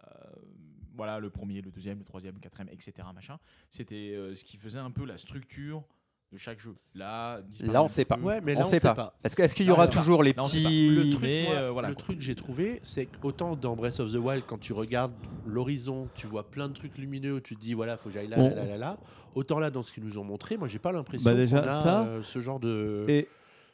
[0.96, 3.38] voilà, le premier, le deuxième, le troisième, le quatrième, etc., machin,
[3.70, 5.84] c'était euh, ce qui faisait un peu la structure
[6.32, 6.76] de chaque jeu.
[6.96, 8.18] Là, Là, on sait pas.
[8.18, 8.96] Ouais, mais là, on on sait sait pas.
[8.96, 9.18] pas.
[9.24, 9.94] Est-ce qu'il y aura pas.
[9.94, 12.04] toujours les Là, petits Le truc, Mais, moi, euh, voilà, le quoi.
[12.04, 15.14] truc que j'ai trouvé, c'est qu'autant dans Breath of the Wild, quand tu regardes
[15.46, 18.28] l'horizon, tu vois plein de trucs lumineux où tu te dis, voilà, faut que j'aille
[18.28, 18.98] là, là, là, là, là.
[19.36, 21.68] Autant là, dans ce qu'ils nous ont montré, moi, j'ai pas l'impression Bah, déjà, qu'on
[21.68, 23.28] a ça, euh, ce genre de Et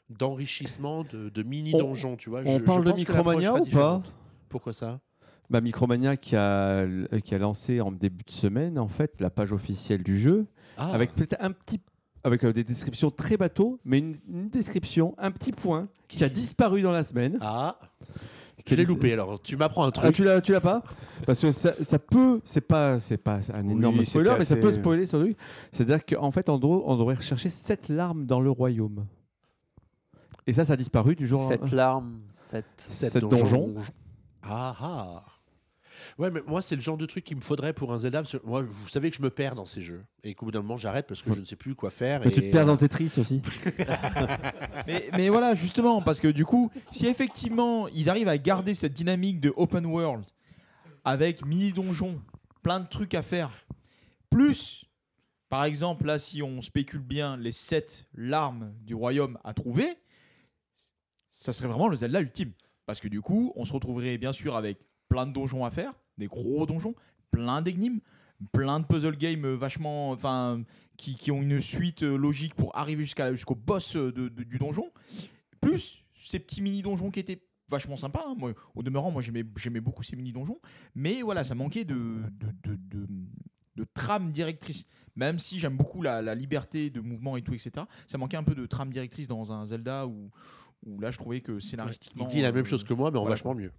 [0.10, 2.42] d'enrichissement, de, de mini-donjons, tu vois.
[2.46, 4.02] on Je- parle je de Micromania ou pas.
[4.50, 5.00] Pourquoi ça?
[5.50, 6.86] Bah, Micromania qui a,
[7.24, 10.46] qui a lancé en début de semaine, en fait, la page officielle du jeu,
[10.78, 10.92] Ah.
[10.94, 11.80] avec peut-être un petit.
[12.26, 16.28] Avec euh, des descriptions très bateaux, mais une, une description, un petit point qui a
[16.28, 17.38] disparu dans la semaine.
[17.40, 17.80] Ah,
[18.68, 19.42] je l'ai loupé alors.
[19.42, 20.16] Tu m'apprends un Ah, truc.
[20.16, 20.84] tu l'as, tu l'as pas?
[21.26, 24.58] Parce que ça, ça peut, c'est pas, c'est pas un Oui, énorme spoiler, mais ça
[24.58, 25.38] peut spoiler sur lui.
[25.72, 29.06] C'est-à-dire qu'en fait, gros, on devrait rechercher sept larmes dans le royaume.
[30.48, 31.76] Et ça, ça a disparu du jour Sept lendemain.
[31.76, 33.76] larmes, sept, Sept donjons.
[34.42, 35.24] Ah ah.
[36.18, 38.22] Ouais, mais moi, c'est le genre de truc qu'il me faudrait pour un Zelda.
[38.22, 40.04] parce que moi, vous savez que je me perds dans ces jeux.
[40.24, 42.22] Et qu'au bout d'un moment, j'arrête parce que je ne sais plus quoi faire.
[42.24, 43.42] Mais tu et, te perds euh, dans Tetris aussi.
[44.88, 48.94] Mais, mais voilà, justement, parce que du coup, si effectivement ils arrivent à garder cette
[48.94, 50.26] dynamique de open world
[51.06, 52.20] avec mini donjons,
[52.64, 53.52] plein de trucs à faire,
[54.30, 54.86] plus,
[55.50, 59.98] par exemple, là, si on spécule bien les sept larmes du royaume à trouver,
[61.40, 62.52] ça serait vraiment le Zelda ultime.
[62.86, 65.94] Parce que du coup, on se retrouverait bien sûr avec plein de donjons à faire,
[66.18, 66.96] des gros donjons,
[67.32, 68.00] plein d'énigmes,
[68.52, 70.64] plein de puzzle games vachement, enfin,
[70.98, 74.92] qui, qui ont une suite logique pour arriver jusqu'à jusqu'au boss de- du donjon,
[75.62, 78.26] plus ces petits mini donjons qui étaient vachement sympa.
[78.28, 78.36] hein.
[78.76, 79.44] Au demeurant, moi j'aimais
[79.82, 80.60] beaucoup ces mini donjons,
[80.96, 83.06] mais voilà, ça manquait de de, de,
[83.76, 84.86] de- trame directrice.
[85.16, 87.86] Même si j'aime beaucoup la, la liberté de mouvement et tout, etc.
[88.08, 90.30] Ça manquait un peu de trame directrice dans un Zelda où,
[90.86, 92.26] où là je trouvais que scénaristiquement.
[92.28, 93.36] Il dit la même chose que moi, mais en voilà.
[93.36, 93.72] vachement mieux.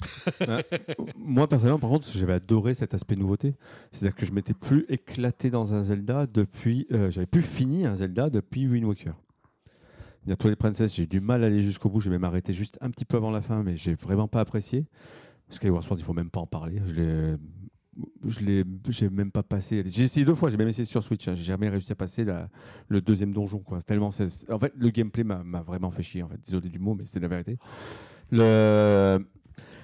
[1.16, 3.54] Moi, personnellement, par contre, j'avais adoré cet aspect nouveauté.
[3.90, 6.86] C'est-à-dire que je m'étais plus éclaté dans un Zelda depuis.
[6.92, 9.14] euh, J'avais plus fini un Zelda depuis Wind Waker.
[10.24, 12.00] Il y a Twilight Princess, j'ai eu du mal à aller jusqu'au bout.
[12.00, 14.86] J'ai même arrêté juste un petit peu avant la fin, mais j'ai vraiment pas apprécié.
[15.48, 16.80] Skyward Sword, il faut même pas en parler.
[16.86, 17.34] Je l'ai.
[18.26, 19.82] Je l'ai, j'ai même pas passé.
[19.86, 21.26] J'ai essayé deux fois, j'ai même essayé sur Switch.
[21.28, 21.34] hein.
[21.34, 22.48] J'ai jamais réussi à passer la-
[22.88, 23.58] le deuxième donjon.
[23.58, 23.80] Quoi.
[23.82, 26.22] Tellement, en fait, le gameplay m'a, m'a vraiment fait chier.
[26.22, 27.58] En fait, désolé du mot, mais c'est la vérité.
[28.30, 29.18] Le,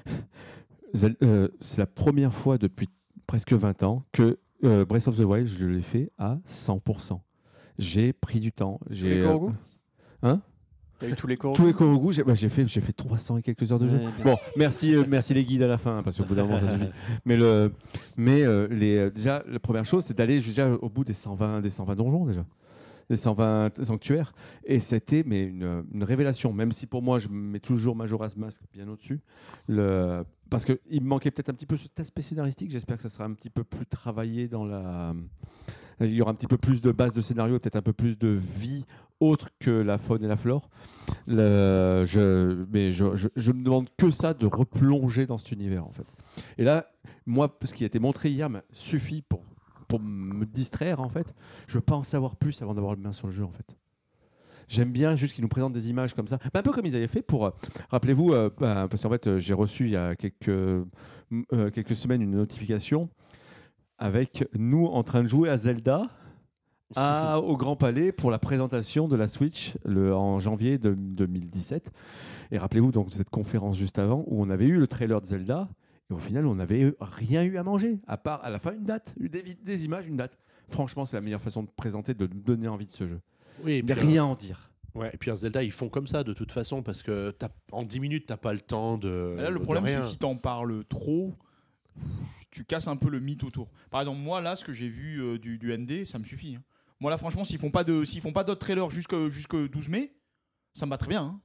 [1.23, 2.89] euh, c'est la première fois depuis
[3.27, 7.21] presque 20 ans que euh, Breath of the Wild, je l'ai fait à 100%.
[7.79, 8.79] J'ai pris du temps.
[8.91, 9.33] J'ai euh,
[10.23, 10.41] Hein?
[10.99, 13.39] T'as eu tous les Korogu tous les Korogu, j'ai bah, j'ai fait, j'ai fait 300
[13.39, 13.97] et quelques heures de jeu.
[13.97, 14.25] Ouais, bien.
[14.25, 16.59] Bon, merci, euh, merci les guides à la fin, hein, parce qu'au bout d'un moment,
[16.59, 16.91] ça suffit.
[17.25, 17.73] Mais, le,
[18.17, 20.41] mais euh, les, euh, déjà, la première chose, c'est d'aller
[20.81, 22.45] au bout des 120, des 120 donjons, déjà.
[23.11, 24.33] Des 120 sanctuaires.
[24.65, 28.63] Et c'était mais une, une révélation, même si pour moi, je mets toujours Majora's Mask
[28.73, 29.21] bien au-dessus.
[29.69, 32.71] Le, parce qu'il me manquait peut-être un petit peu cet aspect scénaristique.
[32.71, 35.13] J'espère que ça sera un petit peu plus travaillé dans la.
[36.01, 38.19] Il y aura un petit peu plus de base de scénario, peut-être un peu plus
[38.19, 38.85] de vie
[39.21, 40.69] autre que la faune et la flore.
[41.27, 46.07] Mais je, je, je me demande que ça de replonger dans cet univers en fait.
[46.59, 46.91] Et là,
[47.27, 49.45] moi, ce qui a été montré hier m'a suffi pour,
[49.89, 51.35] pour me distraire en fait.
[51.69, 53.77] Je veux pas en savoir plus avant d'avoir le main sur le jeu en fait.
[54.67, 57.07] J'aime bien juste qu'ils nous présentent des images comme ça, un peu comme ils avaient
[57.07, 57.45] fait pour.
[57.45, 57.51] euh,
[57.91, 61.95] Rappelez-vous, euh, bah, parce qu'en fait, euh, j'ai reçu il y a quelques, euh, quelques
[61.95, 63.11] semaines une notification
[63.99, 66.03] avec nous en train de jouer à Zelda
[66.97, 71.91] à- au Grand Palais pour la présentation de la Switch le, en janvier de, 2017.
[72.51, 75.27] Et rappelez-vous donc de cette conférence juste avant où on avait eu le trailer de
[75.27, 75.69] Zelda
[76.11, 78.85] et au final on n'avait rien eu à manger à part à la fin une
[78.85, 80.39] date, des, images, une date.
[80.69, 83.21] Franchement, c'est la meilleure façon de présenter, de donner envie de ce jeu.
[83.65, 84.71] Oui, a puis, rien à en dire.
[84.95, 87.51] Ouais, et puis un Zelda, ils font comme ça de toute façon parce que t'as-
[87.73, 89.35] en 10 minutes, t'as pas le temps de.
[89.37, 91.35] Là, le de problème, c'est que si t'en parles trop,
[92.51, 93.69] tu casses un peu le mythe autour.
[93.91, 96.57] Par exemple, moi, là, ce que j'ai vu euh, du, du ND, ça me suffit.
[96.57, 96.63] hein.
[97.01, 99.89] Moi, là, franchement, s'ils font pas de, s'ils font pas d'autres trailers jusque, jusque 12
[99.89, 100.13] mai,
[100.73, 101.23] ça me va très bien.
[101.23, 101.41] hein.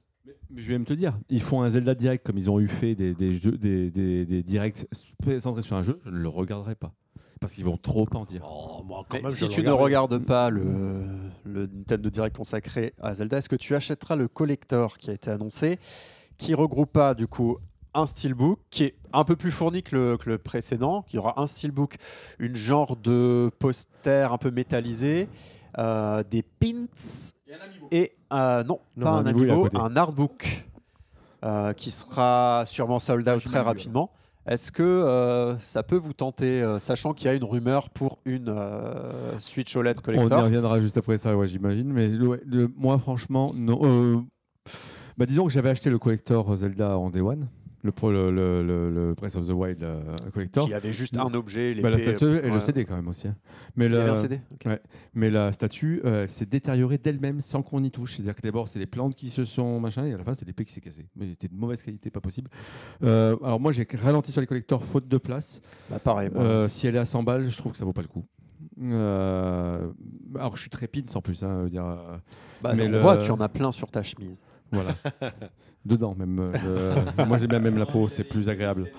[0.50, 2.68] Mais je vais même te dire, ils font un Zelda direct comme ils ont eu
[2.68, 4.86] fait des, des, jeux, des, des, des directs
[5.40, 6.94] centrés sur un jeu, je ne le regarderai pas.
[7.40, 8.42] Parce qu'ils vont trop en dire.
[8.46, 9.80] Oh, moi, quand Mais même, si tu ne regarde.
[10.10, 11.06] regardes pas le,
[11.44, 15.30] le Nintendo Direct consacré à Zelda, est-ce que tu achèteras le collector qui a été
[15.30, 15.78] annoncé,
[16.36, 17.56] qui regroupera du coup
[17.94, 21.04] un steelbook qui est un peu plus fourni que le, que le précédent.
[21.12, 21.96] Il y aura un steelbook,
[22.38, 25.28] une genre de poster un peu métallisé,
[25.78, 26.86] euh, des pins
[27.90, 30.66] et euh, non, Non, pas un un amiibo, un artbook
[31.44, 34.10] euh, qui sera sûrement sold out très rapidement.
[34.46, 38.18] Est-ce que euh, ça peut vous tenter, euh, sachant qu'il y a une rumeur pour
[38.24, 41.92] une euh, Switch OLED On y collector reviendra juste après ça, ouais, j'imagine.
[41.92, 43.80] Mais le- moi, franchement, non.
[43.84, 44.18] euh,
[45.18, 47.48] bah, disons que j'avais acheté le collector Zelda en Day One,
[47.82, 47.92] le,
[48.30, 50.02] le, le, le- Breath of the Wild euh,
[50.32, 50.66] collector.
[50.66, 52.50] qui avait juste un objet, Bah, la l'épée, statue et ouais.
[52.50, 53.28] le CD quand même aussi.
[53.28, 53.36] hein.
[53.76, 54.40] Mais, Il y un CD.
[54.66, 54.80] Ouais.
[55.14, 58.16] Mais la statue euh, s'est détériorée d'elle-même sans qu'on y touche.
[58.16, 60.46] C'est-à-dire que d'abord, c'est les plantes qui se sont machin, et à la fin, c'est
[60.46, 61.06] l'épée qui s'est cassée.
[61.16, 62.50] Mais elle était de mauvaise qualité, pas possible.
[63.02, 65.60] Euh, alors, moi, j'ai ralenti sur les collecteurs faute de place.
[65.88, 66.30] Bah, pareil.
[66.34, 66.42] moi.
[66.42, 68.24] Euh, si elle est à 100 balles, je trouve que ça vaut pas le coup.
[68.82, 69.88] Euh,
[70.36, 71.42] alors, je suis très pins en plus.
[71.42, 72.16] Hein, dire, euh,
[72.62, 74.42] Bah, mais on le- voit y en a plein sur ta chemise.
[74.72, 74.96] Voilà.
[75.84, 76.38] Dedans, même.
[76.38, 78.90] euh, je- moi, j'aime bien même la peau, c'est plus agréable.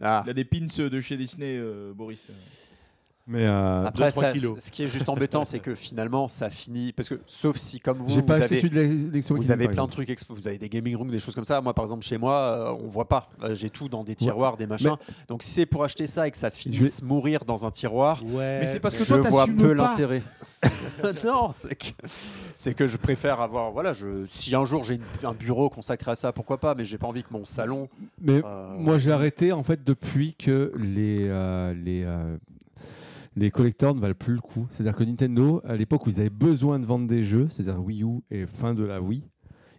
[0.00, 0.22] Ah.
[0.26, 2.30] Il a des pins de chez Disney, euh, Boris.
[3.30, 4.54] Mais euh, Après, 2-3 ça- kilos.
[4.58, 6.92] ce qui est juste embêtant, c'est que finalement, ça finit.
[6.94, 10.08] Parce que, sauf si, comme vous, vous pas avez, de vous avez plein de trucs,
[10.08, 11.60] expo- vous avez des gaming rooms, des choses comme ça.
[11.60, 13.28] Moi, par exemple, chez moi, euh, on voit pas.
[13.42, 14.96] Euh, J'ai tout dans des tiroirs, des machins.
[15.28, 18.60] Donc, si c'est pour acheter ça et que ça finisse mourir dans un tiroir, Ouais.
[18.60, 20.22] Mais c'est parce que je toi, vois peu l'intérêt.
[21.24, 21.92] non, c'est que,
[22.56, 23.70] c'est que je préfère avoir.
[23.72, 26.98] Voilà, je, si un jour j'ai un bureau consacré à ça, pourquoi pas, mais j'ai
[26.98, 27.88] pas envie que mon salon.
[28.20, 32.36] Mais euh, moi, j'ai arrêté en fait depuis que les, euh, les, euh,
[33.38, 34.66] les collecteurs ne valent plus le coup.
[34.70, 38.02] C'est-à-dire que Nintendo, à l'époque où ils avaient besoin de vendre des jeux, c'est-à-dire Wii
[38.02, 39.22] U et fin de la Wii,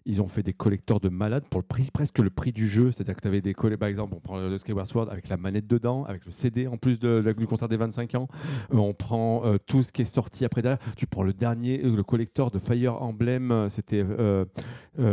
[0.05, 2.89] ils ont fait des collecteurs de malades pour le prix, presque le prix du jeu.
[2.91, 5.38] C'est-à-dire que tu avais des collègues, par exemple, on prend le Skyward Sword avec la
[5.38, 8.28] manette dedans, avec le CD en plus de, de- du concert des 25 ans.
[8.74, 10.64] Euh, on prend euh, tout ce qui est sorti après.
[10.95, 14.03] Tu prends le dernier, euh, le collecteur de Fire Emblem, c'était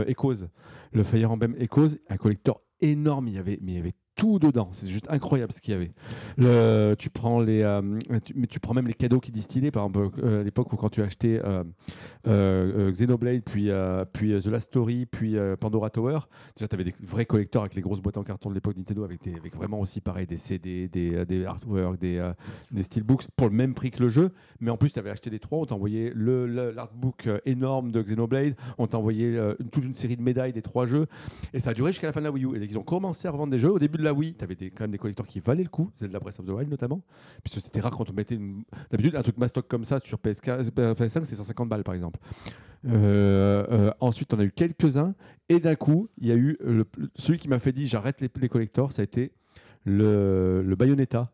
[0.06, 0.46] Echoes.
[0.92, 3.28] Le Fire Emblem Echoes, un collecteur énorme.
[3.28, 4.68] Il y avait, mais il y avait tout dedans.
[4.72, 5.92] C'est juste incroyable ce qu'il y avait.
[6.38, 7.82] Le, tu prends les, euh,
[8.24, 9.70] tu, tu prends même les cadeaux qui distillaient.
[9.70, 11.40] Par exemple, euh, l'époque où quand tu achetais
[12.26, 13.70] euh, Xenoblade, puis,
[14.12, 16.18] puis The Last Story, puis Pandora Tower,
[16.56, 19.04] déjà tu avais des vrais collecteurs avec les grosses boîtes en carton de l'époque Nintendo,
[19.04, 22.30] avec, des, avec vraiment aussi pareil des CD, des, des artworks, des,
[22.70, 24.30] des steelbooks pour le même prix que le jeu.
[24.60, 25.58] Mais en plus, tu avais acheté les trois.
[25.58, 28.54] On t'envoyait le, le- l'artbook énorme de Xenoblade.
[28.78, 29.38] On t'envoyait
[29.70, 31.06] toute une série de médailles des trois jeux.
[31.52, 32.56] Et ça a duré jusqu'à la fin de la Wii U.
[32.56, 34.56] Et qu'ils ont commencé à revendre des jeux, au début de la Wii, tu avais
[34.56, 35.90] quand même des collecteurs qui valaient le coup.
[35.98, 37.02] Zelda Breath of the Wild notamment.
[37.42, 38.38] Puisque c'était rare quand on mettait.
[38.90, 42.18] D'habitude, un truc mastoc comme ça sur PS4, euh, PS5, c'est 150 balles par exemple.
[42.86, 45.14] Euh, euh, ensuite, on a eu quelques-uns.
[45.48, 46.58] Et d'un coup, il y a eu
[47.14, 48.92] celui qui m'a fait dire j'arrête les, les collectors.
[48.92, 49.32] Ça a été
[49.86, 51.32] le, Bayonetta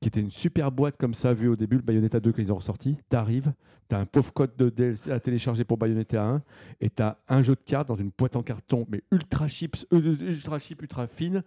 [0.00, 2.56] qui était une super boîte comme ça, vu au début, le Bayonetta 2 qu'ils ont
[2.56, 2.98] ressorti.
[3.08, 3.52] T'arrives,
[3.88, 6.42] t'as un pauvre code de DLC à télécharger pour Bayonetta 1,
[6.82, 10.58] et t'as un jeu de cartes dans une boîte en carton, mais ultra euh, ultra
[10.58, 11.42] cheap, ultra fine,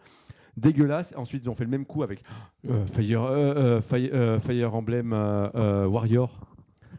[0.57, 1.13] dégueulasse.
[1.17, 2.23] Ensuite, ils ont fait le même coup avec
[2.69, 6.39] euh, Fire, euh, euh, Fire, Emblem Warrior.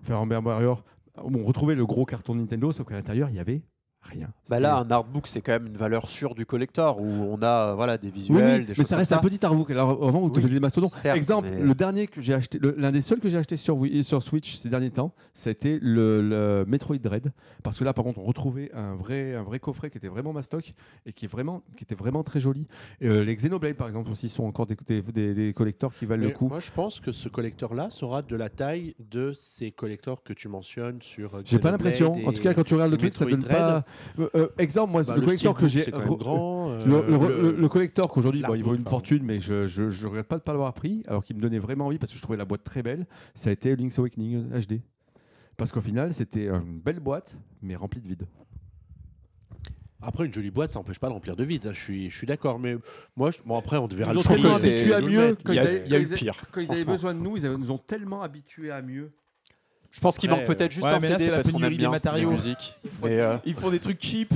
[0.03, 0.85] Fire Emblem Warrior.
[1.17, 3.63] On retrouvait le gros carton Nintendo, sauf qu'à l'intérieur, il y avait
[4.03, 4.29] rien.
[4.49, 7.75] Bah là, un artbook, c'est quand même une valeur sûre du collector où on a
[7.75, 9.17] voilà, des Oui, visuels, oui, des mais choses ça comme reste ça.
[9.17, 9.71] un petit artbook.
[9.71, 10.89] Alors, avant, où tu Oui, des mastodons.
[10.89, 13.79] certes, Exemple, mais- le dernier que j'ai acheté, l'un des seuls que j'ai acheté sur,
[14.03, 17.31] sur Switch ces derniers temps, c'était le, le Metroid Dread.
[17.63, 20.33] Parce que là, par contre, on retrouvait un vrai, un vrai coffret qui était vraiment
[20.33, 20.73] mastoc
[21.07, 22.67] et qui, est vraiment, qui était vraiment très joli.
[23.01, 26.07] Et, euh, les Xenoblade, par exemple, aussi sont encore des, des, des- des collectors qui
[26.07, 26.49] valent Mais le coup.
[26.49, 30.49] Moi, je pense que ce collecteur-là sera de la taille de ces collecteurs que tu
[30.49, 31.35] mentionnes sur.
[31.37, 32.13] euh, J'ai pas l'impression.
[32.27, 33.85] En tout cas, quand tu regardes le et truc, ça donne Metroid pas.
[34.19, 35.91] Euh, euh, exemple, moi, Bah, le collecteur que j'ai.
[35.91, 36.71] même grand.
[36.71, 38.91] euh, Le, le- le- le collector qu'aujourd'hui, bon, il vaut une pardon.
[38.99, 41.59] fortune, mais je ne regrette pas de ne pas l'avoir pris, alors qu'il me donnait
[41.59, 43.07] vraiment envie parce que je trouvais la boîte très belle.
[43.35, 44.81] Ça a été Link's Awakening HD.
[45.57, 48.27] Parce qu'au final, c'était une belle boîte, mais remplie de vide.
[50.03, 51.67] Après, une jolie boîte, ça n'empêche pas de remplir de vide.
[51.67, 52.59] hein, Je suis, je suis d'accord.
[52.59, 52.77] Mais
[53.17, 55.59] moi, je- bon, après, on verra Ils le ont tellement habitués à mieux Il y
[55.59, 56.35] a, ils avaient- il y a eu quand ils- pire.
[56.53, 59.13] Quand ils avaient besoin de nous, ils nous ont tellement habitués à mieux.
[59.91, 61.63] Je pense qu'il manque peut-être juste ouais, un mais là, CD c'est la parce qu'on
[61.63, 64.33] aime bien Mais, euh, Ils font des trucs cheap.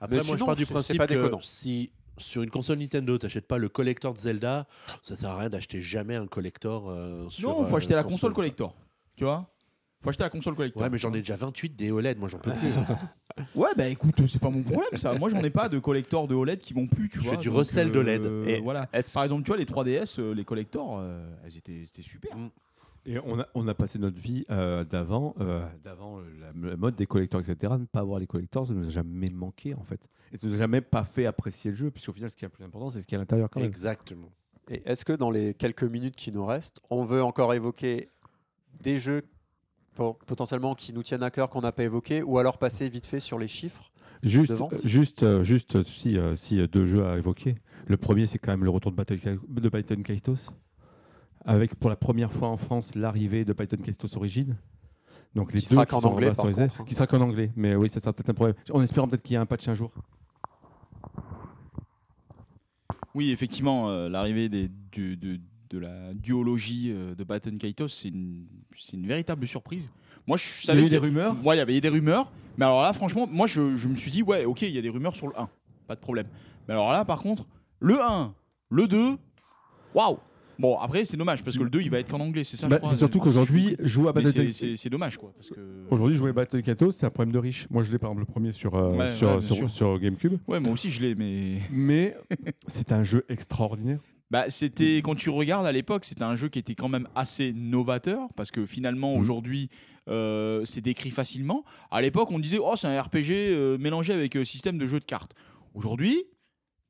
[0.00, 3.26] Après, Mais moi, je pars du principe pas que si sur une console Nintendo, tu
[3.26, 4.66] n'achètes pas le collector de Zelda,
[5.02, 7.48] ça sert à rien d'acheter jamais un collector euh, sur.
[7.48, 8.74] Non, faut euh, acheter la console collector.
[9.16, 9.48] Tu vois?
[10.02, 10.82] Faut acheter la console collector.
[10.82, 12.68] Ouais, mais j'en ai déjà 28 des OLED, moi j'en peux plus.
[13.54, 15.14] Ouais, bah écoute, c'est pas mon problème ça.
[15.14, 17.32] Moi, j'en ai pas de collector de OLED qui m'ont plus, tu Je vois.
[17.32, 18.26] fais du recel de LED.
[18.46, 18.86] Et voilà.
[19.14, 22.36] Par exemple, tu vois, les 3DS, euh, les collectors, euh, elles étaient, c'était super.
[23.04, 26.94] Et on a, on a passé notre vie euh, d'avant, euh, d'avant la, la mode
[26.94, 27.74] des collecteurs, etc.
[27.78, 30.08] Ne pas avoir les collecteurs, ça nous a jamais manqué en fait.
[30.32, 32.48] Et ça nous a jamais pas fait apprécier le jeu, puisqu'au final, ce qui est
[32.48, 33.68] le plus important, c'est ce qui est à l'intérieur quand même.
[33.68, 34.30] Exactement.
[34.70, 38.08] Et est-ce que dans les quelques minutes qui nous restent, on veut encore évoquer
[38.80, 39.22] des jeux
[39.96, 43.06] po- potentiellement qui nous tiennent à cœur qu'on n'a pas évoqués ou alors passer vite
[43.06, 43.90] fait sur les chiffres
[44.22, 44.52] Juste,
[44.86, 47.56] juste, euh, juste si, si deux jeux à évoquer.
[47.88, 50.50] Le premier, c'est quand même le retour de, Battle, de Kaitos,
[51.44, 54.56] avec pour la première fois en France l'arrivée de Python Kaitos Origin.
[55.34, 56.84] Donc les Qui deux sera qui qu'en anglais, par contre, hein.
[56.86, 57.50] qui sera qu'en anglais.
[57.56, 58.56] Mais oui, ça sera peut-être un problème.
[58.70, 59.92] En espérant peut-être qu'il y a un patch un jour.
[63.14, 65.38] Oui, effectivement, euh, l'arrivée des- du- de,
[65.70, 68.46] de la duologie euh, de Baton Kaitos, c'est une,
[69.06, 69.88] véritable surprise.
[70.26, 71.34] Moi, je Il y a savais eu qu'il des y- rumeurs.
[71.34, 72.30] Moi, il y avait des rumeurs.
[72.56, 74.82] Mais alors là, franchement, moi, je, je me suis dit, ouais, ok, il y a
[74.82, 75.48] des rumeurs sur le 1.
[75.86, 76.26] Pas de problème.
[76.68, 77.46] Mais alors là, par contre,
[77.80, 78.34] le 1,
[78.70, 79.16] le 2,
[79.94, 80.18] waouh
[80.58, 82.66] Bon, après, c'est dommage, parce que le 2, il va être qu'en anglais, c'est ça
[82.66, 84.12] je Bah, crois, c'est surtout qu'aujourd'hui, jouer à.
[84.14, 85.32] Mais Battle c'est- c'est c'est dommage, quoi.
[85.36, 85.60] Parce que...
[85.90, 87.66] Aujourd'hui, jouer à Battle Kaitos, c'est un problème de riche.
[87.70, 89.70] Moi, je l'ai par exemple le premier sur, euh, Ouais, sur, ouais, bien sur, sûr.
[89.70, 90.34] sur GameCube.
[90.46, 91.58] Ouais, moi aussi, je l'ai, mais.
[91.70, 92.16] Mais
[92.66, 93.98] c'est un jeu extraordinaire.
[94.30, 97.52] Bah, c'était quand tu regardes à l'époque, c'était un jeu qui était quand même assez
[97.52, 99.20] novateur parce que finalement Mhm.
[99.20, 99.68] aujourd'hui
[100.08, 101.64] euh, c'est décrit facilement.
[101.90, 104.98] À l'époque, on disait oh c'est un RPG euh, mélangé avec euh, système de jeu
[105.00, 105.34] de cartes.
[105.74, 106.24] Aujourd'hui,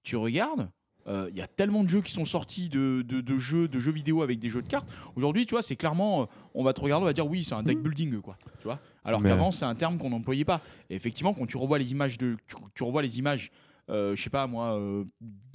[0.05, 0.71] tu regardes,
[1.09, 3.79] euh, il y a tellement de jeux qui sont sortis de, de- de jeux de
[3.81, 4.89] jeux vidéo avec des jeux de cartes.
[5.17, 7.55] Aujourd'hui, tu vois, c'est clairement, euh, on va te regarder, on va dire oui, c'est
[7.55, 8.37] un deck building, quoi.
[8.59, 8.79] Tu vois.
[9.05, 10.61] Alors Mais- qu'avant, c'est un terme qu'on n'employait pas.
[10.91, 13.51] Et effectivement, quand tu revois les images de, tu, tu revois les images,
[13.91, 15.05] euh, je sais pas moi, euh,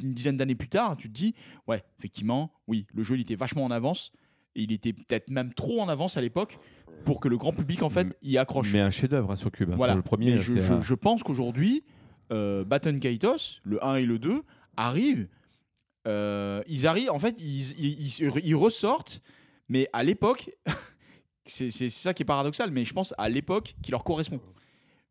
[0.03, 1.33] une dizaine d'années plus tard, tu te dis,
[1.67, 4.11] ouais, effectivement, oui, le jeu il était vachement en avance.
[4.55, 6.57] Et il était peut-être même trop en avance à l'époque
[7.05, 8.73] pour que le grand public en fait y accroche.
[8.73, 9.69] Mais un chef-d'œuvre hein, sur Cube.
[9.71, 9.75] hein.
[9.77, 9.93] Voilà.
[9.93, 11.83] Pour le premier, je, je- un- je pense qu'aujourd'hui,
[12.33, 14.41] euh, Baton Kaitos, le 1 et le 2,
[14.75, 15.27] arrivent.
[16.07, 19.21] Euh, ils arrivent, en fait, ils, ils- ressortent,
[19.69, 20.49] mais à l'époque,
[21.45, 24.39] c'est ça qui est paradoxal, mais je pense à l'époque qui leur correspond.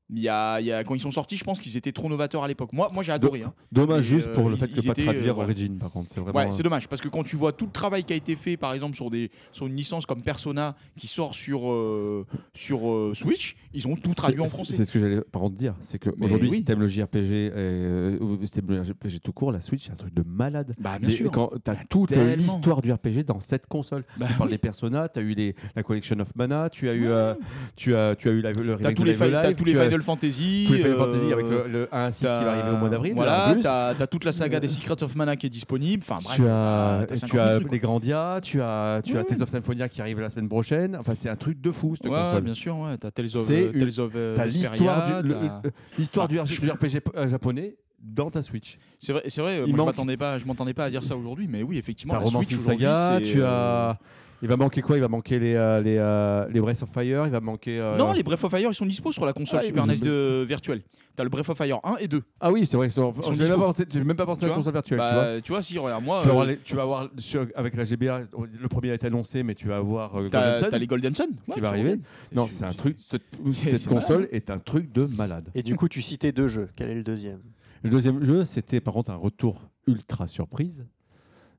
[0.09, 2.09] Il y a, il y a- quand ils sont sortis, je pense qu'ils étaient trop
[2.09, 2.73] novateurs à l'époque.
[2.73, 3.43] Moi, moi j'ai adoré.
[3.43, 3.53] hein.
[3.73, 5.51] Dommage juste pour euh, le fait que pas traduire euh, voilà.
[5.51, 6.13] Origin, par contre.
[6.13, 6.39] C'est vraiment.
[6.39, 8.57] Ouais, c'est dommage parce que quand tu vois tout le travail qui a été fait,
[8.57, 13.15] par exemple sur des sur une licence comme Persona qui sort sur euh, sur euh,
[13.15, 14.75] Switch, ils ont tout traduit en français.
[14.75, 16.57] C'est ce que j'allais par contre dire, c'est qu'aujourd'hui, oui.
[16.59, 19.97] si t'aimes le JRPG, ou si t'aimes le JRPG tout court, la Switch, c'est un
[19.97, 20.73] truc de malade.
[20.79, 21.31] Bah bien sûr.
[21.33, 24.05] Quand t'as toute l'histoire du RPG dans cette console.
[24.19, 24.55] Bah tu parles oui.
[24.55, 27.35] des Persona, tu as eu les, la Collection of Mana, tu as eu, Ouais.
[27.77, 30.65] tu as, tu as eu la- le T'as remake tous les, t'as les Final Fantasy.
[30.67, 32.77] tous les Final euh, Fantasy avec le, le 1 à 6 qui va arriver au
[32.79, 33.13] mois d'avril.
[33.15, 36.03] Voilà, t'as as toute la saga des Secrets of Mana qui est disponible.
[36.09, 36.37] Enfin bref.
[36.37, 39.25] tu as, t'as tu 50 000 as trucs, les Grandia, tu as, tu as.
[39.25, 40.97] Tales of Symphonia qui arrive la semaine prochaine.
[41.01, 42.43] Enfin, c'est un truc de fou cette Ouais, console.
[42.43, 42.97] bien sûr, ouais.
[42.99, 45.51] T'as Tales of, euh, une- Tales of euh, l'histoire du, le- le-
[45.99, 48.79] l'histoire Ah, du je- RPG japonais dans ta Switch.
[49.01, 49.61] C'est vrai, c'est vrai.
[49.67, 52.15] Moi, je m'attendais pas, je pas à dire ça aujourd'hui, mais oui, effectivement.
[52.15, 53.99] T'as Romancing Saga, tu as.
[54.43, 54.97] Il va manquer quoi?
[54.97, 57.81] Il va manquer les, euh, les, euh, les Breath of Fire, il va manquer.
[57.81, 59.97] euh, Non, les Breath of Fire, ils sont dispo sur la console Ah, Super NES
[59.97, 60.83] de virtuelle.
[61.15, 62.23] T'as le Breath of Fire 1 et 2.
[62.41, 62.89] Ah oui, c'est vrai.
[62.91, 64.73] Je sont n'ai même, pas pensé- j'ai même pas pensé Tu à la vois console
[64.75, 64.99] virtuelle.
[64.99, 65.23] tu vois.
[65.25, 66.21] Bah, tu vois, si, regarde, moi.
[66.21, 68.21] Tu vas euh, avoir, les- tu vas avoir sur- avec la GBA,
[68.61, 70.87] le premier a été annoncé, mais tu vas avoir euh, Golden T'as Sun t'as les
[70.87, 71.99] Golden Sun qui va arriver.
[72.35, 72.99] Non, c'est un truc.
[73.11, 73.23] Cette,
[73.53, 75.49] cette c'est console est un truc de malade.
[75.55, 76.69] Et du coup, tu citais deux jeux.
[76.77, 77.41] Quel est le deuxième?
[77.83, 80.85] Le deuxième jeu, c'était par contre un retour ultra surprise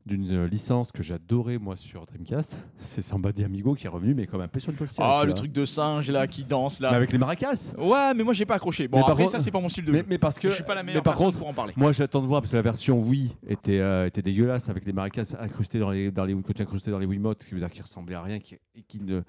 [0.08, 2.58] d'une euh, licence que j'adorais moi sur Dreamcast.
[2.80, 5.06] C'est Samba de Amigo qui est revenu, mais comme un peu sur une postière.
[5.06, 6.94] Ah, le truc de singe là qui danse Mais là.
[6.94, 7.74] avec les maracas.
[7.78, 8.88] Ouais, mais moi j'ai pas accroché.
[8.88, 10.06] Bon, Mais après, ça, c'est pas mon style de Mais, jeu.
[10.10, 10.50] mais parce que.
[10.50, 11.74] Je suis pas la mais meilleure par contre, pour en parler.
[11.76, 14.94] Moi, j'attends de voir parce que la version Wii était, euh, était dégueulasse avec les
[14.94, 17.84] maracas incrustés dans les dans les côtés incrustés dans les Wiimotes, qui veut dire qu'ils
[17.84, 19.22] ressemblaient à rien qui, et qui ne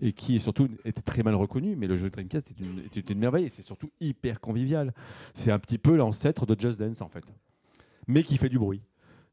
[0.00, 1.76] et qui surtout était très mal reconnu.
[1.76, 4.92] Mais le jeu Dreamcast était une, était une merveille et c'est surtout hyper convivial.
[5.32, 7.24] C'est un petit peu l'ancêtre de Just Dance en fait,
[8.06, 8.82] mais qui fait du bruit.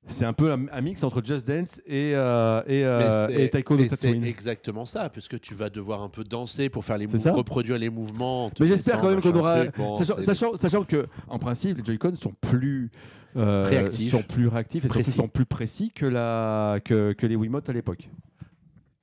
[0.07, 3.77] C'est un peu un, un mix entre Just Dance et euh, et, euh, et Taiko
[3.77, 7.77] no c'est exactement ça, puisque tu vas devoir un peu danser pour faire les reproduire
[7.77, 8.51] les mouvements.
[8.59, 9.77] Mais j'espère quand même qu'on aura, truc.
[9.77, 12.91] Bon, sachant, sachant, sachant que en principe les Joy-Con sont plus
[13.37, 14.11] euh, Réactifs.
[14.11, 15.11] sont plus réactifs et Précis.
[15.11, 18.09] surtout sont plus précis que la que, que les Wiimotes à l'époque.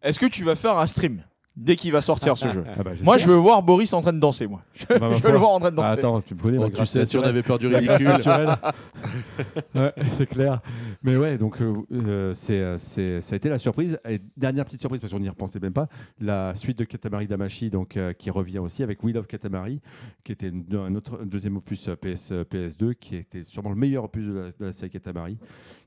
[0.03, 1.23] Est-ce que tu vas faire un stream?
[1.57, 4.13] Dès qu'il va sortir ce jeu Ah bah, Moi, je veux voir Boris en train
[4.13, 4.47] de danser.
[4.47, 5.89] Moi, je Bah, ma veux le voir en train de danser.
[5.91, 8.09] Ah, attends, tu me connais, Bon, tu sais, si on avait peur du ridicule.
[9.75, 10.61] ouais, c'est clair.
[11.03, 13.99] Mais ouais, donc euh, euh, c'est, euh, c'est, ça a été la surprise.
[14.09, 15.89] Et dernière petite surprise, parce qu'on n'y repensait même pas,
[16.21, 19.81] la suite de Katamari Damashi, donc, euh, qui revient aussi avec Wheel of Katamari,
[20.25, 24.05] qui était un, autre, un deuxième opus PS, euh, PS2, qui était sûrement le meilleur
[24.05, 25.39] opus de la, de la série Katamari,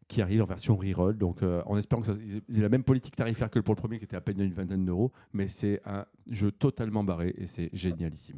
[0.07, 1.17] qui arrive en version reroll.
[1.17, 2.15] Donc euh, en espérant que ça,
[2.49, 4.53] ils aient la même politique tarifaire que pour le premier, qui était à peine une
[4.53, 5.11] vingtaine d'euros.
[5.33, 8.37] Mais c'est un jeu totalement barré et c'est génialissime.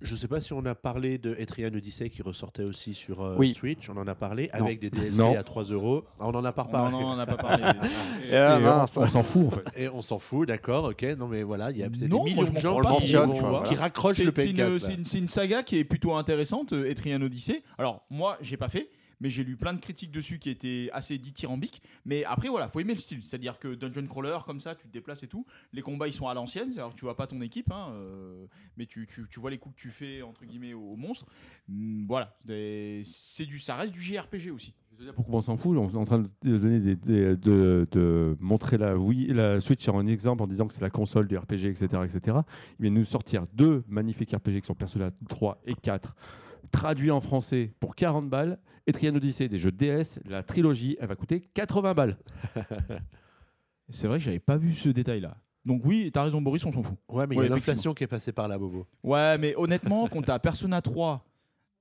[0.00, 3.34] Je sais pas si on a parlé de Etrian Odyssey qui ressortait aussi sur euh,
[3.36, 3.52] Oui.
[3.52, 3.90] Switch.
[3.90, 4.64] On en a parlé Non.
[4.64, 5.36] avec des DLC Non.
[5.36, 6.04] à 3 euros.
[6.20, 6.90] Ah, on en a pas Non, reparlé.
[6.92, 7.64] non, on n'a pas parlé.
[8.30, 9.82] Et on- on s'en fout en fait.
[9.82, 11.02] Et on s'en fout, d'accord, ok.
[11.18, 13.34] Non, mais voilà, il y a peut-être des millions de gens qui, pas, mentionne, vont-
[13.34, 13.64] tu vois.
[13.64, 14.86] qui raccrochent C'est le c'est une, PNCast.
[14.86, 17.64] c'est une- une saga qui est plutôt intéressante, euh, Etrian Odyssey.
[17.76, 18.90] Alors, moi, j'ai pas fait,
[19.20, 21.82] mais j'ai lu plein de critiques dessus qui étaient assez dithyrambiques.
[22.04, 23.22] Mais après, voilà, faut aimer le style.
[23.22, 25.44] C'est-à-dire que Dungeon Crawler, comme ça, tu te déplaces et tout.
[25.72, 26.72] Les combats, ils sont à l'ancienne.
[26.76, 28.46] Alors, tu vois pas ton équipe, hein, euh,
[28.76, 31.26] mais tu, tu- tu vois les coups que tu fais, entre guillemets, aux, monstres.
[31.68, 32.36] Mm, voilà.
[33.04, 34.74] C'est du, ça reste du JRPG aussi.
[34.92, 35.76] Je veux dire pourquoi on s'en fout.
[35.76, 40.04] On est en train de donner des, de, de montrer la, Wii, la Switch en
[40.08, 42.38] exemple en disant que c'est la console du RPG, etc., etc.
[42.78, 46.16] Ils viennent nous sortir deux magnifiques RPG qui sont Persona 3 et 4,
[46.70, 48.58] traduits en français pour 40 balles.
[48.86, 52.16] Et Trian Odyssey, des jeux DS, la trilogie, elle va coûter 80 balles.
[53.90, 55.36] C'est vrai que j'avais pas vu ce détail-là.
[55.64, 56.96] Donc oui, t'as raison, Boris, on s'en fout.
[57.10, 58.86] Ouais, mais il Ouais, y a l'inflation qui est passée par là, Bobo.
[59.02, 61.24] Ouais, mais honnêtement, quand t'as Persona 3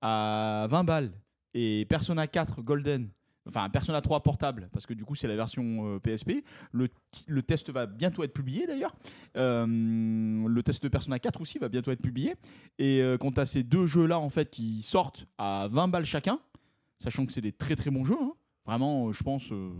[0.01, 1.11] à 20 balles
[1.53, 3.09] et Persona 4 Golden,
[3.47, 7.25] enfin Persona 3 portable, parce que du coup c'est la version euh, PSP, le, ti-
[7.27, 8.95] le test va bientôt être publié d'ailleurs.
[9.35, 12.35] Euh, le test de Persona 4 aussi va bientôt être publié.
[12.79, 16.39] Et euh, quand t'as ces deux jeux-là en fait qui sortent à 20 balles chacun,
[16.99, 18.33] sachant que c'est des très très bons jeux, hein,
[18.65, 19.51] vraiment, euh, je pense.
[19.51, 19.71] euh,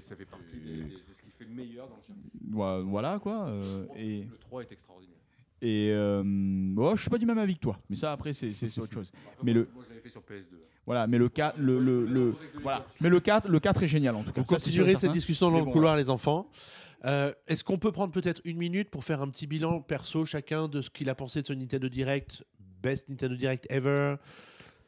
[0.00, 0.84] ça fait partie de
[1.14, 3.46] ce qui fait le meilleur dans le ouais, voilà quoi.
[3.48, 5.16] euh, et Le 3 est extraordinaire.
[5.62, 6.22] et euh,
[6.74, 9.10] ouais, je suis pas du même avis que toi, mais ça après c'est autre chose.
[9.42, 10.56] Mais le- Moi je l'avais fait sur PS2.
[10.90, 12.34] Voilà, mais le 4, le, le, le-
[12.64, 12.84] voilà.
[13.00, 14.40] mais le 4, le 4 est génial en tout cas.
[14.40, 16.48] Vous continuerez cette discussion dans le bon, couloir, les enfants.
[17.04, 20.66] Euh, Est-ce qu'on peut prendre peut-être une minute pour faire un petit bilan perso chacun
[20.66, 22.42] de ce qu'il a pensé de ce Nintendo Direct
[22.82, 24.16] Best Nintendo Direct ever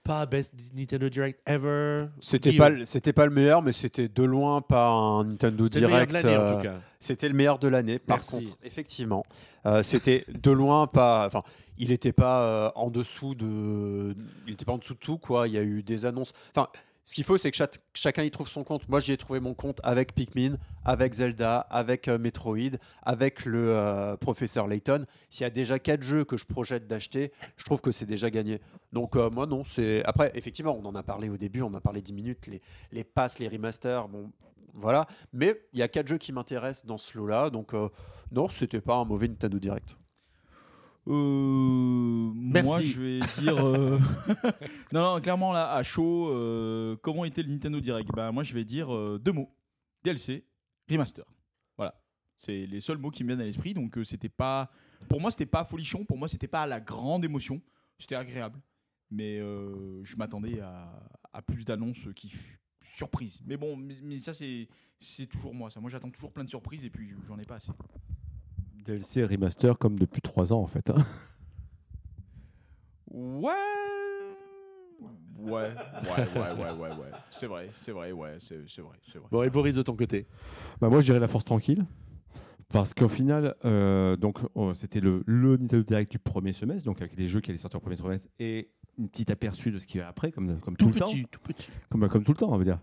[0.05, 4.23] Pas Best Nintendo Direct ever C'était pas, le- c'était pas le meilleur, mais c'était de
[4.25, 6.25] loin pas un Nintendo C'était le meilleur Direct.
[6.25, 6.75] de l'année en euh, tout cas.
[6.99, 7.99] C'était le meilleur de l'année.
[8.01, 9.25] Par contre, effectivement,
[9.67, 11.27] euh, c'était de loin pas.
[11.27, 11.43] Enfin,
[11.79, 14.15] il n'était pas euh, en dessous de.
[14.47, 15.47] Il n'était pas en dessous de tout quoi.
[15.47, 16.33] Il y a eu des annonces.
[16.55, 16.69] Enfin,
[17.05, 17.57] Ce qu'il faut, c'est que
[17.95, 18.89] chacun y trouve son compte.
[18.89, 23.71] Moi, j'y ai trouvé mon compte avec Pikmin, avec Zelda, avec euh, Metroid, avec le
[23.71, 25.05] euh, professeur Layton.
[25.29, 28.31] S'il y a déjà quatre jeux que je projette d'acheter, je trouve que c'est déjà
[28.31, 28.61] gagné.
[28.93, 29.65] Donc, euh, moi, non.
[29.65, 32.63] c'est Après, effectivement, on en a parlé au début, on a parlé 10 minutes, les,
[32.93, 34.31] les passes, les remasters, bon,
[34.75, 35.07] voilà.
[35.33, 37.51] Mais il y a quatre jeux qui m'intéressent dans ce lot-là.
[37.51, 37.73] Donc,
[38.31, 39.97] non, c'était pas un mauvais Nintendo Direct.
[41.09, 42.69] Euh, Merci.
[42.69, 43.67] Moi, je vais dire.
[43.67, 43.99] euh,
[44.93, 48.09] non, non, clairement, là, à chaud, euh, comment était le Nintendo Direct?
[48.15, 48.89] Ben, Moi, je vais dire
[49.19, 49.51] deux mots
[50.05, 50.45] DLC,
[50.89, 51.25] remaster.
[51.77, 51.95] Voilà.
[52.37, 53.75] C'est les seuls mots qui me viennent à l'esprit.
[53.75, 54.71] Donc, c'était pas.
[55.09, 56.05] Pour moi, c'était pas folichon.
[56.05, 57.61] Pour moi, c'était pas la grande émotion.
[57.99, 58.61] C'était agréable.
[59.11, 60.93] Mais je m'attendais à,
[61.33, 62.33] à plus d'annonces qui.
[62.81, 63.41] Surprise.
[63.47, 64.69] Mais bon, mais, mais ça, c'est
[65.01, 65.71] c'est toujours moi.
[65.71, 65.81] Ça.
[65.81, 67.73] Moi, j'attends toujours plein de surprises et puis j'en ai pas assez.
[68.85, 70.91] DLC remaster comme depuis 3 ans en fait.
[70.91, 70.97] hein.
[73.11, 73.51] Ouais.
[75.39, 75.75] Ouais, ouais, ouais,
[76.37, 77.11] ouais, ouais, ouais.
[77.31, 79.27] C'est vrai, c'est vrai, ouais, c'est c'est vrai, c'est vrai.
[79.33, 80.29] Bon, et Boris, de ton côté?
[80.81, 81.85] Bah, moi, je dirais la force tranquille.
[82.69, 87.03] Parce qu'au final, euh, donc oh, c'était le, le Nintendo Direct du premier semestre, donc
[87.03, 89.87] avec les jeux qui allaient sortir au premier semestre et une petite aperçu de ce
[89.87, 91.07] qui va après, comme, comme tout, Tout le temps.
[91.09, 91.69] petit, tout petit.
[91.91, 92.79] Comme, comme tout le temps, on va dire.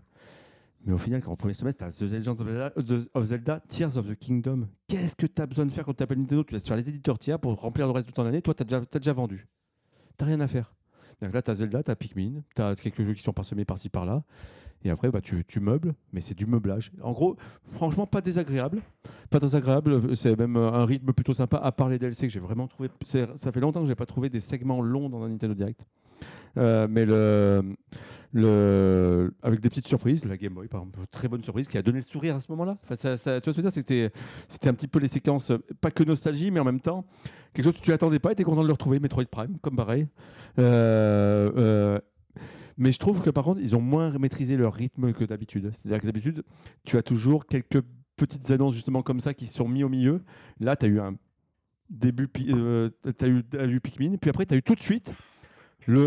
[0.84, 4.08] Mais au final, quand au premier semestre, tu as The Legend of Zelda, Tears of
[4.08, 4.68] the Kingdom.
[4.88, 6.42] Qu'est-ce que tu as besoin de faire quand tu appelles Nintendo?
[6.44, 8.40] Tu laisses faire les éditeurs tiers pour remplir le reste de ton année.
[8.40, 9.46] Toi, tu as, déjà vendu.
[10.18, 10.74] Tu rien à faire.
[11.20, 13.90] Là, tu as Zelda, tu as Pikmin, tu as quelques jeux qui sont parsemés par-ci
[13.90, 14.22] par-là.
[14.82, 16.90] Et après, bah, tu, meubles, mais c'est du meublage.
[17.02, 17.36] En gros,
[17.68, 18.80] franchement, pas désagréable.
[19.28, 20.16] Pas désagréable.
[20.16, 22.88] C'est même euh, un rythme plutôt sympa, à part les DLC que j'ai vraiment trouvé.
[23.02, 25.84] Ça fait longtemps que j'ai pas trouvé des segments longs dans un Nintendo Direct.
[26.56, 27.76] Euh, mais le,
[28.34, 31.98] avec des petites surprises, la Game Boy par exemple, très bonne surprise qui a donné
[31.98, 32.76] le sourire à ce moment-là.
[32.82, 34.10] Tu vois ce que je veux dire, c'était,
[34.68, 37.04] un petit peu les séquences, pas que nostalgie, mais en même temps,
[37.52, 39.76] quelque chose que tu attendais pas et tu content de le retrouver, Metroid Prime, comme
[39.76, 40.06] pareil.
[40.58, 41.98] Euh, euh,
[42.76, 45.70] mais je trouve que par contre, ils ont moins maîtrisé leur rythme que d'habitude.
[45.72, 46.44] C'est-à-dire que d'habitude,
[46.84, 47.82] tu as toujours quelques
[48.16, 50.22] petites annonces justement comme ça qui sont mis au milieu.
[50.60, 51.16] Là, tu as eu un
[51.90, 55.12] début, euh, t'as eu, t'as eu Pikmin, puis après, tu as eu tout de suite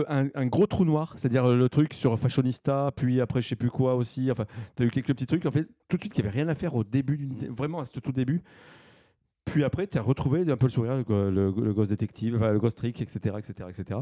[0.08, 3.96] un, gros trou noir, c'est-à-dire le truc sur Fashionista, puis après je sais plus quoi
[3.96, 4.32] aussi.
[4.32, 4.46] Enfin,
[4.76, 5.46] tu as eu quelques petits trucs.
[5.46, 8.00] En fait, tout de suite, n'y avait rien à faire au début, vraiment à ce
[8.00, 8.42] tout début.
[9.46, 12.60] Puis après, tu as retrouvé un peu le sourire, le, le, Ghost Detective, enfin, le
[12.60, 14.00] Ghost Trick, etc., etc., etc.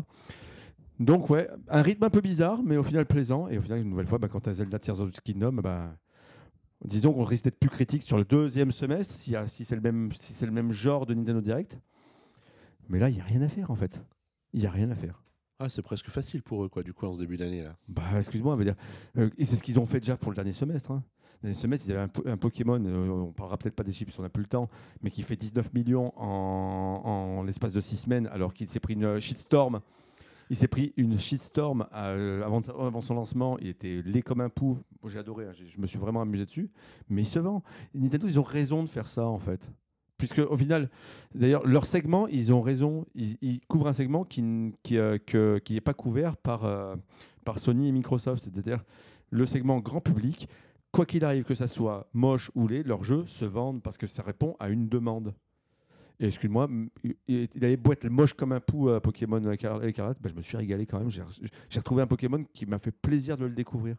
[0.99, 3.47] Donc ouais, un rythme un peu bizarre, mais au final plaisant.
[3.47, 5.53] Et au final, une nouvelle fois, bah, quand tu as Zelda Tears of the Kingdom,
[5.53, 5.95] bah,
[6.85, 10.71] disons qu'on risque d'être plus critique sur le deuxième semestre, si, c'est le, le même
[10.71, 11.79] genre de Nintendo Direct.
[12.89, 14.01] Mais là, il n'y a rien à faire en fait.
[14.53, 15.23] Il n'y a rien à faire.
[15.63, 17.75] Ah, c'est presque facile pour eux, quoi, du coup, en ce début d'année, là.
[17.87, 18.57] Bah, excuse-moi,
[19.17, 20.89] euh, c'est ce qu'ils ont fait déjà pour le dernier semestre.
[20.89, 21.03] Hein.
[21.43, 23.91] Le dernier semestre, ils avaient un, po- un Pokémon, euh, on parlera peut-être pas des
[23.91, 24.69] chiffres, on n'a plus le temps,
[25.03, 29.19] mais qui fait 19 millions en, l'espace de 6 semaines, alors qu'il s'est pris une
[29.19, 29.81] shitstorm.
[30.49, 33.57] Il s'est pris une shitstorm euh, avant, son lancement.
[33.59, 34.79] Il était laid comme un pou.
[35.05, 36.69] J'ai adoré, hein, je me suis vraiment amusé dessus.
[37.07, 37.61] Mais il se vend.
[37.93, 39.71] Nintendo, ils ont raison de faire ça, en fait.
[40.21, 40.87] Puisque, au final,
[41.33, 43.07] d'ailleurs, leur segment, ils ont raison.
[43.15, 45.17] Ils, couvrent un segment qui n- qui euh,
[45.67, 46.95] n'est pas couvert par, euh,
[47.43, 48.43] par Sony et Microsoft.
[48.43, 48.83] C'est-à-dire
[49.31, 50.47] le segment grand public.
[50.91, 54.05] Quoi qu'il arrive, que ça soit moche ou laid, leurs jeux se vendent parce que
[54.05, 55.33] ça répond à une demande.
[56.19, 56.69] Et excuse-moi,
[57.27, 60.41] il avait beau être moche comme un pou à Pokémon Écar- Écarlate, bah, je me
[60.43, 61.09] suis régalé quand même.
[61.09, 61.23] J'ai
[61.79, 63.95] retrouvé un Pokémon qui m'a fait plaisir de le découvrir.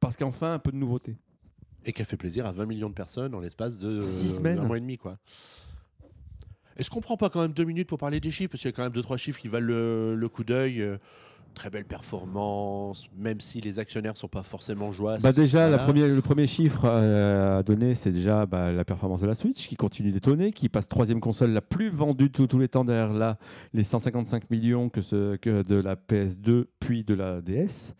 [0.00, 1.18] Parce qu'enfin, un peu de nouveauté.
[1.86, 4.36] Et qui a fait plaisir à 20 millions de personnes en l'espace de Six euh,
[4.36, 4.58] semaines.
[4.58, 5.16] un mois et demi, quoi.
[6.76, 8.50] Est-ce qu'on prend pas quand même deux minutes pour parler des chiffres?
[8.50, 10.82] Parce qu'il y a quand même deux, trois chiffres qui valent le, le coup d'œil.
[10.82, 10.98] euh,
[11.54, 15.20] Très belle performance, même si les actionnaires sont pas forcément joyeux.
[15.22, 19.22] Bah déjà, la première- le premier chiffre euh, à donner, c'est déjà bah, la performance
[19.22, 22.46] de la Switch, qui continue d'étonner, qui passe troisième console la plus vendue de tous-
[22.46, 23.38] tous les temps derrière là,
[23.72, 27.94] les 155 millions que, ce, que de la PS2 puis de la DS.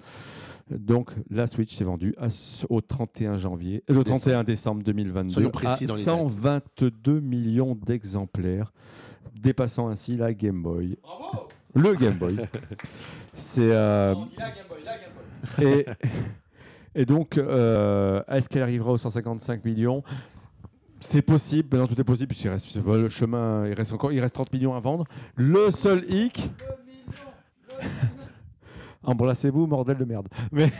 [0.70, 2.26] Donc la Switch s'est vendue à
[2.68, 6.18] au 31 janvier, euh, le 31 décembre 2022 Soyons précis à dans les dates.
[6.18, 8.72] 122 millions d'exemplaires,
[9.34, 10.98] dépassant ainsi la Game Boy.
[11.74, 12.36] Le Game Boy.
[13.34, 14.14] C'est euh,
[15.62, 15.86] et,
[16.97, 20.02] et donc, euh, est-ce qu'elle arrivera aux 155 millions?
[20.98, 24.34] C'est possible, maintenant tout est possible, puisqu'il reste le chemin, il reste encore, il reste
[24.34, 25.05] 30 millions à vendre.
[25.36, 26.51] Le seul hic.
[29.06, 30.28] Embrassez-vous, bordel de merde.
[30.52, 30.70] Mais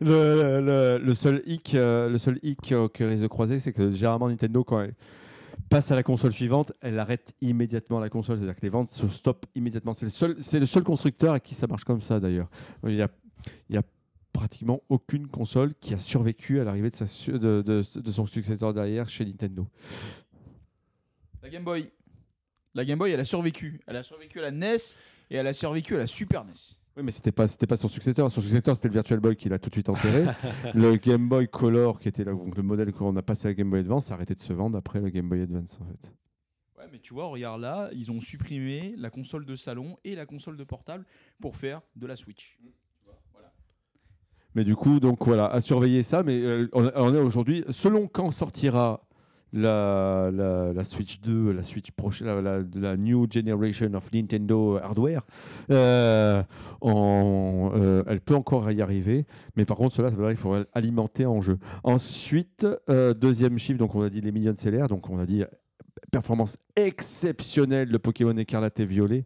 [0.00, 4.28] le, seul hic, euh, le seul hic euh, que risque de croiser, c'est que généralement
[4.28, 4.94] Nintendo, quand elle
[5.68, 9.08] passe à la console suivante, elle arrête immédiatement la console, c'est-à-dire que les ventes se
[9.08, 9.94] stoppent immédiatement.
[9.94, 12.48] C'est le seul, c'est le seul constructeur à qui ça marche comme ça d'ailleurs.
[12.86, 13.08] Il y a,
[13.70, 13.82] il a
[14.32, 19.66] pratiquement aucune console qui a survécu à l'arrivée de- de son successeur derrière chez Nintendo.
[21.42, 21.90] La Game Boy.
[22.74, 23.80] La Game Boy, elle a survécu.
[23.86, 24.76] Elle a survécu à la NES
[25.30, 26.52] et elle a survécu à la Super NES.
[26.96, 28.30] Oui, mais c'était pas, c'était pas son successeur.
[28.30, 30.26] Son successeur, c'était le Virtual Boy qu'il a tout de suite enterré.
[30.74, 33.70] le Game Boy Color, qui était là, donc le modèle qu'on a passé à Game
[33.70, 36.12] Boy Advance, a arrêté de se vendre après le Game Boy Advance, en fait.
[36.78, 40.26] Ouais, mais tu vois, regarde là, ils ont supprimé la console de salon et la
[40.26, 41.06] console de portable
[41.40, 42.58] pour faire de la Switch.
[44.54, 46.22] Mais du coup, donc voilà, à surveiller ça.
[46.22, 49.02] Mais euh, on, on est aujourd'hui, selon quand sortira
[49.52, 55.22] la, la, Switch 2, la Switch prochaine, la, la- New Generation of Nintendo Hardware,
[55.70, 56.42] euh,
[56.84, 59.26] euh, elle peut encore y arriver.
[59.56, 61.58] Mais par contre, cela, ça veut dire qu'il faudra alimenter en jeu.
[61.84, 65.26] Ensuite, euh, deuxième chiffre, donc on a dit les millions de sellers, donc on a
[65.26, 65.44] dit
[66.10, 69.24] performance exceptionnelle de Pokémon Écarlate et Violet.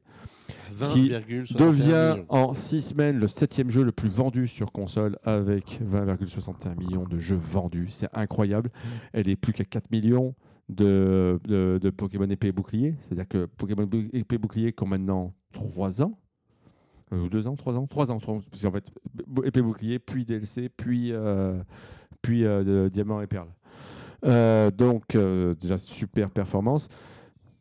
[0.92, 5.80] Qui 20,61 devient en 6 semaines le septième jeu le plus vendu sur console avec
[5.82, 7.88] 20,61 millions de jeux vendus.
[7.90, 8.70] C'est incroyable.
[9.12, 10.34] Elle est plus qu'à 4 millions
[10.68, 12.94] de, de, de Pokémon épée et bouclier.
[13.02, 16.18] C'est-à-dire que Pokémon épée et bouclier qui ont maintenant 3 ans.
[17.12, 18.18] Euh, Ou 2 ans, 3 ans 3 ans.
[18.18, 18.90] trois ans, Parce qu'en fait,
[19.44, 21.62] épée et bouclier, puis DLC, puis, euh,
[22.20, 23.48] puis euh, de diamant et perle.
[24.24, 25.16] Euh, donc,
[25.60, 26.88] déjà, super performance.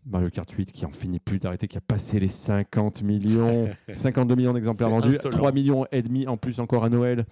[0.05, 4.35] Mario Kart 8 qui en finit plus d'arrêter, qui a passé les 50 millions, 52
[4.35, 5.31] millions d'exemplaires vendus, insolent.
[5.37, 7.25] 3 millions et demi en plus encore à Noël.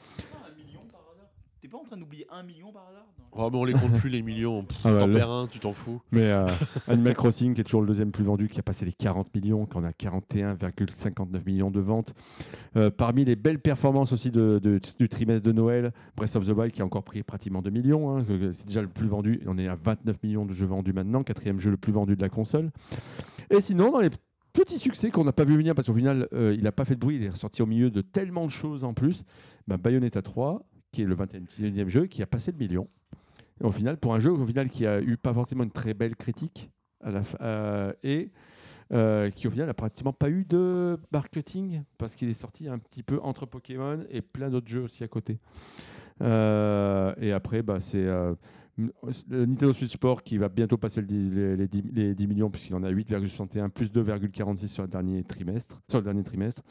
[0.48, 1.28] Un million par hasard
[1.62, 3.06] T'es pas en train d'oublier un million par hasard?
[3.36, 4.64] Oh, mais on les compte plus les millions.
[4.64, 6.00] Pff, Ah bah, T'en le- perds un, tu t'en fous.
[6.12, 6.46] Mais euh,
[6.88, 9.66] Animal Crossing, qui est toujours le deuxième plus vendu, qui a passé les 40 millions,
[9.66, 12.14] qui en a 41,59 millions de ventes.
[12.76, 16.52] Euh, parmi les belles performances aussi de- de- du trimestre de Noël, Breath of the
[16.52, 18.18] Wild qui a encore pris pratiquement 2 millions.
[18.18, 19.42] hein, c'est déjà le plus vendu.
[19.48, 22.22] On est à 29 millions de jeux vendus maintenant, quatrième jeu le plus vendu de
[22.22, 22.70] la console.
[23.50, 24.10] Et sinon, dans les
[24.54, 26.96] petits succès qu'on n'a pas vu venir, parce qu'au final, euh, il n'a pas fait
[26.96, 29.24] de bruit, il est ressorti au milieu de tellement de choses en plus,
[29.68, 32.88] bah, Bayonetta 3, qui est le 21e jeu, qui a passé le million.
[33.64, 36.16] Au final, pour un jeu au final, qui a eu pas forcément une très belle
[36.16, 36.70] critique,
[37.42, 38.32] euh, et
[38.92, 42.78] euh, qui au final n'a pratiquement pas eu de marketing, parce qu'il est sorti un
[42.78, 45.40] petit peu entre Pokémon et plein d'autres jeux aussi à côté.
[46.22, 48.06] Euh, et après, bah, c'est
[49.30, 52.50] Nintendo Switch Sport qui va bientôt passer le dix- les, les 10, les 10 millions,
[52.50, 55.82] puisqu'il en a 8,61 plus 2,46 sur le dernier trimestre.
[55.90, 56.62] Sur le dernier trimestre.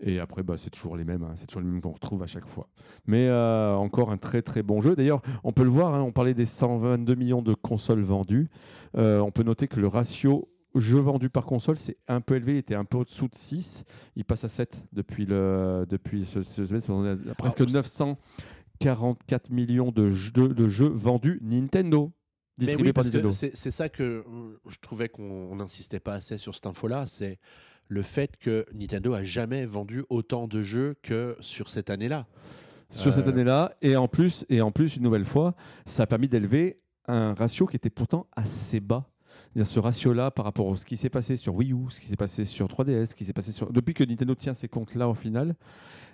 [0.00, 2.26] Et après, bah, c'est toujours les mêmes, hein, c'est toujours les mêmes qu'on retrouve à
[2.26, 2.68] chaque fois.
[3.06, 4.94] Mais euh, encore un très très bon jeu.
[4.94, 8.48] D'ailleurs, on peut le voir, hein, on parlait des 122 millions de consoles vendues.
[8.96, 12.52] Euh, on peut noter que le ratio jeux vendus par console, c'est un peu élevé,
[12.52, 13.84] il était un peu au-dessous de 6.
[14.14, 16.90] Il passe à 7 depuis, le, depuis ce, semestre.
[16.90, 22.12] On à presque Alors, 944 millions de jeux, de jeux vendus Nintendo.
[22.58, 23.30] Mais Distribués oui, par Nintendo.
[23.32, 27.38] c'est ça que euh, je trouvais qu'on on n'insistait pas assez sur cette info-là, c'est
[27.88, 32.26] le fait que Nintendo a jamais vendu autant de jeux que sur cette année-là.
[32.90, 33.72] sur cette Euh, année-là.
[33.82, 35.54] Et en plus, et en plus, une nouvelle fois,
[35.86, 36.76] ça a permis d'élever
[37.08, 39.08] un ratio qui était pourtant assez bas.
[39.52, 42.06] C'est-à-dire ce ratio-là par rapport à ce qui s'est passé sur Wii U, ce qui
[42.06, 43.72] s'est passé sur 3DS, ce qui s'est passé sur...
[43.72, 45.54] Depuis que Nintendo tient ces comptes-là au final,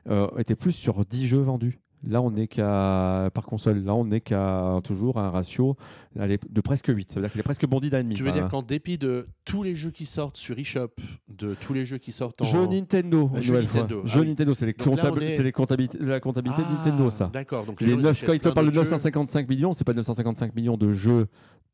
[0.09, 1.79] euh, était plus sur 10 jeux vendus.
[2.07, 3.85] Là, on n'est qu'à par console.
[3.85, 5.77] Là, on n'est qu'à toujours un ratio
[6.17, 7.11] de presque 8.
[7.11, 8.15] Ça veut dire qu'il est presque bondi d'un demi.
[8.15, 10.89] Tu veux Enfin, dire qu'en dépit de tous les jeux qui sortent sur eShop,
[11.29, 12.45] de tous les jeux qui sortent en...
[12.45, 13.87] Jeux Nintendo, une nouvelle fois.
[13.91, 14.29] ah oui.
[14.29, 17.31] Nintendo, c'est les, est- les comptabilités, la comptabilité de Ah, Nintendo, ça.
[17.33, 17.65] D'accord.
[17.67, 18.91] Donc Les gens, ils 9, achètent quand il te parle de d'autres jeux.
[18.91, 21.27] 955 millions, c'est pas 955 millions de jeux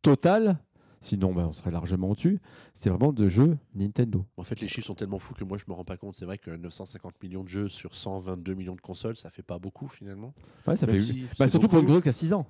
[0.02, 0.58] total.
[1.00, 2.40] Sinon, bah, on serait largement au-dessus.
[2.74, 4.24] C'est vraiment de jeux Nintendo.
[4.36, 6.16] En fait, les chiffres sont tellement fous que moi, je me rends pas compte.
[6.16, 9.58] C'est vrai que 950 millions de jeux sur 122 millions de consoles, ça fait pas
[9.60, 10.34] beaucoup finalement.
[10.66, 11.02] Ouais, ça Même fait.
[11.02, 12.46] si Bah, surtout pour une grue qui a 6 ans.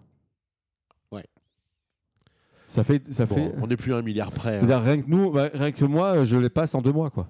[1.12, 1.25] Ouais.
[2.66, 3.07] Ça fait.
[3.12, 4.59] Ça Bon, fait on n'est plus à un milliard près.
[4.61, 4.79] hein.
[4.81, 7.29] rien que nous, bah, rien que moi, je les passe en deux mois, quoi.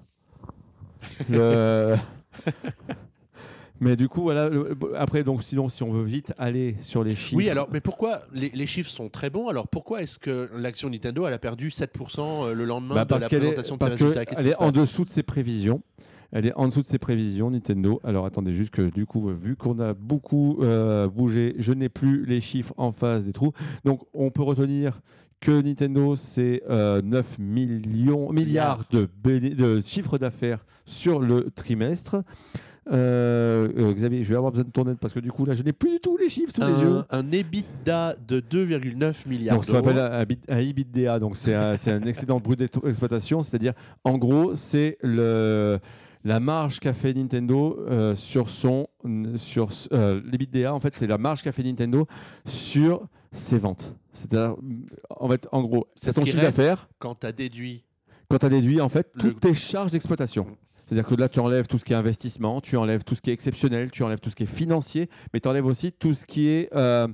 [1.29, 1.95] Le-
[3.81, 4.49] Mais du coup, voilà.
[4.49, 7.37] le- Après, donc, sinon, si on veut vite aller sur les chiffres.
[7.37, 9.47] Oui, alors, mais pourquoi les, les chiffres sont très bons?
[9.47, 13.23] Alors, pourquoi est-ce que l'action Nintendo elle a perdu 7% le lendemain Bah, de parce
[13.23, 14.25] la qu'elle présentation est, de ses parce résultats?
[14.25, 14.81] Qu'est-ce qu'elle qui est se en passe?
[14.81, 15.81] dessous de ses prévisions.
[16.31, 17.99] Elle est en dessous de ses prévisions, Nintendo.
[18.03, 22.23] Alors attendez juste que du coup, vu qu'on a beaucoup euh, bougé, je n'ai plus
[22.25, 23.51] les chiffres en face des trous.
[23.83, 24.99] Donc on peut retenir
[25.39, 32.17] que Nintendo, c'est euh, 9 millions, milliards de, béné- de chiffre d'affaires sur le trimestre.
[32.91, 35.53] Euh, euh, Xavier, je vais avoir besoin de ton aide parce que du coup, là,
[35.53, 37.03] je n'ai plus du tout les chiffres sous les yeux.
[37.09, 41.53] un, un EBITDA de 2,9 milliards Donc, ça s'appelle un, bit- un EBITDA, donc c'est
[41.53, 43.73] un, c'est un excédent brut d'exploitation, c'est-à-dire,
[44.03, 45.79] en gros, c'est le,
[46.23, 48.87] la marge qu'a fait Nintendo euh, sur son.
[49.35, 52.07] Sur, euh, l'EBITDA, en fait, c'est la marge qu'a fait Nintendo
[52.45, 53.93] sur ses ventes.
[54.13, 54.55] C'est-à-dire,
[55.09, 57.83] en fait, en gros, C'est c'est qui chiffre d'affaires Quand tu as déduit
[58.31, 60.45] quand tu as déduit, en fait, Le- toutes tes charges d'exploitation.
[60.89, 63.29] C'est-à-dire que là, tu enlèves tout ce qui est investissement, tu enlèves tout ce qui
[63.29, 66.25] est exceptionnel, tu enlèves tout ce qui est financier, mais tu enlèves aussi tout ce
[66.25, 67.07] qui est, euh,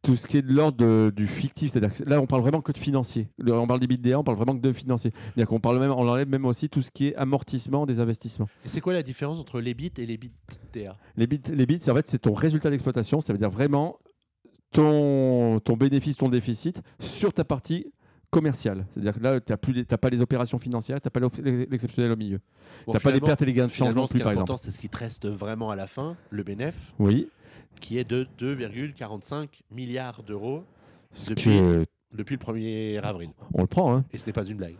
[0.00, 1.72] tout ce qui est de l'ordre du fictif.
[1.72, 3.28] C'est-à-dire que là, on parle vraiment que de financier.
[3.46, 5.12] On parle d'EBITDA, on parle vraiment que de financier.
[5.14, 8.48] C'est-à-dire qu'on parle même, on enlève même aussi tout ce qui est amortissement des investissements.
[8.64, 10.32] Et c'est quoi la différence entre les bits et les bits
[10.72, 13.20] TA Les bits, les bits c'est en fait, c'est ton résultat d'exploitation.
[13.20, 13.98] Ça veut dire vraiment
[14.72, 17.92] ton, ton bénéfice, ton déficit sur ta partie
[18.30, 18.86] commerciale.
[18.90, 21.20] C'est-à-dire que là, tu n'as pas les opérations financières, tu n'as pas
[21.70, 22.40] l'exceptionnel au milieu.
[22.86, 24.52] Bon, tu n'as pas les pertes et les gains de change non plus, par exemple.
[24.62, 27.28] c'est ce qui te reste vraiment à la fin, le bénéf, Oui.
[27.80, 30.64] qui est de 2,45 milliards d'euros
[31.28, 33.30] Depuis- que- depuis le 1er avril.
[33.54, 33.94] on le prend.
[33.94, 34.04] Hein.
[34.12, 34.76] Et ce n'est pas une blague.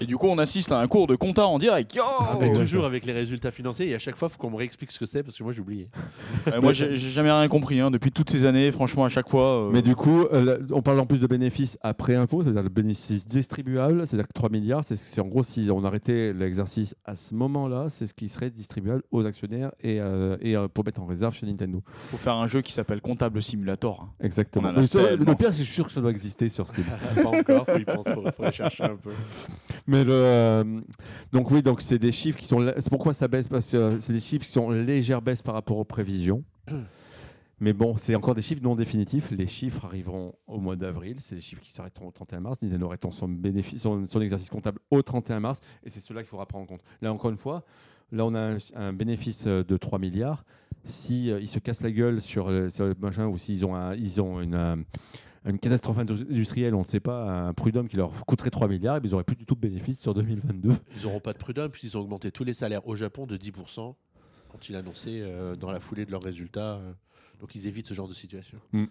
[0.00, 1.94] Et du coup, on assiste à un cours de compta en direct.
[1.94, 2.02] Yo
[2.40, 2.52] ouais.
[2.54, 4.98] toujours avec les résultats financiers, et à chaque fois, il faut qu'on me réexplique ce
[4.98, 5.88] que c'est, parce que moi, j'ai oublié.
[6.52, 7.78] Euh, moi, j'ai jamais rien compris.
[7.80, 7.90] hein.
[7.90, 9.68] Depuis toutes ces années, franchement, à chaque fois.
[9.68, 12.64] euh, Mais du coup, euh, là, on parle en plus de bénéfices après info, c'est-à-dire
[12.64, 17.14] le bénéfice distribuable, c'est-à-dire que 3 milliards, c'est- en gros si on arrêtait l'exercice à
[17.14, 21.00] ce moment-là, c'est ce qui serait distribuable aux actionnaires et, euh, et euh, pour mettre
[21.00, 21.80] en réserve chez Nintendo.
[22.10, 24.02] faut faire un jeu qui s'appelle Comptable Simulator.
[24.02, 24.10] hein.
[24.20, 24.68] Exactement.
[24.70, 26.84] Le pire, c'est que je suis sûr que ça doit exister sur Steam.
[27.22, 29.10] pas encore, faut y penser, faut, faut chercher un peu.
[29.86, 30.80] Mais le, euh,
[31.32, 32.72] donc oui, donc c'est des chiffres qui sont.
[32.78, 35.54] C'est pourquoi ça baisse parce que euh, c'est des chiffres qui sont légère baisse par
[35.54, 36.44] rapport aux prévisions.
[37.60, 39.30] Mais bon, c'est encore des chiffres non définitifs.
[39.30, 41.16] Les chiffres arriveront au mois d'avril.
[41.20, 42.60] C'est des chiffres qui s'arrêteront au 31 mars.
[42.60, 45.60] Nintendo arrêtera son, bénéfice, son, son exercice comptable au 31 mars.
[45.84, 46.80] Et c'est cela qu'il faudra prendre en compte.
[47.00, 47.62] Là, encore une fois,
[48.10, 50.44] là, on a un, un bénéfice euh, de 3 milliards.
[50.82, 53.76] Si euh, ils se cassent la gueule sur, le- sur le machin ou s'ils ont,
[53.76, 54.76] un- ils ont une, euh,
[55.44, 59.00] une catastrophe industrielle, on ne sait pas, un prud'homme qui leur coûterait 3 milliards, et
[59.00, 60.70] bien, ils n'auraient plus du tout de bénéfice sur 2022.
[60.96, 63.94] Ils n'auront pas de prud'homme, puisqu'ils ont augmenté tous les salaires au Japon de 10%
[64.50, 66.74] quand ils annonçaient euh, dans la foulée de leurs résultats.
[66.76, 66.92] euh,
[67.40, 68.58] donc ils évitent ce genre de situation.
[68.72, 68.84] Mm.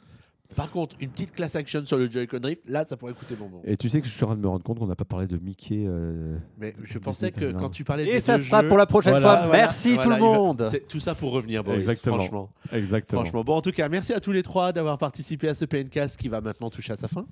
[0.56, 3.61] Par contre, une petite class action sur le Joy-Con Drift, là, ça pourrait coûter bonbon.
[3.64, 5.06] Et tu sais que je suis en train de me rendre compte qu'on n'a pas
[5.06, 5.86] parlé de Mickey.
[5.88, 8.78] euh, Mais je pensais que quand tu parlais Et des ça deux sera jeux- pour
[8.78, 9.48] la prochaine Voilà, fois.
[9.48, 10.68] voilà, Merci voilà, tout le va- monde.
[10.69, 11.80] C'est tout ça pour revenir, Boris.
[11.80, 12.18] Exactement.
[12.18, 12.49] Franchement.
[12.72, 13.22] Exactement.
[13.22, 13.44] Franchement.
[13.44, 16.28] Bon, en tout cas, merci à tous les trois d'avoir participé à ce PNcast qui
[16.28, 17.26] va maintenant toucher à sa fin.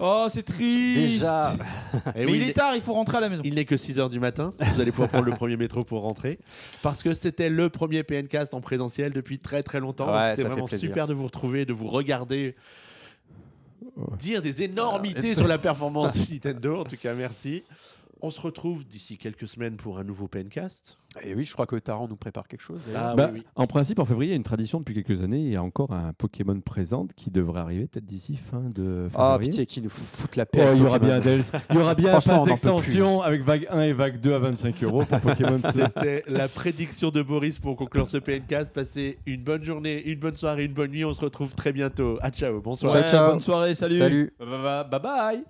[0.00, 1.14] Oh, c'est triste.
[1.14, 1.54] Déjà,
[2.14, 3.42] Et Mais oui, il il est tard, il faut rentrer à la maison.
[3.44, 4.54] Il n'est que 6h du matin.
[4.74, 6.38] Vous allez pouvoir prendre le premier métro pour rentrer.
[6.82, 10.12] Parce que c'était le premier PNcast en présentiel depuis très très longtemps.
[10.12, 12.54] Ouais, c'était vraiment super de vous retrouver, de vous regarder.
[13.96, 14.16] Ouais.
[14.18, 16.80] Dire des énormités sur la performance de Nintendo.
[16.80, 17.64] En tout cas, merci.
[18.20, 20.98] On se retrouve d'ici quelques semaines pour un nouveau PNcast.
[21.22, 22.80] et oui, je crois que Taran nous prépare quelque chose.
[22.94, 23.46] Ah Bah, oui, oui.
[23.54, 25.38] En principe, en février, il y a une tradition depuis quelques années.
[25.40, 29.32] Il y a encore un Pokémon présente qui devrait arriver peut-être d'ici fin de Ah,
[29.34, 29.50] février.
[29.50, 30.72] pitié, qui nous fout la Oh, paix.
[30.74, 31.50] il y aura bien un DLC.
[31.70, 34.82] Il y aura bien un pass d'extension avec vague 1 et vague 2 à 25
[34.82, 35.56] euros pour Pokémon.
[35.58, 38.72] C'était la prédiction de Boris pour conclure ce PNcast.
[38.72, 41.04] Passez une bonne journée, une bonne soirée, une bonne nuit.
[41.04, 42.18] On se retrouve très bientôt.
[42.20, 42.60] À ciao.
[42.60, 42.90] Bonsoir.
[42.92, 43.30] Ciao, Ouais, ciao.
[43.30, 43.96] Bonne soirée, salut.
[43.98, 44.32] Salut.
[44.40, 45.44] bye bye.